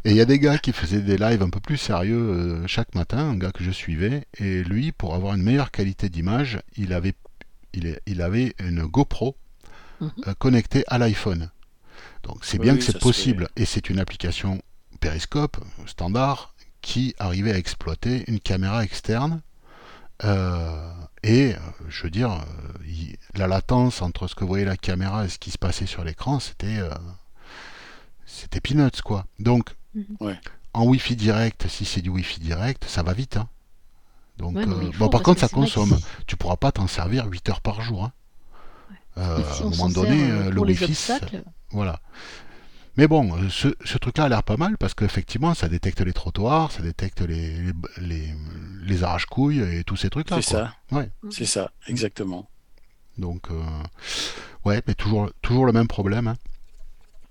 Et 0.05 0.11
il 0.11 0.17
y 0.17 0.21
a 0.21 0.25
des 0.25 0.39
gars 0.39 0.59
qui 0.59 0.73
faisaient 0.73 1.01
des 1.01 1.17
lives 1.17 1.43
un 1.43 1.51
peu 1.51 1.61
plus 1.61 1.77
sérieux 1.77 2.19
euh, 2.19 2.67
chaque 2.67 2.95
matin, 2.95 3.19
un 3.19 3.37
gars 3.37 3.53
que 3.53 3.65
je 3.65 3.71
suivais. 3.71 4.27
Et 4.39 4.63
lui, 4.65 4.93
pour 4.93 5.15
avoir 5.15 5.35
une 5.35 5.43
meilleure 5.43 5.71
qualité 5.71 6.09
d'image, 6.09 6.61
il 6.77 6.93
avait, 6.93 7.15
il, 7.73 8.23
avait 8.23 8.55
une 8.59 8.83
GoPro 8.83 9.37
mhm. 10.01 10.11
euh, 10.27 10.35
connectée 10.39 10.85
à 10.89 10.99
l'iPhone. 10.99 11.51
Donc 12.23 12.45
c'est 12.45 12.59
bien 12.59 12.77
que 12.77 12.83
c'est 12.83 12.99
possible. 12.99 13.49
Et 13.57 13.65
c'est 13.65 13.91
une 13.91 13.99
application 13.99 14.63
périscope 15.05 15.59
standard 15.85 16.55
qui 16.81 17.15
arrivait 17.19 17.53
à 17.53 17.59
exploiter 17.59 18.25
une 18.27 18.41
caméra 18.41 18.83
externe. 18.83 19.43
Euh, 20.25 20.91
et 21.23 21.53
euh, 21.53 21.59
je 21.89 22.05
veux 22.05 22.11
dire, 22.11 22.33
euh, 22.33 23.13
la 23.35 23.47
latence 23.47 24.01
entre 24.01 24.29
ce 24.29 24.35
que 24.35 24.45
voyait 24.45 24.65
la 24.65 24.79
caméra 24.79 25.27
et 25.27 25.29
ce 25.29 25.39
qui 25.39 25.51
se 25.51 25.59
passait 25.59 25.85
sur 25.85 26.05
l'écran, 26.05 26.41
c'était 26.41 26.81
c'était 28.25 28.61
peanuts 28.61 29.03
quoi. 29.05 29.27
Donc 29.39 29.77
mhm. 29.95 30.39
en 30.73 30.87
Wi-Fi 30.87 31.17
direct, 31.17 31.69
si 31.69 31.85
c'est 31.85 32.01
du 32.01 32.09
Wi-Fi 32.09 32.41
direct, 32.41 32.87
ça 32.87 33.03
va 33.03 33.13
vite. 33.13 33.37
Hein. 33.37 33.49
Donc 34.39 34.57
bon, 34.99 35.09
par 35.11 35.23
contre, 35.23 35.41
ça 35.41 35.49
consomme. 35.49 35.99
Tu 36.27 36.37
pourras 36.37 36.57
pas 36.57 36.73
t'en 36.73 36.87
servir 36.87 37.27
8 37.27 37.51
heures 37.51 37.61
par 37.61 37.83
jour. 37.83 38.05
Hein. 38.05 38.13
à 39.17 39.37
un 39.61 39.69
moment 39.69 39.91
donné, 39.91 40.51
le 40.51 40.61
Wi-Fi, 40.61 40.97
voilà. 41.73 42.01
Mais 42.97 43.09
bon, 43.09 43.49
ce, 43.51 43.69
ce 43.85 43.99
truc-là 43.99 44.25
a 44.25 44.29
l'air 44.29 44.43
pas 44.45 44.57
mal 44.57 44.79
parce 44.79 44.95
qu'effectivement, 44.95 45.55
ça 45.55 45.69
détecte 45.69 46.01
les 46.01 46.13
trottoirs, 46.13 46.71
ça 46.71 46.83
détecte 46.83 47.23
les, 47.23 47.57
les, 47.99 48.35
les 48.87 49.03
arrache-couilles 49.03 49.61
et 49.61 49.85
tous 49.85 49.97
ces 49.97 50.11
trucs-là. 50.11 50.41
C'est 50.41 50.53
ça. 50.53 50.75
Ouais. 50.93 51.11
C'est 51.31 51.47
ça, 51.47 51.73
exactement. 51.89 52.49
Donc, 53.19 53.51
euh, 53.51 53.63
ouais, 54.65 54.81
mais 54.87 54.95
toujours, 54.95 55.31
toujours 55.43 55.67
le 55.67 55.73
même 55.73 55.89
problème. 55.89 56.29
Hein. 56.29 56.37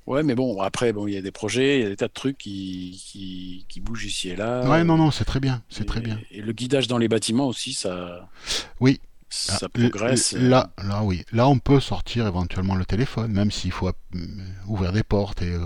Ouais, 0.06 0.22
mais 0.22 0.36
bon, 0.36 0.62
après, 0.62 0.92
bon, 0.92 1.08
il 1.08 1.14
y 1.14 1.18
a 1.18 1.22
des 1.22 1.32
projets, 1.32 1.80
il 1.80 1.84
y 1.84 1.86
a 1.86 1.90
des 1.90 1.96
tas 1.96 2.10
de 2.10 2.14
trucs 2.14 2.38
qui, 2.38 3.02
qui, 3.06 3.66
qui 3.70 3.80
bougent 3.80 4.04
ici 4.06 4.30
et 4.30 4.36
là. 4.36 4.68
Ouais, 4.70 4.84
non, 4.84 4.98
non, 4.98 5.12
c'est 5.12 5.24
très 5.24 5.40
bien, 5.40 5.64
c'est 5.70 5.86
très 5.86 6.02
bien. 6.02 6.20
Et 6.32 6.42
le 6.42 6.52
guidage 6.52 6.90
dans 6.90 6.98
les 6.98 7.08
bâtiments 7.08 7.48
aussi, 7.48 7.72
ça. 7.72 8.30
Oui, 8.82 9.00
ça 9.34 9.66
ah, 9.66 9.70
progresse. 9.70 10.34
Là, 10.34 10.70
là, 10.84 11.04
oui. 11.04 11.26
Là, 11.32 11.48
on 11.48 11.58
peut 11.58 11.80
sortir 11.80 12.28
éventuellement 12.28 12.76
le 12.76 12.86
téléphone, 12.86 13.32
même 13.32 13.50
s'il 13.52 13.72
faut 13.72 13.90
ouvrir 14.68 14.94
des 14.94 15.02
portes 15.04 15.42
et, 15.42 15.58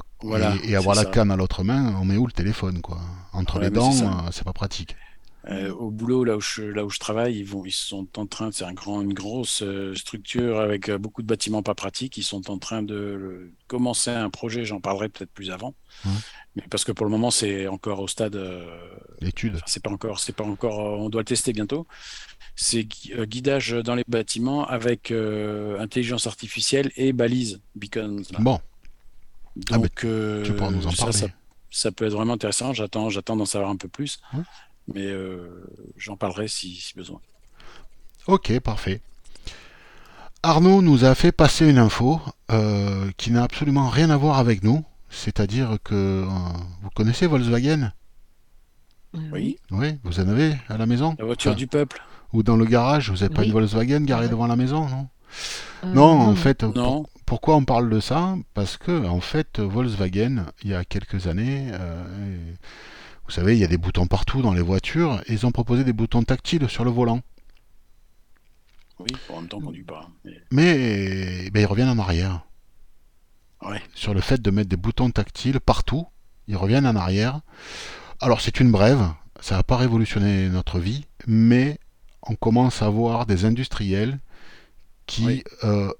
et, 0.63 0.75
avoir 0.75 0.95
la 0.95 1.03
canne 1.03 1.31
à 1.31 1.35
l'autre 1.35 1.63
main. 1.63 1.93
On 1.99 2.05
met 2.05 2.15
où 2.15 2.25
le 2.25 2.31
téléphone, 2.31 2.81
quoi? 2.81 2.99
Entre 3.33 3.59
les 3.59 3.69
dents, 3.69 3.91
euh, 3.91 4.29
c'est 4.31 4.45
pas 4.45 4.53
pratique. 4.53 4.95
Euh, 5.49 5.71
au 5.73 5.91
boulot, 5.91 6.23
là 6.23 6.35
où 6.35 6.41
je, 6.41 6.61
là 6.61 6.83
où 6.83 6.89
je 6.89 6.99
travaille, 6.99 7.37
ils, 7.37 7.45
vont, 7.45 7.63
ils 7.65 7.71
sont 7.71 8.07
en 8.17 8.25
train, 8.25 8.51
c'est 8.51 8.65
un 8.65 8.73
grand, 8.73 9.01
une 9.01 9.13
grosse 9.13 9.61
euh, 9.63 9.95
structure 9.95 10.59
avec 10.59 10.91
beaucoup 10.91 11.21
de 11.21 11.27
bâtiments 11.27 11.63
pas 11.63 11.75
pratiques. 11.75 12.17
Ils 12.17 12.23
sont 12.23 12.51
en 12.51 12.57
train 12.57 12.83
de 12.83 13.51
commencer 13.67 14.09
un 14.09 14.29
projet, 14.29 14.65
j'en 14.65 14.81
parlerai 14.81 15.09
peut-être 15.09 15.31
plus 15.31 15.51
avant. 15.51 15.73
Mais 16.55 16.63
parce 16.69 16.83
que 16.83 16.91
pour 16.91 17.05
le 17.05 17.11
moment, 17.11 17.31
c'est 17.31 17.67
encore 17.67 17.99
au 18.01 18.07
stade. 18.07 18.37
Étude. 19.21 19.59
c'est 19.65 19.81
pas 19.81 19.89
encore, 19.89 20.19
c'est 20.19 20.35
pas 20.35 20.43
encore, 20.43 20.79
on 20.79 21.09
doit 21.09 21.21
le 21.21 21.25
tester 21.25 21.53
bientôt 21.53 21.87
c'est 22.57 22.87
euh, 23.11 23.25
guidage 23.25 23.71
dans 23.71 23.95
les 23.95 24.03
bâtiments 24.07 24.65
avec 24.65 25.11
euh, 25.11 25.79
intelligence 25.79 26.27
artificielle 26.27 26.91
et 26.97 27.13
balise 27.13 27.61
beacons. 27.75 28.23
Bon. 28.39 28.59
Ah, 29.69 29.77
Donc, 29.77 30.03
euh, 30.03 30.43
nous 30.71 30.87
en 30.87 30.91
ça, 30.91 31.27
ça, 31.69 31.91
peut 31.91 32.05
être 32.05 32.13
vraiment 32.13 32.33
intéressant. 32.33 32.73
J'attends, 32.73 33.09
j'attends 33.09 33.35
d'en 33.35 33.45
savoir 33.45 33.69
un 33.69 33.75
peu 33.75 33.87
plus, 33.87 34.19
mais 34.93 35.13
j'en 35.97 36.17
parlerai 36.17 36.47
si, 36.47 36.93
besoin. 36.95 37.19
Ok, 38.27 38.59
parfait. 38.59 39.01
Arnaud 40.43 40.81
nous 40.81 41.05
a 41.05 41.15
fait 41.15 41.31
passer 41.31 41.69
une 41.69 41.77
info 41.77 42.21
qui 43.17 43.31
n'a 43.31 43.43
absolument 43.43 43.89
rien 43.89 44.09
à 44.09 44.17
voir 44.17 44.37
avec 44.37 44.63
nous. 44.63 44.83
C'est-à-dire 45.09 45.77
que 45.83 46.25
vous 46.81 46.89
connaissez 46.95 47.27
Volkswagen? 47.27 47.91
Oui. 49.31 49.57
Oui, 49.71 49.97
vous 50.03 50.19
en 50.19 50.27
avez 50.27 50.55
à 50.67 50.77
la 50.77 50.85
maison? 50.85 51.15
La 51.17 51.25
voiture 51.25 51.55
du 51.55 51.65
peuple. 51.65 52.01
ou 52.33 52.43
dans 52.43 52.55
le 52.57 52.65
garage, 52.65 53.09
vous 53.09 53.17
n'avez 53.17 53.33
pas 53.33 53.43
une 53.43 53.51
Volkswagen 53.51 54.01
garée 54.01 54.27
devant 54.29 54.47
la 54.47 54.55
maison, 54.55 54.87
non? 54.87 55.07
Euh, 55.83 55.93
non, 55.93 56.19
en 56.21 56.35
fait, 56.35 56.65
pourquoi 57.25 57.55
on 57.55 57.65
parle 57.65 57.89
de 57.89 57.99
ça? 57.99 58.35
Parce 58.53 58.77
que, 58.77 59.05
en 59.05 59.21
fait, 59.21 59.59
Volkswagen, 59.59 60.45
il 60.63 60.71
y 60.71 60.73
a 60.73 60.83
quelques 60.83 61.27
années, 61.27 61.69
euh, 61.73 62.53
vous 63.27 63.33
savez, 63.33 63.55
il 63.55 63.59
y 63.59 63.63
a 63.63 63.67
des 63.67 63.77
boutons 63.77 64.07
partout 64.07 64.41
dans 64.41 64.53
les 64.53 64.61
voitures, 64.61 65.21
et 65.27 65.33
ils 65.33 65.45
ont 65.45 65.51
proposé 65.51 65.83
des 65.83 65.93
boutons 65.93 66.23
tactiles 66.23 66.69
sur 66.69 66.85
le 66.85 66.91
volant. 66.91 67.21
Oui, 68.99 69.07
en 69.29 69.41
même 69.41 69.49
temps, 69.49 69.61
pas. 69.85 70.09
Mais, 70.51 71.49
ben, 71.51 71.59
ils 71.59 71.65
reviennent 71.65 71.89
en 71.89 71.99
arrière. 71.99 72.41
Sur 73.93 74.13
le 74.13 74.21
fait 74.21 74.41
de 74.41 74.49
mettre 74.49 74.69
des 74.69 74.77
boutons 74.77 75.09
tactiles 75.09 75.59
partout, 75.59 76.07
ils 76.47 76.55
reviennent 76.55 76.87
en 76.87 76.95
arrière. 76.95 77.41
Alors, 78.21 78.39
c'est 78.39 78.61
une 78.61 78.71
brève, 78.71 79.11
ça 79.41 79.57
n'a 79.57 79.63
pas 79.63 79.75
révolutionné 79.75 80.47
notre 80.47 80.79
vie, 80.79 81.05
mais 81.27 81.79
on 82.21 82.35
commence 82.35 82.81
à 82.81 82.89
voir 82.89 83.25
des 83.25 83.45
industriels 83.45 84.19
qui 85.05 85.43
euh, 85.63 85.91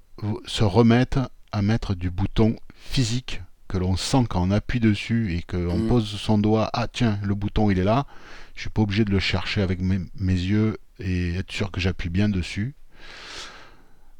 se 0.46 0.64
remettent 0.64 1.20
à 1.52 1.62
mettre 1.62 1.94
du 1.94 2.10
bouton 2.10 2.56
physique 2.74 3.42
que 3.68 3.78
l'on 3.78 3.96
sent 3.96 4.24
quand 4.28 4.42
on 4.42 4.50
appuie 4.50 4.80
dessus 4.80 5.34
et 5.34 5.42
qu'on 5.42 5.78
mm. 5.78 5.88
pose 5.88 6.06
son 6.06 6.38
doigt, 6.38 6.70
ah 6.72 6.88
tiens, 6.88 7.18
le 7.22 7.34
bouton 7.34 7.70
il 7.70 7.78
est 7.78 7.84
là, 7.84 8.06
je 8.54 8.62
suis 8.62 8.70
pas 8.70 8.82
obligé 8.82 9.04
de 9.04 9.10
le 9.10 9.20
chercher 9.20 9.62
avec 9.62 9.80
mes, 9.80 10.00
yeux 10.18 10.78
et 10.98 11.34
être 11.36 11.52
sûr 11.52 11.70
que 11.70 11.80
j'appuie 11.80 12.08
bien 12.08 12.28
dessus. 12.28 12.74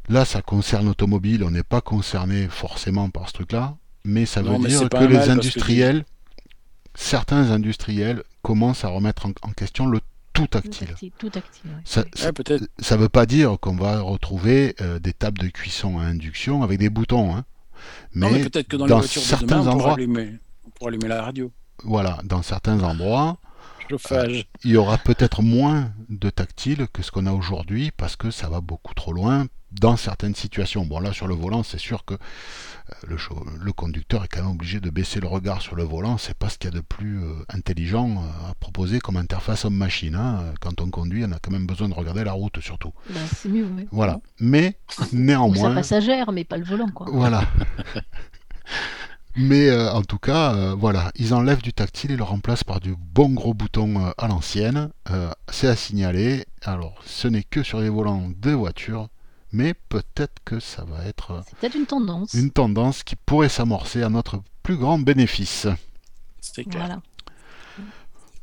Là, 0.08 0.24
ça 0.24 0.40
concerne 0.40 0.87
l'automobile, 0.87 1.44
on 1.44 1.50
n'est 1.50 1.62
pas 1.62 1.80
concerné 1.80 2.48
forcément 2.48 3.11
par 3.11 3.28
ce 3.28 3.34
truc-là, 3.34 3.76
mais 4.04 4.26
ça 4.26 4.42
veut 4.42 4.58
dire 4.58 4.88
que 4.88 5.04
les 5.04 5.28
industriels, 5.28 6.04
certains 6.94 7.50
industriels 7.50 8.22
commencent 8.42 8.84
à 8.84 8.88
remettre 8.88 9.26
en 9.26 9.50
question 9.52 9.87
le 9.87 10.00
tout 10.38 10.46
tactile. 10.46 10.94
Tout 11.18 11.30
tactile, 11.30 11.70
Ça 11.84 12.04
ne 12.04 13.00
veut 13.00 13.08
pas 13.08 13.26
dire 13.26 13.58
qu'on 13.61 13.75
va 13.75 14.00
retrouver 14.00 14.77
euh, 14.81 14.98
des 14.98 15.12
tables 15.12 15.38
de 15.38 15.48
cuisson 15.48 15.98
à 15.98 16.02
induction 16.02 16.62
avec 16.62 16.79
des 16.79 16.90
boutons. 16.90 17.35
Hein. 17.35 17.44
Mais, 18.12 18.42
peut-être 18.44 18.68
que 18.68 18.76
dans, 18.76 18.87
les 18.87 18.94
voitures 18.94 19.22
certains 19.22 19.46
de 19.46 19.62
demain, 19.62 19.72
endroits, 19.72 19.92
on 19.92 20.70
pourra, 20.70 20.88
allumer, 20.88 21.08
la 21.08 21.22
radio. 21.22 21.52
Voilà, 21.85 22.18
dans 22.24 22.42
certains 22.42 22.83
endroits, 22.83 23.38
euh, 24.12 24.42
il 24.64 24.70
y 24.70 24.76
aura 24.76 24.98
peut-être 24.98 25.42
moins 25.42 25.92
de 26.08 26.31
tactile 26.31 26.87
que 26.92 27.02
ce 27.02 27.10
qu'on 27.10 27.26
a 27.26 27.33
aujourd'hui 27.33 27.90
parce 27.96 28.16
que 28.16 28.31
ça 28.31 28.48
va 28.48 28.60
beaucoup 28.60 28.94
trop 28.94 29.12
loin 29.12 29.46
dans 29.73 29.96
certaines 29.96 30.35
situations. 30.35 30.85
Bon, 30.85 31.00
là, 31.00 31.12
sur 31.12 31.27
le 31.27 31.35
volant, 31.35 31.62
c'est 31.62 31.79
sûr 31.79 32.04
que 32.04 32.14
euh, 32.14 32.19
le, 33.06 33.16
le, 33.60 33.73
conducteur 33.73 34.25
est 34.25 34.29
quand 34.29 34.42
même 34.42 34.50
obligé 34.50 34.81
de 34.81 34.90
baisser 34.90 35.21
le 35.21 35.27
regard 35.27 35.60
sur 35.60 35.77
le 35.77 35.85
volant. 35.85 36.19
C'est 36.19 36.37
pas 36.37 36.48
ce 36.48 36.58
qu'il 36.58 36.71
y 36.71 36.75
a 36.75 36.77
de 36.77 36.83
plus 36.83 37.23
euh, 37.23 37.35
intelligent 37.48 38.08
euh, 38.10 38.50
à 38.50 38.54
proposer 38.54 38.98
comme 38.98 39.16
interface 39.16 39.64
homme-machine. 39.64 40.14
Hein. 40.14 40.54
Quand 40.60 40.81
on 40.81 40.90
conduit, 40.90 41.25
on 41.25 41.33
a 41.33 41.38
quand 41.38 41.50
même 41.50 41.66
besoin 41.66 41.88
de 41.88 41.94
regarder 41.94 42.25
la 42.25 42.33
route 42.33 42.60
surtout. 42.60 42.92
Bah, 43.10 43.21
c'est 43.35 43.48
mieux, 43.48 43.66
oui. 43.77 43.87
Voilà. 43.90 44.21
Mais 44.40 44.79
néanmoins. 45.12 45.71
Ou 45.71 45.71
sa 45.71 45.75
passagère, 45.75 46.33
mais 46.33 46.44
pas 46.44 46.56
le 46.56 46.64
volant, 46.64 46.88
quoi. 46.88 47.06
Voilà. 47.10 47.44
Mais 49.37 49.71
en 49.71 50.02
tout 50.02 50.19
cas, 50.19 50.75
voilà, 50.75 51.12
ils 51.14 51.33
enlèvent 51.33 51.62
du 51.62 51.73
tactile 51.73 52.10
et 52.10 52.16
le 52.16 52.25
remplacent 52.25 52.64
par 52.64 52.81
du 52.81 52.96
bon 52.98 53.29
gros 53.29 53.54
bouton 53.54 54.12
à 54.19 54.27
l'ancienne. 54.27 54.90
c'est 55.48 55.69
à 55.69 55.77
signaler. 55.77 56.44
Alors, 56.64 57.00
ce 57.06 57.29
n'est 57.29 57.44
que 57.44 57.62
sur 57.62 57.81
les 57.81 57.88
volants 57.88 58.29
de 58.37 58.50
voitures, 58.50 59.08
mais 59.53 59.75
peut-être 59.75 60.35
que 60.44 60.61
ça 60.61 60.85
va 60.85 61.05
être 61.07 61.44
peut-être 61.61 61.75
une 61.75 61.87
tendance. 61.87 62.35
Une 62.35 62.51
tendance 62.51 63.03
qui 63.03 63.17
pourrait 63.17 63.49
s'amorcer 63.49 64.03
à 64.03 64.09
notre 64.09 64.42
plus 64.63 64.77
grand 64.77 64.99
bénéfice. 64.99 65.67
C'est 66.40 66.65
clair. 66.65 67.01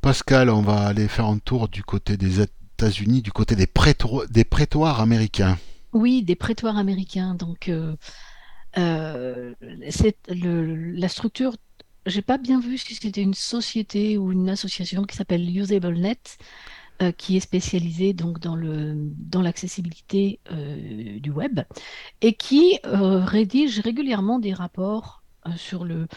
Pascal, 0.02 0.50
on 0.50 0.62
va 0.62 0.86
aller 0.86 1.08
faire 1.08 1.26
un 1.26 1.40
tour 1.40 1.68
du 1.68 1.84
côté 1.84 2.18
des 2.18 2.42
États-Unis, 2.42 3.22
du 3.22 3.32
côté 3.32 3.56
des, 3.56 3.68
des 4.30 4.44
prétoires 4.44 5.02
américains. 5.02 5.58
Oui, 5.94 6.24
des 6.24 6.36
prétoires 6.36 6.78
américains. 6.78 7.36
Donc, 7.36 7.70
euh, 7.70 7.96
euh, 8.78 9.54
la 9.62 11.10
structure, 11.10 11.56
j'ai 12.06 12.22
pas 12.22 12.38
bien 12.38 12.60
vu 12.60 12.78
si 12.78 12.94
c'était 12.96 13.22
une 13.22 13.34
société 13.34 14.18
ou 14.18 14.32
une 14.32 14.50
association 14.50 15.04
qui 15.04 15.16
s'appelle 15.16 15.58
UsableNet. 15.58 16.38
Euh, 17.02 17.12
qui 17.12 17.36
est 17.36 17.42
spécialisé 17.42 18.14
donc 18.14 18.40
dans 18.40 18.56
le 18.56 18.94
dans 19.18 19.42
l'accessibilité 19.42 20.40
euh, 20.50 21.20
du 21.20 21.30
web 21.30 21.60
et 22.22 22.32
qui 22.32 22.80
euh, 22.86 23.20
rédige 23.20 23.82
régulièrement 23.82 24.40
des 24.40 24.54
rapports 24.54 25.22
sur 25.58 25.84
le 25.84 26.08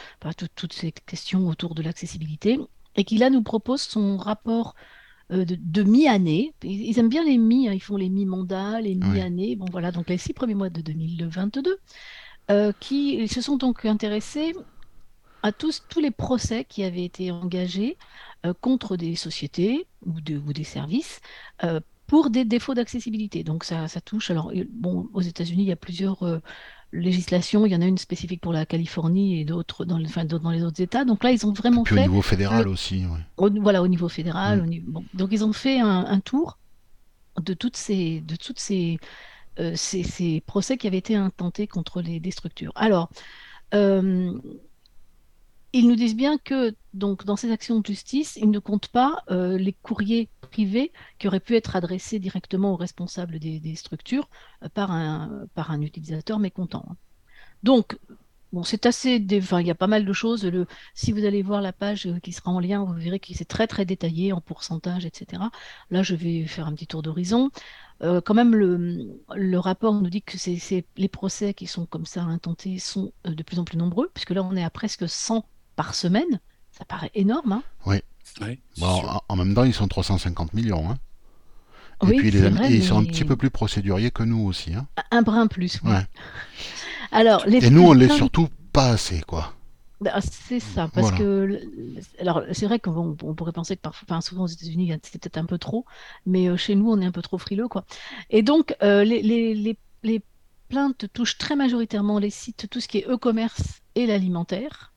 toutes 0.54 0.72
ces 0.72 0.92
questions 0.92 1.48
autour 1.48 1.74
de 1.74 1.82
l'accessibilité 1.82 2.60
et 2.94 3.02
qui 3.02 3.18
là 3.18 3.28
nous 3.28 3.42
propose 3.42 3.80
son 3.80 4.18
rapport 4.18 4.76
de, 5.30 5.82
mi-année. 5.82 6.54
Ils 6.62 6.96
aiment 7.00 7.08
bien 7.08 7.24
les 7.24 7.38
mi, 7.38 7.68
hein, 7.68 7.72
ils 7.72 7.82
font 7.82 7.96
les 7.96 8.08
mi-mandats, 8.08 8.80
les 8.80 8.94
mi-années. 8.94 9.56
Bon 9.56 9.66
voilà, 9.72 9.90
donc 9.90 10.08
les 10.08 10.16
six 10.16 10.32
premiers 10.32 10.54
mois 10.54 10.70
de 10.70 10.80
2022, 10.80 11.80
qui 12.78 13.26
se 13.26 13.40
sont 13.40 13.56
donc 13.56 13.84
intéressés 13.84 14.54
à 15.42 15.52
tous, 15.52 15.82
tous 15.88 16.00
les 16.00 16.10
procès 16.10 16.64
qui 16.64 16.84
avaient 16.84 17.04
été 17.04 17.30
engagés 17.30 17.96
euh, 18.46 18.54
contre 18.60 18.96
des 18.96 19.16
sociétés 19.16 19.88
ou, 20.06 20.12
ou 20.12 20.52
des 20.52 20.62
services 20.62 21.18
euh, 21.64 21.80
pour 22.06 22.30
des 22.30 22.44
défauts 22.44 22.74
d'accessibilité. 22.74 23.42
Donc 23.42 23.64
ça, 23.64 23.88
ça, 23.88 24.00
touche. 24.00 24.30
Alors, 24.30 24.52
bon, 24.70 25.08
aux 25.12 25.20
États-Unis, 25.20 25.64
il 25.64 25.68
y 25.68 25.72
a 25.72 25.76
plusieurs 25.76 26.22
euh, 26.22 26.38
législations. 26.92 27.66
Il 27.66 27.72
y 27.72 27.74
en 27.74 27.82
a 27.82 27.86
une 27.86 27.98
spécifique 27.98 28.40
pour 28.40 28.52
la 28.52 28.64
Californie 28.64 29.40
et 29.40 29.44
d'autres 29.44 29.84
dans, 29.84 30.00
enfin, 30.04 30.24
dans 30.24 30.50
les 30.50 30.62
autres 30.62 30.80
États. 30.80 31.04
Donc 31.04 31.24
là, 31.24 31.32
ils 31.32 31.44
ont 31.46 31.52
vraiment 31.52 31.84
fait. 31.84 31.94
Au 31.94 32.02
niveau 32.02 32.22
fédéral 32.22 32.68
aussi. 32.68 33.04
voilà, 33.36 33.82
au 33.82 33.88
niveau 33.88 34.08
fédéral. 34.08 34.68
Mm. 34.68 35.02
donc 35.14 35.30
ils 35.32 35.44
ont 35.44 35.52
fait 35.52 35.80
un, 35.80 36.20
tour 36.20 36.58
de 37.42 37.54
toutes 37.54 37.76
ces, 37.76 38.20
de 38.20 38.36
toutes 38.36 38.60
ces, 38.60 39.00
ces, 39.74 40.04
ces, 40.04 40.40
procès 40.42 40.76
qui 40.76 40.86
avaient 40.86 40.98
été 40.98 41.16
intentés 41.16 41.66
contre 41.66 42.02
les, 42.02 42.20
des 42.20 42.30
structures. 42.30 42.72
Alors, 42.76 43.10
ils 45.72 45.86
nous 45.86 45.96
disent 45.96 46.16
bien 46.16 46.38
que 46.38 46.74
donc 46.94 47.24
dans 47.24 47.36
ces 47.36 47.52
actions 47.52 47.80
de 47.80 47.86
justice, 47.86 48.36
ils 48.36 48.50
ne 48.50 48.58
comptent 48.58 48.88
pas 48.88 49.22
euh, 49.30 49.58
les 49.58 49.72
courriers 49.72 50.30
privés 50.40 50.92
qui 51.18 51.28
auraient 51.28 51.40
pu 51.40 51.56
être 51.56 51.76
adressés 51.76 52.18
directement 52.18 52.72
aux 52.72 52.76
responsables 52.76 53.38
des, 53.38 53.76
structures 53.76 54.28
euh, 54.62 54.68
par, 54.68 54.90
un, 54.90 55.46
par 55.54 55.70
un 55.70 55.82
utilisateur 55.82 56.38
mécontent. 56.38 56.96
Donc, 57.62 57.98
bon, 58.52 58.62
c'est 58.62 58.86
assez. 58.86 59.24
Enfin, 59.34 59.60
il 59.60 59.66
y 59.66 59.70
a 59.70 59.74
pas 59.74 59.86
mal 59.88 60.06
de 60.06 60.12
choses. 60.12 60.50
Si 60.94 61.12
vous 61.12 61.24
allez 61.26 61.42
voir 61.42 61.60
la 61.60 61.72
page 61.74 62.06
euh, 62.06 62.18
qui 62.20 62.32
sera 62.32 62.50
en 62.50 62.60
lien, 62.60 62.84
vous 62.84 62.94
verrez 62.94 63.20
que 63.20 63.34
c'est 63.34 63.44
très 63.44 63.66
très 63.66 63.84
détaillé 63.84 64.32
en 64.32 64.40
pourcentage, 64.40 65.04
etc. 65.04 65.42
Là, 65.90 66.02
je 66.02 66.14
vais 66.14 66.46
faire 66.46 66.66
un 66.66 66.72
petit 66.72 66.86
tour 66.86 67.02
d'horizon. 67.02 67.50
quand 68.00 68.34
même, 68.34 68.54
le, 68.54 69.18
le, 69.34 69.58
rapport 69.58 69.92
nous 69.92 70.08
dit 70.08 70.22
que 70.22 70.38
c'est 70.38 70.86
les 70.96 71.08
procès 71.08 71.52
qui 71.52 71.66
sont 71.66 71.84
comme 71.84 72.06
ça 72.06 72.22
intentés 72.22 72.78
sont 72.78 73.12
de 73.24 73.42
plus 73.42 73.58
en 73.58 73.64
plus 73.64 73.76
nombreux, 73.76 74.10
puisque 74.14 74.30
là, 74.30 74.42
on 74.42 74.56
est 74.56 74.64
à 74.64 74.70
presque 74.70 75.08
100 75.08 75.44
par 75.78 75.94
semaine, 75.94 76.40
ça 76.72 76.84
paraît 76.84 77.12
énorme. 77.14 77.52
Hein 77.52 77.62
oui. 77.86 78.00
en, 79.28 79.36
même 79.36 79.54
temps, 79.54 79.62
ils 79.62 79.72
sont 79.72 79.86
350 79.86 80.52
millions. 80.52 80.90
Hein 80.90 80.98
et 82.02 82.16
puis 82.16 82.30
ils 82.30 82.84
sont 82.84 82.98
un 82.98 83.04
petit 83.04 83.24
peu 83.24 83.36
plus 83.36 83.50
procéduriers 83.50 84.10
que 84.10 84.24
nous 84.24 84.44
aussi. 84.44 84.74
Hein 84.74 84.88
un 85.12 85.22
brin 85.22 85.46
plus, 85.46 85.80
oui. 85.84 85.92
Alors, 87.12 87.44
les 87.46 87.64
et 87.64 87.70
nous, 87.70 87.82
on 87.82 87.92
l'est 87.92 88.08
surtout 88.08 88.48
pas 88.72 88.90
assez, 88.90 89.20
quoi. 89.20 89.54
Bah, 90.00 90.20
c'est 90.20 90.60
ça, 90.60 90.88
parce 90.92 91.12
que 91.12 91.60
alors 92.20 92.42
c'est 92.52 92.66
vrai 92.66 92.78
qu'on 92.78 93.16
on 93.22 93.34
pourrait 93.34 93.52
penser 93.52 93.74
que 93.74 93.80
parfois, 93.80 94.06
enfin, 94.08 94.20
souvent 94.20 94.44
aux 94.44 94.48
États-Unis, 94.48 94.92
c'est 95.02 95.20
peut-être 95.20 95.38
un 95.38 95.44
peu 95.44 95.58
trop, 95.58 95.86
mais 96.26 96.48
euh, 96.48 96.56
chez 96.56 96.76
nous, 96.76 96.88
on 96.90 97.00
est 97.00 97.06
un 97.06 97.10
peu 97.10 97.22
trop 97.22 97.38
frileux, 97.38 97.66
quoi. 97.66 97.84
Et 98.30 98.42
donc, 98.42 98.76
euh, 98.82 99.02
les, 99.04 99.22
les, 99.22 99.76
les, 100.02 100.22
plaintes 100.68 101.06
touchent 101.14 101.38
très 101.38 101.56
majoritairement 101.56 102.18
les 102.18 102.30
sites, 102.30 102.66
tout 102.70 102.80
ce 102.80 102.88
qui 102.88 102.98
est 102.98 103.08
e-commerce 103.08 103.80
et 103.94 104.06
l'alimentaire. 104.06 104.92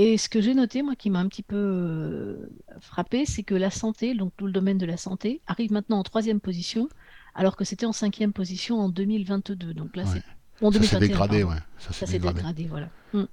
Et 0.00 0.16
ce 0.16 0.28
que 0.28 0.40
j'ai 0.40 0.54
noté, 0.54 0.82
moi, 0.82 0.94
qui 0.94 1.10
m'a 1.10 1.18
un 1.18 1.26
petit 1.26 1.42
peu 1.42 1.56
euh, 1.56 2.50
frappé, 2.80 3.26
c'est 3.26 3.42
que 3.42 3.56
la 3.56 3.70
santé, 3.70 4.14
donc 4.14 4.32
tout 4.36 4.46
le 4.46 4.52
domaine 4.52 4.78
de 4.78 4.86
la 4.86 4.96
santé, 4.96 5.40
arrive 5.48 5.72
maintenant 5.72 5.98
en 5.98 6.04
troisième 6.04 6.38
position, 6.38 6.88
alors 7.34 7.56
que 7.56 7.64
c'était 7.64 7.84
en 7.84 7.92
cinquième 7.92 8.32
position 8.32 8.78
en 8.78 8.88
2022. 8.88 9.74
Donc 9.74 9.96
là, 9.96 10.04
c'est 10.06 10.22
en 10.64 10.70
ça 10.70 10.82
s'est 10.82 10.98
dégradé, 11.00 11.42
ouais. 11.42 11.56
Ça 11.78 12.06
s'est 12.06 12.18
dégradé. 12.20 12.68
voilà. 12.68 12.90
Mm, 13.12 13.24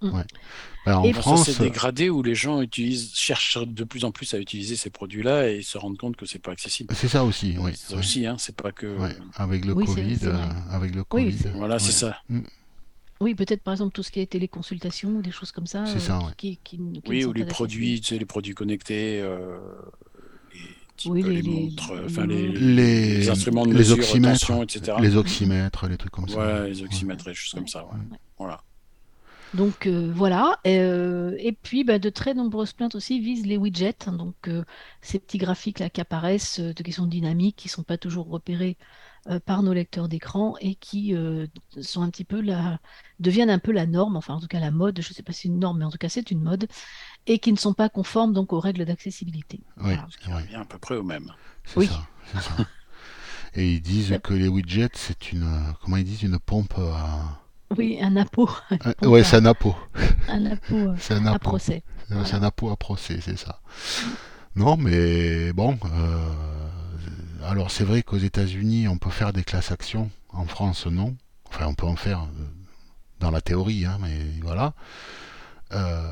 en 0.88 1.14
France, 1.14 1.46
ça 1.46 1.54
s'est 1.54 1.64
dégradé 1.64 2.10
où 2.10 2.24
les 2.24 2.34
gens 2.34 2.62
utilisent, 2.64 3.14
cherchent 3.14 3.60
de 3.60 3.84
plus 3.84 4.04
en 4.04 4.12
plus 4.12 4.34
à 4.34 4.40
utiliser 4.40 4.76
ces 4.76 4.90
produits-là 4.90 5.50
et 5.50 5.62
se 5.62 5.78
rendent 5.78 5.98
compte 5.98 6.16
que 6.16 6.26
c'est 6.26 6.40
pas 6.40 6.52
accessible. 6.52 6.96
C'est 6.96 7.08
ça 7.08 7.24
aussi, 7.24 7.58
oui. 7.60 7.74
C'est 7.76 7.96
aussi, 7.96 8.26
hein, 8.26 8.38
c'est 8.40 8.56
pas 8.56 8.72
que. 8.72 8.98
Avec 9.36 9.66
le 9.66 9.76
Covid, 9.76 10.18
euh, 10.24 10.36
avec 10.72 10.96
le 10.96 11.04
Covid. 11.04 11.38
voilà, 11.56 11.78
c'est 11.78 11.92
ça. 11.92 12.18
Mm. 12.30 12.42
Oui, 13.26 13.34
peut-être 13.34 13.64
par 13.64 13.74
exemple 13.74 13.92
tout 13.92 14.04
ce 14.04 14.12
qui 14.12 14.20
est 14.20 14.28
téléconsultation 14.28 15.10
ou 15.10 15.22
des 15.24 15.32
choses 15.32 15.52
comme 15.52 15.66
ça. 15.66 15.84
C'est 15.88 16.00
ça, 16.00 16.20
euh, 16.20 16.32
qui, 16.38 16.60
Oui, 17.08 17.26
ou 17.26 17.34
les 17.34 17.44
produits, 17.44 18.00
tu 18.00 18.10
sais, 18.10 18.20
les 18.20 18.26
produits 18.26 18.54
connectés, 18.54 19.20
euh, 19.20 19.58
les, 21.12 21.24
les, 21.24 21.42
montres, 21.42 21.92
enfin 22.06 22.28
les, 22.28 23.28
instruments 23.28 23.66
de 23.66 23.74
les 23.74 23.92
oxymètres, 23.92 24.52
etc. 24.62 24.98
Les 25.02 25.18
oxymètres, 25.18 25.88
les 25.88 25.98
trucs 25.98 26.12
comme 26.12 26.30
ça. 26.30 26.38
Ouais, 26.38 26.70
les 26.70 26.84
oxymètres, 26.84 27.26
des 27.26 27.34
choses 27.34 27.54
comme 27.54 27.68
ça. 27.68 27.88
Voilà. 28.38 28.62
Donc 29.56 29.88
euh, 29.88 30.12
voilà. 30.14 30.60
et 30.64 31.58
puis 31.64 31.84
bah, 31.84 31.98
de 31.98 32.12
très 32.12 32.36
nombreuses 32.36 32.74
plaintes 32.74 32.94
aussi 32.94 33.20
visent 33.20 33.48
les 33.48 33.58
widgets, 33.58 34.06
donc 34.16 34.36
ces 35.02 35.18
petits 35.18 35.40
graphiques 35.40 35.80
là 35.80 35.90
qui 35.90 36.00
apparaissent, 36.00 36.62
qui 36.76 36.92
sont 36.92 37.08
dynamiques, 37.08 37.56
qui 37.56 37.70
ne 37.70 37.72
sont 37.72 37.84
pas 37.84 37.98
toujours 37.98 38.30
repérés 38.30 38.78
euh, 38.80 38.86
par 39.46 39.64
nos 39.64 39.74
lecteurs 39.74 40.08
d'écran 40.08 40.56
et 40.60 40.76
qui 40.76 41.16
euh, 41.16 41.48
sont 41.82 42.02
un 42.02 42.10
petit 42.10 42.26
peu 42.26 42.42
la, 42.42 42.80
deviennent 43.20 43.50
un 43.50 43.60
peu 43.60 43.72
la 43.72 43.86
norme, 43.86 44.16
enfin 44.18 44.36
en 44.36 44.40
tout 44.40 44.48
cas 44.48 44.60
la 44.60 44.72
mode, 44.72 45.02
je 45.02 45.10
ne 45.10 45.14
sais 45.14 45.24
pas 45.24 45.34
si 45.34 45.44
c'est 45.44 45.48
une 45.48 45.60
norme, 45.60 45.80
mais 45.80 45.86
en 45.86 45.92
tout 45.92 45.98
cas 45.98 46.10
c'est 46.10 46.30
une 46.32 46.42
mode, 46.42 46.68
et 47.26 47.40
qui 47.40 47.52
ne 47.52 47.58
sont 47.58 47.74
pas 47.74 47.90
conformes 47.90 48.34
donc 48.34 48.54
aux 48.54 48.60
règles 48.60 48.86
d'accessibilité. 48.86 49.62
Oui, 49.82 49.94
Ce 50.10 50.18
qui 50.18 50.32
revient 50.32 50.56
à 50.56 50.66
peu 50.66 50.78
près 50.78 50.96
au 50.96 51.04
même. 51.04 51.32
C'est 51.66 51.86
ça, 51.86 52.08
Et 53.56 53.74
ils 53.74 53.82
disent 53.82 54.20
que 54.22 54.34
les 54.34 54.48
widgets, 54.48 54.90
c'est 54.94 55.32
une, 55.32 55.74
comment 55.82 55.98
ils 55.98 56.04
disent, 56.04 56.24
une 56.24 56.40
pompe 56.40 56.74
à... 56.78 57.42
Oui, 57.78 57.98
un 58.02 58.16
appôt. 58.18 58.50
Oui, 59.02 59.24
c'est 59.24 59.38
un 59.38 59.46
appôt. 59.46 59.76
Un 60.28 60.46
appôt, 60.46 60.94
c'est 61.00 61.16
un 61.16 61.26
appôt. 61.26 61.36
à 61.36 61.40
procès. 61.40 61.84
C'est 62.26 62.36
un 62.36 62.44
appôt 62.44 62.70
à 62.70 62.76
procès, 62.76 63.20
c'est 63.22 63.38
ça. 63.38 63.62
Non, 64.56 64.78
mais 64.78 65.52
bon, 65.52 65.78
euh, 65.86 66.30
alors 67.46 67.72
c'est 67.72 67.84
vrai 67.84 68.04
qu'aux 68.04 68.18
États-Unis, 68.18 68.88
on 68.88 68.98
peut 68.98 69.10
faire 69.10 69.34
des 69.34 69.44
classes 69.44 69.72
actions. 69.72 70.10
En 70.30 70.46
France, 70.46 70.88
non. 70.88 71.16
Enfin, 71.50 71.68
on 71.68 71.74
peut 71.74 71.86
en 71.86 71.96
faire 71.96 72.24
euh, 72.24 72.46
dans 73.20 73.32
la 73.32 73.42
théorie, 73.42 73.86
hein, 73.86 73.98
mais 74.02 74.18
voilà. 74.42 74.74
Euh, 75.72 76.12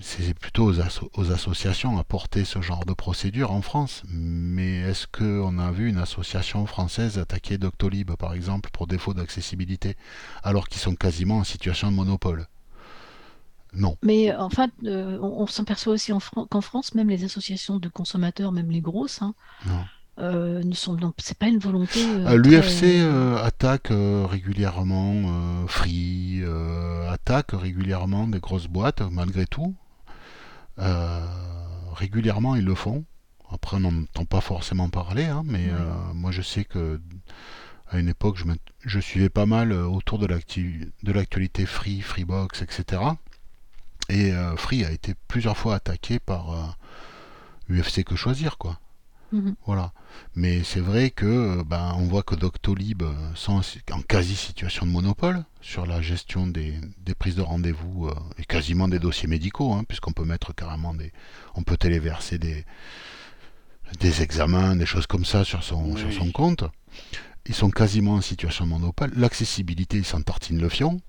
c'est 0.00 0.34
plutôt 0.34 0.70
aux, 0.70 1.32
associations 1.32 1.98
à 1.98 2.04
porter 2.04 2.44
ce 2.44 2.60
genre 2.60 2.84
de 2.84 2.92
procédure 2.92 3.52
en 3.52 3.62
France. 3.62 4.02
Mais 4.08 4.80
est-ce 4.80 5.06
qu'on 5.06 5.58
a 5.58 5.70
vu 5.70 5.88
une 5.88 5.98
association 5.98 6.66
française 6.66 7.18
attaquer 7.18 7.58
Doctolib, 7.58 8.12
par 8.12 8.34
exemple, 8.34 8.70
pour 8.72 8.86
défaut 8.86 9.14
d'accessibilité, 9.14 9.96
alors 10.42 10.68
qu'ils 10.68 10.80
sont 10.80 10.94
quasiment 10.94 11.38
en 11.38 11.44
situation 11.44 11.90
de 11.90 11.96
monopole? 11.96 12.46
Non. 13.74 13.96
Mais 14.02 14.34
en 14.34 14.50
fait, 14.50 14.70
euh, 14.84 15.18
on, 15.22 15.46
s'aperçoit 15.46 15.94
aussi 15.94 16.12
qu'en 16.50 16.60
France, 16.60 16.94
même 16.94 17.08
les 17.08 17.24
associations 17.24 17.78
de 17.78 17.88
consommateurs, 17.88 18.52
même 18.52 18.70
les 18.70 18.82
grosses, 18.82 19.22
hein, 19.22 19.34
euh, 20.18 20.62
ne 20.62 20.74
sont 20.74 20.98
c'est 21.16 21.38
pas 21.38 21.46
une 21.46 21.58
volonté. 21.58 22.04
Euh, 22.04 22.26
euh, 22.26 22.36
L'UFC 22.36 23.00
attaque 23.42 23.88
régulièrement 23.90 25.66
Free, 25.68 26.42
attaque 27.08 27.52
régulièrement 27.52 28.26
des 28.28 28.40
grosses 28.40 28.66
boîtes 28.66 29.00
malgré 29.00 29.46
tout. 29.46 29.74
régulièrement 31.94 32.56
ils 32.56 32.64
le 32.64 32.74
font. 32.74 33.04
Après 33.50 33.76
on 33.78 33.80
n'entend 33.80 34.24
pas 34.26 34.40
forcément 34.40 34.90
parler, 34.90 35.24
hein, 35.24 35.42
mais 35.44 35.70
moi 36.14 36.30
je 36.30 36.42
sais 36.42 36.64
que 36.64 37.00
à 37.88 37.98
une 37.98 38.08
époque 38.08 38.36
je, 38.36 38.44
je 38.84 39.00
suivais 39.00 39.28
pas 39.30 39.46
mal 39.46 39.72
autour 39.72 40.18
de 40.18 40.26
l'actualité 40.26 41.64
Free, 41.64 42.02
Freebox, 42.02 42.60
etc. 42.60 43.02
Et 44.10 44.32
Free 44.56 44.84
a 44.84 44.90
été 44.90 45.14
plusieurs 45.26 45.56
fois 45.56 45.76
attaqué 45.76 46.18
par 46.18 46.76
UFC 47.70 48.04
que 48.04 48.14
choisir 48.14 48.58
quoi. 48.58 48.78
Mhm. 49.32 49.54
Voilà. 49.66 49.92
Mais 50.34 50.62
c'est 50.62 50.80
vrai 50.80 51.10
que 51.10 51.24
euh, 51.26 51.64
ben, 51.64 51.94
on 51.96 52.04
voit 52.04 52.22
que 52.22 52.34
Doctolib 52.34 53.02
euh, 53.02 53.12
sont 53.34 53.62
en 53.90 54.02
quasi 54.02 54.36
situation 54.36 54.84
de 54.86 54.90
monopole 54.90 55.44
sur 55.62 55.86
la 55.86 56.02
gestion 56.02 56.46
des, 56.46 56.74
des 56.98 57.14
prises 57.14 57.34
de 57.36 57.40
rendez-vous 57.42 58.08
euh, 58.08 58.14
et 58.38 58.44
quasiment 58.44 58.88
des 58.88 58.98
dossiers 58.98 59.28
médicaux, 59.28 59.72
hein, 59.72 59.84
puisqu'on 59.88 60.12
peut 60.12 60.24
mettre 60.24 60.54
carrément 60.54 60.92
des. 60.94 61.12
On 61.54 61.62
peut 61.62 61.76
téléverser 61.78 62.38
des, 62.38 62.64
des 64.00 64.22
examens, 64.22 64.76
des 64.76 64.86
choses 64.86 65.06
comme 65.06 65.24
ça 65.24 65.44
sur 65.44 65.62
son, 65.62 65.92
Oui, 65.92 66.00
sur 66.00 66.12
son 66.12 66.30
compte. 66.30 66.64
Ils 67.46 67.54
sont 67.54 67.70
quasiment 67.70 68.14
en 68.14 68.20
situation 68.20 68.64
de 68.66 68.70
monopole. 68.70 69.12
L'accessibilité, 69.16 69.96
ils 69.96 70.04
s'en 70.04 70.22
tartinent 70.22 70.60
le 70.60 70.68
fion. 70.68 71.00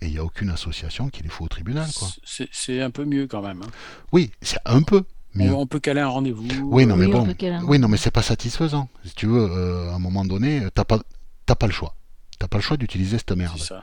Et 0.00 0.06
il 0.06 0.12
n'y 0.12 0.18
a 0.18 0.24
aucune 0.24 0.50
association 0.50 1.08
qui 1.08 1.22
les 1.22 1.28
fout 1.30 1.46
au 1.46 1.48
tribunal. 1.48 1.88
C'est 2.24 2.48
c'est 2.52 2.80
un 2.82 2.90
peu 2.90 3.04
mieux 3.04 3.26
quand 3.26 3.40
même. 3.42 3.62
hein. 3.62 3.70
Oui, 4.12 4.32
c'est 4.42 4.58
un 4.66 4.82
peu 4.82 5.04
mieux. 5.34 5.52
on 5.52 5.66
peut 5.66 5.80
caler 5.80 6.00
un 6.00 6.08
rendez-vous. 6.08 6.44
Oui, 6.64 6.86
non, 6.86 6.96
mais 6.96 7.06
Oui, 7.06 7.14
on 7.14 7.26
bon. 7.26 7.34
Oui, 7.64 7.78
non, 7.78 7.88
mais 7.88 7.96
c'est 7.96 8.10
pas 8.10 8.22
satisfaisant. 8.22 8.88
Si 9.04 9.14
tu 9.14 9.26
veux, 9.26 9.48
euh, 9.50 9.90
à 9.90 9.94
un 9.94 9.98
moment 9.98 10.24
donné, 10.24 10.62
t'as 10.74 10.84
pas, 10.84 11.00
t'as 11.46 11.54
pas 11.54 11.66
le 11.66 11.72
choix. 11.72 11.94
T'as 12.38 12.48
pas 12.48 12.58
le 12.58 12.62
choix 12.62 12.76
d'utiliser 12.76 13.18
cette 13.18 13.30
c'est 13.30 13.36
merde. 13.36 13.58
ça. 13.58 13.82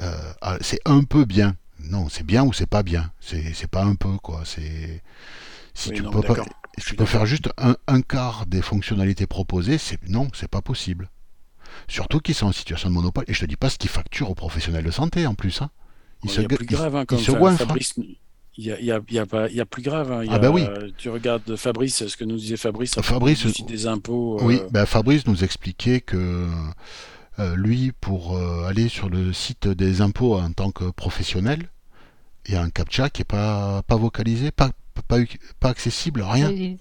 Euh, 0.00 0.32
ah, 0.40 0.56
c'est 0.60 0.80
un 0.84 1.02
peu 1.02 1.24
bien. 1.24 1.56
Non, 1.80 2.08
c'est 2.08 2.24
bien 2.24 2.44
ou 2.44 2.52
c'est 2.52 2.66
pas 2.66 2.82
bien. 2.82 3.12
C'est, 3.20 3.52
c'est 3.54 3.70
pas 3.70 3.84
un 3.84 3.94
peu 3.94 4.16
quoi. 4.18 4.42
C'est 4.44 5.02
si 5.74 5.90
Oui, 5.90 5.96
tu 5.96 6.02
non, 6.02 6.10
peux 6.10 6.20
mais 6.20 6.26
pas, 6.26 6.34
d'accord. 6.34 6.48
Je 6.76 6.82
si 6.82 6.86
suis 6.88 6.96
tu 6.96 6.96
peux 6.96 7.06
faire 7.06 7.26
juste 7.26 7.50
un, 7.58 7.76
un 7.86 8.00
quart 8.02 8.46
des 8.46 8.62
fonctionnalités 8.62 9.26
proposées, 9.26 9.78
c'est 9.78 9.98
non, 10.08 10.28
c'est 10.34 10.48
pas 10.48 10.62
possible. 10.62 11.08
Surtout 11.86 12.20
qu'ils 12.20 12.34
sont 12.34 12.46
en 12.46 12.52
situation 12.52 12.88
de 12.88 12.94
monopole. 12.94 13.24
Et 13.28 13.34
je 13.34 13.40
te 13.40 13.46
dis 13.46 13.56
pas 13.56 13.70
ce 13.70 13.78
qu'ils 13.78 13.90
facturent 13.90 14.30
aux 14.30 14.34
professionnels 14.34 14.84
de 14.84 14.90
santé 14.90 15.26
en 15.26 15.34
plus. 15.34 15.62
Hein. 15.62 15.70
Ils 16.24 16.30
Il 16.30 16.32
se 16.32 16.40
y 16.40 16.44
a 16.44 16.48
plus 16.48 16.66
grave, 16.66 16.96
hein, 16.96 17.04
ils 17.12 17.18
se 17.18 17.30
hein. 17.32 17.56
Fabrice. 17.56 17.94
Il 18.60 18.64
y 18.66 18.72
a, 18.72 18.80
y 18.80 18.90
a- 18.90 19.00
y 19.08 19.18
a 19.20 19.24
pas- 19.24 19.48
il 19.48 19.54
y 19.54 19.60
a 19.60 19.64
plus 19.64 19.82
grave. 19.82 20.10
hein. 20.10 20.24
Ah 20.28 20.38
bah 20.40 20.50
oui. 20.50 20.64
Tu 20.98 21.08
regardes 21.08 21.54
Fabrice, 21.54 22.06
ce 22.08 22.16
que 22.16 22.24
nous 22.24 22.36
disait 22.36 22.56
Fabrice. 22.56 23.00
Fabrice, 23.00 23.46
site 23.48 23.68
des 23.68 23.86
impôts. 23.86 24.38
Oui, 24.42 24.56
euh, 24.60 24.68
ben 24.72 24.84
Fabrice 24.84 25.26
nous 25.28 25.44
expliquait 25.44 26.00
que 26.00 26.46
euh, 27.38 27.54
lui, 27.54 27.92
pour 28.00 28.36
euh, 28.36 28.64
aller 28.66 28.88
sur 28.88 29.08
le 29.08 29.32
site 29.32 29.68
des 29.68 30.00
impôts 30.00 30.36
en 30.36 30.50
tant 30.50 30.72
que 30.72 30.90
professionnel, 30.90 31.68
il 32.48 32.54
y 32.54 32.56
a 32.56 32.62
un 32.62 32.70
captcha 32.70 33.10
qui 33.10 33.22
est 33.22 33.24
pas, 33.24 33.82
pas 33.86 33.94
vocalisé, 33.96 34.50
pas, 34.50 34.70
pas, 35.06 35.18
pas 35.60 35.68
accessible, 35.68 36.22
rien. 36.22 36.48
Oui, 36.50 36.76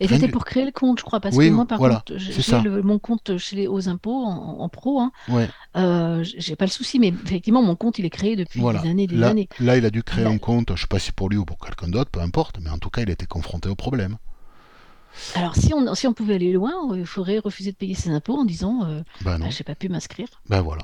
Et 0.00 0.08
c'était 0.08 0.28
pour 0.28 0.44
créer 0.44 0.64
le 0.64 0.72
compte, 0.72 0.98
je 0.98 1.04
crois, 1.04 1.20
parce 1.20 1.36
Oui, 1.36 1.48
que 1.48 1.52
moi, 1.54 1.64
par 1.64 1.78
voilà, 1.78 2.04
contre, 2.06 2.18
j'ai 2.18 2.58
mon 2.82 2.98
compte 2.98 3.38
chez 3.38 3.56
les, 3.56 3.66
aux 3.68 3.88
impôts 3.88 4.24
en, 4.24 4.60
en 4.60 4.68
pro. 4.68 5.00
Hein, 5.00 5.12
Ouais, 5.28 5.48
Euh, 5.76 6.24
j'ai 6.24 6.56
pas 6.56 6.64
le 6.66 6.70
souci, 6.70 6.98
mais 6.98 7.08
effectivement, 7.24 7.62
mon 7.62 7.76
compte, 7.76 7.98
il 7.98 8.04
est 8.04 8.10
créé 8.10 8.36
depuis 8.36 8.60
voilà. 8.60 8.80
des 8.80 8.88
années, 8.88 9.06
des 9.06 9.16
Là, 9.16 9.28
années. 9.28 9.48
là, 9.60 9.76
il 9.76 9.84
a 9.86 9.90
dû 9.90 10.02
créer 10.02 10.24
Là- 10.24 10.30
un 10.30 10.38
compte, 10.38 10.74
je 10.76 10.80
sais 10.82 10.86
pas 10.88 10.98
si 10.98 11.12
pour 11.12 11.28
lui 11.28 11.36
ou 11.38 11.44
pour 11.44 11.58
quelqu'un 11.58 11.88
d'autre, 11.88 12.10
peu 12.10 12.20
importe, 12.20 12.58
mais 12.60 12.70
en 12.70 12.78
tout 12.78 12.90
cas, 12.90 13.02
il 13.02 13.10
a 13.10 13.12
été 13.12 13.26
confronté 13.26 13.68
au 13.68 13.74
problème. 13.76 14.16
Alors, 15.34 15.56
si 15.56 15.72
on, 15.74 15.94
si 15.94 16.06
on 16.06 16.12
pouvait 16.14 16.34
aller 16.36 16.52
loin, 16.52 16.72
il 16.96 17.06
faudrait 17.06 17.38
refuser 17.38 17.72
de 17.72 17.76
payer 17.76 17.94
ses 17.94 18.10
impôts 18.10 18.36
en 18.38 18.44
disant, 18.44 18.84
euh, 18.84 19.02
Ben 19.20 19.38
non, 19.38 19.46
bah, 19.46 19.50
j'ai 19.50 19.64
pas 19.64 19.74
pu 19.74 19.88
m'inscrire. 19.88 20.28
ben 20.48 20.62
voilà. 20.62 20.82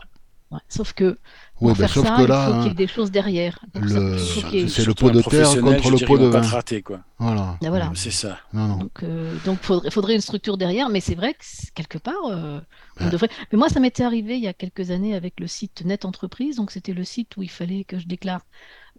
Ouais. 0.51 0.59
Sauf 0.69 0.95
que 0.95 1.19
Oui, 1.61 1.69
pour 1.69 1.69
ben 1.73 1.75
faire 1.75 1.91
sauf 1.91 2.07
ça, 2.07 2.17
que 2.17 2.23
il 2.23 2.29
là, 2.29 2.47
faut 2.47 2.53
qu'il 2.53 2.63
y 2.63 2.69
hein, 2.69 2.71
ait 2.71 2.75
des 2.75 2.87
choses 2.87 3.11
derrière. 3.11 3.59
Le- 3.75 4.17
c'est 4.19 4.87
le 4.87 4.95
pot 4.95 5.11
de 5.11 5.21
terre 5.21 5.49
contre 5.61 5.91
le 5.91 6.07
pot 6.07 6.17
de 6.17 6.27
vin. 6.27 6.41
rater, 6.41 6.81
quoi. 6.81 7.01
Voilà. 7.19 7.59
Ah, 7.63 7.69
voilà. 7.69 7.93
C'est 7.95 8.11
ça. 8.11 8.39
Non, 8.55 8.67
non. 8.67 8.77
Donc, 8.79 9.03
euh, 9.03 9.37
donc 9.45 9.59
faudrait, 9.61 9.91
faudrait 9.91 10.15
une 10.15 10.23
structure 10.23 10.57
derrière, 10.57 10.89
mais 10.89 11.01
c'est 11.01 11.15
vrai 11.15 11.35
que 11.35 11.45
quelque 11.75 11.99
part, 11.99 12.15
euh, 12.31 12.61
on 12.99 13.05
Ouais. 13.05 13.11
devrait. 13.11 13.29
Mais 13.53 13.59
moi, 13.59 13.69
ça 13.69 13.79
m'était 13.79 14.05
arrivé 14.05 14.37
il 14.39 14.43
y 14.43 14.49
a 14.49 14.55
quelques 14.55 14.91
années 14.91 15.15
avec 15.15 15.39
le 15.39 15.47
site 15.47 15.85
Net 15.85 16.07
Entreprise. 16.07 16.57
Donc, 16.57 16.71
c'était 16.71 16.95
le 16.95 17.05
site 17.05 17.37
où 17.37 17.43
il 17.43 17.51
fallait 17.51 17.85
que 17.85 17.99
je 17.99 18.07
déclare 18.07 18.41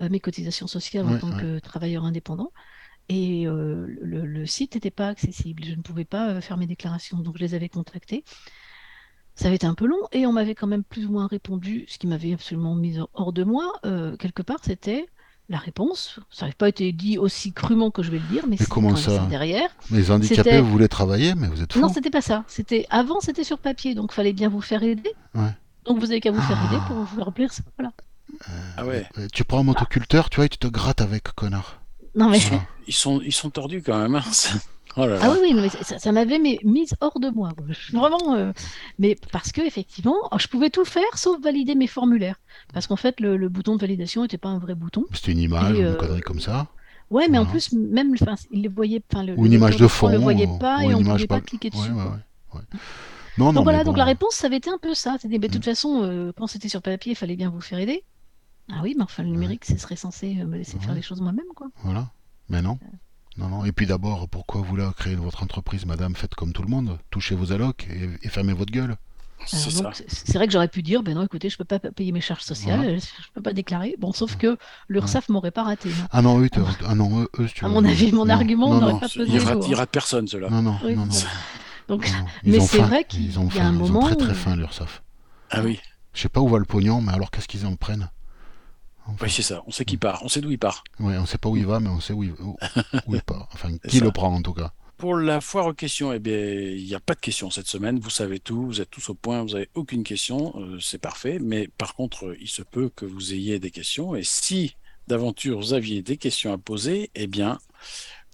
euh, 0.04 0.10
mes 0.10 0.20
cotisations 0.20 0.68
sociales 0.68 1.08
en 1.08 1.18
tant 1.18 1.32
ouais. 1.32 1.42
que 1.42 1.60
travailleur 1.60 2.06
indépendant. 2.06 2.52
Et 3.12 3.48
euh, 3.48 3.88
le, 4.02 4.24
le 4.24 4.46
site 4.46 4.76
n'était 4.76 4.92
pas 4.92 5.08
accessible. 5.08 5.64
Je 5.66 5.72
ne 5.74 5.82
pouvais 5.82 6.06
pas 6.06 6.30
euh, 6.30 6.42
faire 6.42 6.58
mes 6.58 6.68
déclarations. 6.68 7.18
Donc, 7.18 7.38
je 7.40 7.44
les 7.44 7.56
avais 7.56 7.70
contactés. 7.70 8.24
Ça 9.40 9.48
avait 9.48 9.56
été 9.56 9.68
un 9.68 9.74
peu 9.74 9.86
long 9.88 10.02
et 10.12 10.26
on 10.26 10.34
m'avait 10.34 10.54
quand 10.56 10.68
même 10.68 10.84
plus 10.84 11.06
ou 11.06 11.12
moins 11.12 11.28
répondu, 11.28 11.86
ce 11.88 11.98
qui 11.98 12.08
m'avait 12.08 12.34
absolument 12.34 12.76
mis 12.76 12.98
hors 13.14 13.32
de 13.32 13.44
moi. 13.46 13.72
euh, 13.86 14.18
quelque 14.18 14.42
part, 14.42 14.58
c'était 14.62 15.08
la 15.48 15.58
réponse. 15.58 16.20
Ça 16.30 16.46
n'avait 16.46 16.56
pas 16.56 16.68
été 16.68 16.92
dit 16.92 17.18
aussi 17.18 17.54
crûment 17.54 17.90
que 17.90 18.04
je 18.04 18.12
vais 18.12 18.20
le 18.20 18.28
dire, 18.34 18.44
mais, 18.50 18.58
c'est 18.58 18.68
comment 18.68 18.96
ça 18.98 19.26
derrière. 19.28 19.70
Mais 19.92 20.00
les 20.00 20.12
handicapés, 20.12 20.60
vous 20.60 20.70
voulez 20.70 20.90
travailler, 20.90 21.36
mais 21.36 21.48
vous 21.48 21.62
êtes 21.62 21.72
fous. 21.72 21.80
Non, 21.80 21.88
c'était 21.88 22.10
pas 22.10 22.22
ça. 22.22 22.44
C'était 22.48 22.86
avant, 22.90 23.22
c'était 23.22 23.46
sur 23.46 23.60
papier, 23.60 23.96
donc 23.96 24.12
fallait 24.12 24.34
bien 24.34 24.50
vous 24.50 24.62
faire 24.62 24.84
aider. 24.84 25.14
Ouais. 25.34 25.56
Donc 25.86 26.00
vous 26.00 26.12
avez 26.12 26.20
qu'à 26.20 26.32
vous 26.32 26.42
faire 26.42 26.58
aider 26.66 26.82
Ah. 26.82 26.88
pour 26.88 26.98
vous 26.98 27.24
remplir 27.24 27.52
ça. 27.54 27.64
Voilà. 27.78 27.94
Ah 28.78 28.86
ouais. 28.86 29.08
Euh, 29.18 29.28
Tu 29.34 29.44
prends 29.46 29.60
un 29.60 29.64
motoculteur, 29.64 30.30
tu 30.30 30.36
vois, 30.36 30.46
et 30.46 30.50
tu 30.50 30.58
te 30.58 30.68
grattes 30.68 31.02
avec, 31.02 31.24
connard. 31.34 31.82
Non 32.16 32.30
mais 32.30 32.40
Voilà. 32.40 32.64
Ils 32.88 32.94
sont, 32.94 33.22
ils 33.22 33.32
sont 33.34 33.50
tordus 33.50 33.82
quand 33.82 33.98
même. 33.98 34.16
hein. 34.16 34.22
Oh 34.98 35.02
là 35.06 35.16
là. 35.16 35.20
ah 35.24 35.32
oui 35.32 35.38
oui, 35.42 35.54
mais 35.54 35.70
ça, 35.70 36.00
ça 36.00 36.12
m'avait 36.12 36.40
mise 36.40 36.96
hors 37.00 37.20
de 37.20 37.30
moi. 37.30 37.50
Vraiment, 37.94 38.34
euh, 38.36 38.52
mais 38.98 39.16
parce 39.32 39.52
que 39.52 39.62
effectivement, 39.62 40.18
je 40.38 40.48
pouvais 40.48 40.70
tout 40.70 40.84
faire 40.86 41.16
sauf 41.18 41.40
valider 41.42 41.76
mes 41.76 41.88
formulaires. 41.88 42.40
Parce 42.74 42.88
qu'en 42.88 42.96
fait, 42.96 43.20
le, 43.20 43.38
le 43.38 43.50
bouton 43.50 43.76
de 43.76 43.82
validation 43.82 44.24
n'était 44.24 44.38
pas 44.38 44.50
un 44.50 44.60
vrai 44.60 44.76
bouton. 44.76 45.06
C'était 45.14 45.32
une 45.34 45.40
image 45.40 45.72
Et, 45.72 45.76
ou 45.76 45.80
une 45.80 45.86
euh, 45.86 45.96
connerie 45.96 46.22
comme 46.22 46.40
ça? 46.40 46.68
Ouais, 47.12 47.28
mais 47.28 47.38
en 47.40 47.46
plus, 47.46 47.72
même, 47.74 48.14
enfin, 48.22 48.36
il 48.52 48.62
le 48.64 48.70
voyait, 48.70 49.02
enfin, 49.12 49.24
le, 49.24 49.34
Ou 49.34 49.42
le 49.42 49.48
une 49.48 49.54
image 49.54 49.78
de 49.78 49.88
fond. 49.88 50.10
le 50.10 50.18
voyait 50.18 50.48
pas 50.60 50.80
ou 50.80 50.92
et 50.92 50.94
on 50.94 51.00
ne 51.00 51.06
pouvait 51.12 51.26
pas 51.28 51.36
pas- 51.36 51.42
cliquer 51.42 51.70
dessus. 51.72 51.90
ouais, 51.90 51.94
quoi. 51.94 52.04
ouais, 52.06 52.60
ouais. 52.60 52.80
Non, 53.38 53.46
non, 53.46 53.54
Donc 53.54 53.64
voilà, 53.64 53.84
donc 53.84 53.94
bon, 53.96 54.00
la 54.00 54.06
réponse, 54.06 54.34
ça 54.36 54.48
avait 54.48 54.58
été 54.58 54.70
un 54.70 54.78
peu 54.78 54.94
ça. 54.94 55.16
C'était, 55.20 55.40
mais 55.40 55.48
de 55.48 55.54
toute 55.54 55.66
façon, 55.66 56.04
euh, 56.04 56.32
quand 56.38 56.46
c'était 56.48 56.68
sur 56.70 56.82
papier, 56.82 57.14
il 57.14 57.16
fallait 57.16 57.36
bien 57.36 57.50
vous 57.50 57.62
faire 57.62 57.80
aider. 57.80 58.04
Ah 58.72 58.82
oui, 58.84 58.94
mais 58.98 59.04
enfin, 59.04 59.24
le 59.24 59.30
numérique, 59.30 59.66
ce 59.66 59.78
serait 59.78 59.96
censé 59.96 60.36
me 60.36 60.58
laisser 60.58 60.78
faire 60.78 60.94
les 60.94 61.02
choses 61.02 61.22
moi-même, 61.22 61.46
quoi. 61.56 61.68
Voilà. 61.84 62.12
Mais 62.50 62.62
non. 62.62 62.78
Non, 63.38 63.48
non. 63.48 63.66
Et 63.66 63.72
puis 63.72 63.86
d'abord, 63.86 64.28
pourquoi 64.30 64.62
vous 64.62 64.76
là 64.76 64.92
créer 64.98 65.16
votre 65.16 65.44
entreprise, 65.44 65.86
madame? 65.86 66.16
Faites 66.16 66.36
comme 66.36 66.52
tout 66.54 66.62
le 66.64 66.68
monde. 66.70 66.98
Touchez 67.10 67.36
vos 67.36 67.52
allocs 67.54 67.88
et, 67.90 68.10
et 68.26 68.30
fermez 68.30 68.54
votre 68.54 68.72
gueule. 68.72 68.96
C'est 69.46 70.34
vrai 70.36 70.48
que 70.48 70.52
j'aurais 70.52 70.68
pu 70.68 70.84
dire, 70.84 71.02
ben 71.02 71.16
non, 71.16 71.24
écoutez, 71.24 71.50
je 71.50 71.58
peux 71.58 71.64
pas 71.64 71.80
pa- 71.80 71.92
payer 71.92 72.12
mes 72.12 72.20
charges 72.20 72.42
sociales, 72.44 72.80
Voilà. 72.82 72.98
je 72.98 73.32
peux 73.34 73.42
pas 73.42 73.54
déclarer. 73.54 73.96
Bon, 73.98 74.12
sauf 74.12 74.36
que 74.36 74.58
l'URSSAF 74.90 75.30
m'aurait 75.30 75.52
pas 75.52 75.64
raté. 75.64 75.88
non. 75.90 75.96
Ah 76.12 76.22
non, 76.22 76.42
eux, 76.42 76.50
Ah. 76.86 76.94
non, 76.94 77.22
eux, 77.22 77.30
eux, 77.40 77.48
si 77.48 77.54
tu 77.54 77.64
À 77.64 77.70
veux, 77.70 77.74
mon 77.74 77.86
avis, 77.86 78.12
mon 78.12 78.26
non, 78.26 78.34
argument 78.34 78.78
n'aurait 78.78 79.00
pas 79.00 79.08
Il 79.16 79.26
pesé 79.26 79.38
rate, 79.40 79.54
lourd, 79.54 79.66
il 79.70 79.76
rate 79.76 79.90
personne, 79.92 80.28
ceux-là. 80.28 80.50
Non, 80.50 80.62
non, 80.62 80.78
Oui, 80.84 80.94
non, 80.94 81.06
non. 81.06 81.14
Donc, 81.88 82.06
non, 82.12 82.18
non. 82.20 82.26
Ils 82.44 82.52
mais 82.52 82.60
ont 82.60 82.66
c'est 82.68 82.80
vrai 82.82 83.06
qu'il 83.06 83.26
Ils 83.26 83.40
ont 83.40 83.46
y 83.46 83.48
a 83.48 83.52
faim. 83.52 83.68
un 83.80 83.86
Ils 83.86 83.92
ont 83.94 84.00
très 84.02 84.16
très 84.18 84.32
où- 84.32 84.36
faim, 84.36 84.56
l'URSSAF. 84.58 85.02
Ah 85.52 85.62
oui. 85.64 85.80
Je 86.14 86.22
sais 86.22 86.30
pas 86.30 86.42
où 86.42 86.50
va 86.50 86.60
le 86.60 86.66
pognon, 86.66 87.00
mais 87.00 87.14
alors 87.14 87.32
qu'est-ce 87.32 87.48
qu'ils 87.48 87.66
en 87.66 87.76
prennent? 87.78 88.10
Enfin, 89.14 89.26
Oui, 89.26 89.32
c'est 89.32 89.42
ça. 89.42 89.64
On 89.68 89.72
sait 89.72 89.86
qui 89.86 89.98
part. 89.98 90.24
On 90.24 90.30
sait 90.30 90.42
d'où 90.42 90.52
il 90.52 90.60
part. 90.60 90.84
ouais, 91.00 91.18
on 91.18 91.26
sait 91.26 91.38
pas 91.38 91.50
où 91.50 91.58
il 91.58 91.66
va, 91.66 91.80
mais 91.80 91.90
on 91.90 92.00
sait 92.00 92.14
où 92.14 92.24
il, 92.24 92.32
où, 92.34 92.58
où 93.08 93.16
il 93.16 93.22
part. 93.22 93.48
Enfin, 93.54 93.78
qui 93.88 94.00
ça. 94.00 94.06
le 94.06 94.12
prend 94.12 94.34
en 94.34 94.42
tout 94.42 94.54
cas. 94.54 94.72
Pour 94.98 95.16
la 95.16 95.40
foire 95.40 95.68
aux 95.68 95.74
questions, 95.74 96.12
eh 96.12 96.20
bien, 96.20 96.36
il 96.38 96.84
n'y 96.84 96.94
a 96.94 97.00
pas 97.00 97.16
de 97.16 97.22
questions 97.22 97.50
cette 97.50 97.68
semaine. 97.68 98.00
Vous 98.00 98.10
savez 98.10 98.40
tout, 98.40 98.66
vous 98.66 98.82
êtes 98.82 98.90
tous 98.90 99.10
au 99.10 99.14
point, 99.14 99.42
vous 99.44 99.52
n'avez 99.52 99.70
aucune 99.74 100.04
question, 100.04 100.54
euh, 100.58 100.78
c'est 100.82 100.98
parfait. 100.98 101.40
Mais 101.40 101.70
par 101.78 101.96
contre, 101.96 102.36
il 102.42 102.50
se 102.50 102.64
peut 102.64 102.90
que 102.94 103.06
vous 103.06 103.34
ayez 103.34 103.60
des 103.60 103.72
questions. 103.72 104.14
Et 104.16 104.24
si 104.24 104.76
d'aventure 105.08 105.58
vous 105.58 105.74
aviez 105.74 106.02
des 106.02 106.18
questions 106.18 106.52
à 106.52 106.58
poser, 106.58 107.12
eh 107.16 107.28
bien, 107.28 107.60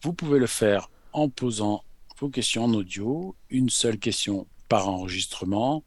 vous 0.01 0.13
pouvez 0.13 0.39
le 0.39 0.47
faire 0.47 0.89
en 1.13 1.29
posant 1.29 1.83
vos 2.19 2.29
questions 2.29 2.63
en 2.65 2.73
audio, 2.73 3.35
une 3.51 3.69
seule 3.69 3.99
question 3.99 4.47
par 4.67 4.89
enregistrement. 4.89 5.83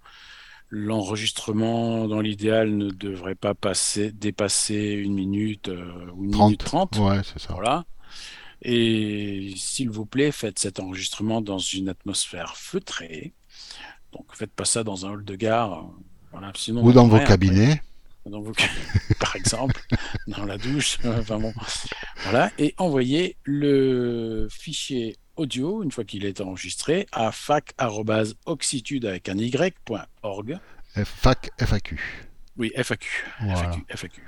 L'enregistrement, 0.70 2.06
dans 2.08 2.20
l'idéal, 2.20 2.76
ne 2.76 2.90
devrait 2.90 3.34
pas 3.34 3.54
passer, 3.54 4.12
dépasser 4.12 4.92
une 4.92 5.14
minute 5.14 5.68
euh, 5.68 6.10
ou 6.14 6.24
une 6.24 6.30
30. 6.30 6.46
minute 6.46 6.64
trente. 6.64 6.96
Ouais, 6.98 7.20
c'est 7.24 7.40
ça. 7.40 7.54
Voilà. 7.54 7.86
Et 8.62 9.52
s'il 9.56 9.88
vous 9.88 10.04
plaît, 10.04 10.32
faites 10.32 10.58
cet 10.58 10.80
enregistrement 10.80 11.40
dans 11.40 11.58
une 11.58 11.88
atmosphère 11.88 12.56
feutrée. 12.56 13.32
Donc, 14.12 14.26
faites 14.34 14.52
pas 14.52 14.64
ça 14.64 14.84
dans 14.84 15.06
un 15.06 15.10
hall 15.10 15.24
de 15.24 15.36
gare. 15.36 15.88
Voilà, 16.32 16.52
sinon 16.54 16.84
Ou 16.84 16.92
dans 16.92 17.08
vos 17.08 17.20
cabinets. 17.20 17.82
Dans 18.26 18.42
vos 18.42 18.52
par 19.20 19.36
exemple, 19.36 19.80
dans 20.26 20.44
la 20.44 20.58
douche. 20.58 20.98
Enfin 21.04 21.38
bon. 21.38 21.54
Voilà. 22.24 22.50
Et 22.58 22.74
envoyez 22.76 23.36
le 23.44 24.48
fichier 24.50 25.16
audio, 25.38 25.82
une 25.82 25.90
fois 25.90 26.04
qu'il 26.04 26.24
est 26.24 26.40
enregistré, 26.40 27.06
à 27.12 27.32
fac.oxitude 27.32 29.06
avec 29.06 29.28
un 29.28 29.38
y.org. 29.38 30.58
FAQ, 30.94 31.50
FAQ. 31.58 32.26
Oui, 32.56 32.72
FAQ. 32.76 33.08
Voilà. 33.40 33.56
FAQ. 33.56 33.84
FAQ. 33.88 34.22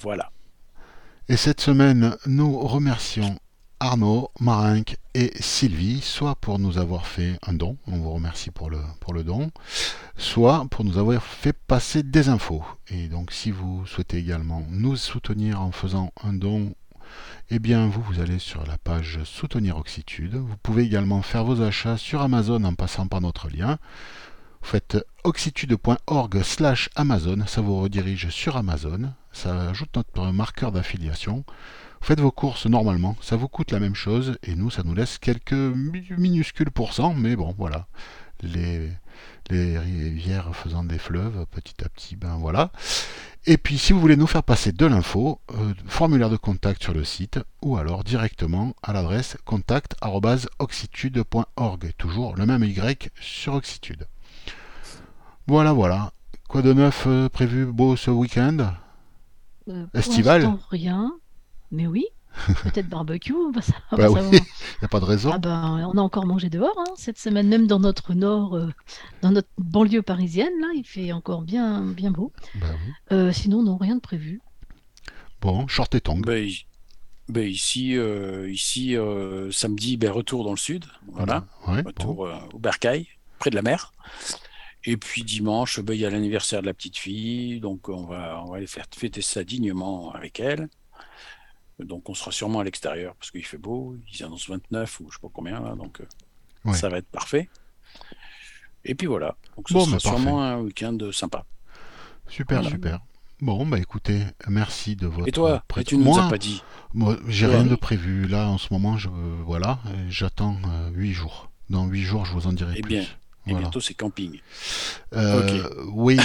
Voilà. 0.00 0.30
Et 1.28 1.36
cette 1.36 1.60
semaine, 1.60 2.16
nous 2.26 2.58
remercions 2.58 3.38
Arnaud, 3.80 4.30
Marinck 4.40 4.96
et 5.14 5.32
Sylvie, 5.40 6.00
soit 6.00 6.36
pour 6.36 6.58
nous 6.58 6.78
avoir 6.78 7.06
fait 7.06 7.38
un 7.46 7.52
don, 7.52 7.76
on 7.86 7.98
vous 7.98 8.12
remercie 8.12 8.50
pour 8.50 8.70
le, 8.70 8.78
pour 9.00 9.12
le 9.12 9.24
don, 9.24 9.50
soit 10.16 10.66
pour 10.70 10.84
nous 10.84 10.96
avoir 10.96 11.22
fait 11.22 11.52
passer 11.52 12.02
des 12.02 12.28
infos. 12.28 12.64
Et 12.88 13.08
donc 13.08 13.32
si 13.32 13.50
vous 13.50 13.84
souhaitez 13.86 14.18
également 14.18 14.64
nous 14.70 14.96
soutenir 14.96 15.60
en 15.60 15.72
faisant 15.72 16.12
un 16.22 16.32
don, 16.32 16.74
eh 17.50 17.58
bien 17.58 17.86
vous, 17.86 18.02
vous 18.02 18.20
allez 18.20 18.38
sur 18.38 18.66
la 18.66 18.78
page 18.78 19.20
Soutenir 19.24 19.76
Oxitude. 19.76 20.34
Vous 20.34 20.56
pouvez 20.62 20.82
également 20.82 21.22
faire 21.22 21.44
vos 21.44 21.62
achats 21.62 21.96
sur 21.96 22.22
Amazon 22.22 22.64
en 22.64 22.74
passant 22.74 23.06
par 23.06 23.20
notre 23.20 23.48
lien. 23.48 23.78
Vous 24.62 24.70
faites 24.70 24.98
oxitude.org 25.24 26.42
slash 26.42 26.88
Amazon, 26.96 27.44
ça 27.46 27.60
vous 27.60 27.80
redirige 27.80 28.30
sur 28.30 28.56
Amazon, 28.56 29.12
ça 29.30 29.68
ajoute 29.68 29.94
notre 29.94 30.32
marqueur 30.32 30.72
d'affiliation. 30.72 31.44
faites 32.00 32.20
vos 32.20 32.30
courses 32.30 32.64
normalement, 32.64 33.14
ça 33.20 33.36
vous 33.36 33.48
coûte 33.48 33.72
la 33.72 33.80
même 33.80 33.94
chose, 33.94 34.38
et 34.42 34.54
nous, 34.54 34.70
ça 34.70 34.82
nous 34.82 34.94
laisse 34.94 35.18
quelques 35.18 35.52
minuscules 35.52 36.70
pourcents, 36.70 37.12
mais 37.12 37.36
bon, 37.36 37.54
voilà. 37.58 37.86
Les 39.50 39.78
rivières 39.78 40.54
faisant 40.54 40.84
des 40.84 40.98
fleuves, 40.98 41.46
petit 41.50 41.82
à 41.84 41.88
petit, 41.88 42.16
ben 42.16 42.36
voilà. 42.36 42.70
Et 43.46 43.58
puis, 43.58 43.76
si 43.76 43.92
vous 43.92 44.00
voulez 44.00 44.16
nous 44.16 44.26
faire 44.26 44.42
passer 44.42 44.72
de 44.72 44.86
l'info, 44.86 45.38
euh, 45.52 45.74
formulaire 45.86 46.30
de 46.30 46.38
contact 46.38 46.82
sur 46.82 46.94
le 46.94 47.04
site, 47.04 47.38
ou 47.60 47.76
alors 47.76 48.02
directement 48.02 48.74
à 48.82 48.94
l'adresse 48.94 49.36
contact.oxitude.org. 49.44 51.92
Toujours 51.98 52.36
le 52.36 52.46
même 52.46 52.64
Y 52.64 53.10
sur 53.20 53.52
Oxitude. 53.52 54.06
Voilà, 55.46 55.74
voilà. 55.74 56.14
Quoi 56.48 56.62
de 56.62 56.72
neuf 56.72 57.04
euh, 57.06 57.28
prévu 57.28 57.66
beau 57.66 57.96
ce 57.96 58.10
week-end? 58.10 58.72
Euh, 59.68 59.84
Estival? 59.92 60.56
rien. 60.70 61.12
Mais 61.70 61.86
oui, 61.86 62.06
peut-être 62.62 62.88
barbecue, 62.88 63.34
sa- 63.60 63.72
on 63.92 63.96
Bah 63.96 64.10
oui, 64.10 64.20
il 64.32 64.38
n'y 64.80 64.84
a 64.84 64.88
pas 64.88 65.00
de 65.00 65.04
raison. 65.04 65.30
Ah 65.32 65.38
ben, 65.38 65.90
on 65.92 65.98
a 65.98 66.00
encore 66.02 66.26
mangé 66.26 66.50
dehors 66.50 66.74
hein, 66.78 66.92
cette 66.96 67.18
semaine, 67.18 67.48
même 67.48 67.66
dans 67.66 67.80
notre 67.80 68.14
nord, 68.14 68.56
euh, 68.56 68.68
dans 69.22 69.30
notre 69.30 69.48
banlieue 69.58 70.02
parisienne, 70.02 70.52
là, 70.60 70.68
il 70.74 70.84
fait 70.84 71.12
encore 71.12 71.42
bien, 71.42 71.82
bien 71.82 72.10
beau. 72.10 72.32
Bah 72.56 72.66
oui. 72.72 72.92
Euh, 73.12 73.32
sinon, 73.32 73.62
non, 73.62 73.76
rien 73.76 73.96
de 73.96 74.00
prévu. 74.00 74.40
Bon, 75.40 75.66
short 75.68 75.94
et 75.94 76.00
tongs. 76.00 76.20
Ben, 76.20 76.44
i- 76.46 76.66
ben, 77.28 77.46
ici, 77.48 77.96
euh, 77.96 78.50
ici 78.50 78.96
euh, 78.96 79.50
samedi, 79.50 79.96
ben, 79.96 80.10
retour 80.10 80.44
dans 80.44 80.50
le 80.50 80.56
sud. 80.58 80.84
Voilà. 81.08 81.46
Ouais, 81.66 81.82
bon. 81.82 81.88
retour 81.88 82.26
euh, 82.26 82.34
au 82.52 82.58
Bercail, 82.58 83.06
près 83.38 83.50
de 83.50 83.54
la 83.56 83.62
mer. 83.62 83.92
Et 84.86 84.98
puis 84.98 85.24
dimanche, 85.24 85.80
ben, 85.80 85.94
il 85.94 86.00
y 86.00 86.04
a 86.06 86.10
l'anniversaire 86.10 86.60
de 86.60 86.66
la 86.66 86.74
petite 86.74 86.98
fille, 86.98 87.60
donc 87.60 87.88
on 87.88 88.04
va, 88.04 88.42
on 88.44 88.50
va 88.50 88.58
aller 88.58 88.66
faire 88.66 88.84
fêter 88.94 89.22
ça 89.22 89.42
dignement 89.44 90.12
avec 90.12 90.40
elle. 90.40 90.68
Donc 91.80 92.08
on 92.08 92.14
sera 92.14 92.30
sûrement 92.32 92.60
à 92.60 92.64
l'extérieur 92.64 93.14
parce 93.16 93.30
qu'il 93.30 93.44
fait 93.44 93.58
beau, 93.58 93.96
ils 94.12 94.22
annoncent 94.24 94.52
29 94.52 95.00
ou 95.00 95.10
je 95.10 95.16
sais 95.16 95.20
pas 95.20 95.28
combien 95.32 95.60
là, 95.60 95.74
donc 95.74 96.00
euh, 96.00 96.06
Ouais. 96.64 96.74
ça 96.76 96.88
va 96.88 96.98
être 96.98 97.08
parfait. 97.08 97.48
Et 98.84 98.94
puis 98.94 99.06
voilà, 99.06 99.36
donc 99.56 99.68
ce 99.68 99.74
Bon, 99.74 99.80
sera 99.84 99.92
parfait. 99.98 100.08
sûrement 100.08 100.42
un 100.42 100.58
week-end 100.60 100.96
sympa. 101.12 101.44
Super, 102.28 102.60
Voilà. 102.60 102.70
super. 102.74 103.00
Bon, 103.40 103.66
bah 103.66 103.78
écoutez, 103.78 104.22
merci 104.48 104.94
de 104.96 105.06
votre 105.06 105.28
Et 105.28 105.32
toi, 105.32 105.62
prêt- 105.68 105.80
et 105.82 105.84
tu 105.84 105.96
nous 105.98 106.04
Moi, 106.04 106.24
as 106.24 106.30
pas 106.30 106.38
dit 106.38 106.62
moi, 106.94 107.16
j'ai 107.26 107.46
Ouais. 107.46 107.56
rien 107.56 107.64
de 107.66 107.74
prévu. 107.74 108.26
Là, 108.28 108.48
en 108.48 108.56
ce 108.58 108.72
moment, 108.72 108.96
je 108.96 109.08
voilà, 109.08 109.80
j'attends 110.08 110.56
euh, 110.66 110.90
huit 110.90 111.12
jours. 111.12 111.50
Dans 111.68 111.86
huit 111.86 112.02
jours, 112.02 112.24
je 112.24 112.32
vous 112.32 112.46
en 112.46 112.52
dirai 112.52 112.74
Eh 112.76 112.82
plus. 112.82 112.88
bien, 113.00 113.04
Et 113.46 113.50
Voilà. 113.50 113.64
bientôt 113.66 113.80
c'est 113.80 113.92
camping. 113.94 114.40
Euh, 115.14 115.68
oui, 115.92 116.18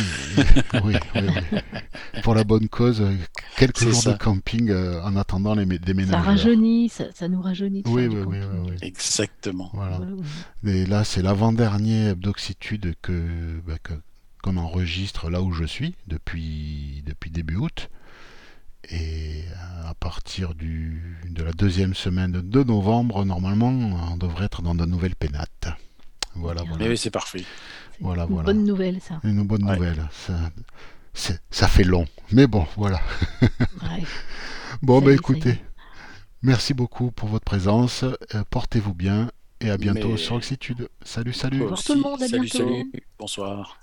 oui, 0.84 0.96
oui, 1.16 1.22
oui. 1.54 1.60
Pour 2.24 2.34
la 2.34 2.44
bonne 2.46 2.70
cause, 2.70 3.04
quelques 3.58 3.80
jours 3.84 3.94
ça. 4.02 4.14
de 4.14 4.18
camping 4.18 4.70
euh, 4.70 5.02
en 5.04 5.16
attendant 5.18 5.54
les 5.54 5.66
mé- 5.66 5.74
Ça 5.80 5.86
déménagements. 5.86 6.22
rajeunit, 6.24 6.90
ça, 6.90 7.06
ça 7.14 7.28
nous 7.28 7.42
rajeunit. 7.42 7.84
Oui, 7.88 8.08
oui, 8.08 8.22
oui, 8.26 8.38
oui, 8.40 8.70
oui. 8.70 8.76
Exactement. 8.82 9.70
Voilà. 9.74 9.98
Voilà, 9.98 10.14
oui. 10.64 10.72
Et 10.72 10.86
là, 10.86 11.04
c'est 11.04 11.22
l'avant-dernier 11.22 12.16
d'Oxitude 12.16 12.96
que, 13.02 13.60
bah, 13.68 13.78
que- 13.84 13.94
qu'on 14.42 14.56
enregistre 14.56 15.30
là 15.30 15.42
où 15.42 15.52
je 15.52 15.66
suis 15.66 15.96
depuis, 16.08 17.04
depuis 17.06 17.30
début 17.32 17.58
août. 17.58 17.90
Et 18.90 19.44
euh, 19.52 19.90
à 19.90 19.94
partir 19.94 20.56
du, 20.56 21.18
de 21.30 21.44
la 21.44 21.52
deuxième 21.52 21.94
semaine 21.94 22.32
de 22.32 22.64
novembre, 22.64 23.26
normalement, 23.26 23.68
on 24.14 24.16
devrait 24.16 24.46
être 24.46 24.62
dans 24.62 24.74
de 24.74 24.86
nouvelles 24.86 25.18
pénates. 25.18 25.68
Voilà. 26.40 26.64
Mais 26.80 26.88
oui, 26.88 26.98
c'est 26.98 27.12
parfait. 27.12 27.44
Voilà, 28.00 28.24
une 28.24 28.30
voilà. 28.30 28.46
bonne 28.48 28.64
nouvelle, 28.66 29.00
ça. 29.02 29.20
Une 29.24 29.44
bonne 29.46 29.64
Ouais. 29.66 29.76
nouvelle. 29.76 30.08
Ça, 31.14 31.34
ça 31.52 31.68
fait 31.68 31.84
long. 31.84 32.06
Mais 32.32 32.48
bon, 32.48 32.66
voilà. 32.78 33.00
Ouais. 33.42 34.04
Bon, 34.82 35.02
bah 35.02 35.12
écoutez, 35.12 35.60
merci 36.42 36.74
beaucoup 36.74 37.12
pour 37.12 37.28
votre 37.28 37.44
présence. 37.44 38.04
Euh, 38.04 38.44
Portez-vous 38.50 38.94
bien 38.94 39.30
et 39.60 39.70
à 39.70 39.78
bientôt 39.78 40.10
Mais- 40.10 40.18
sur 40.18 40.36
Oxitude. 40.36 40.88
Salut, 41.04 41.34
salut. 41.34 41.64
Revoir 41.64 41.84
tout 41.84 41.96
le 41.96 42.02
monde, 42.02 42.22
à 42.24 42.28
salut, 42.28 42.44
bientôt. 42.46 42.70
salut. 42.70 42.92
Bonsoir. 43.18 43.78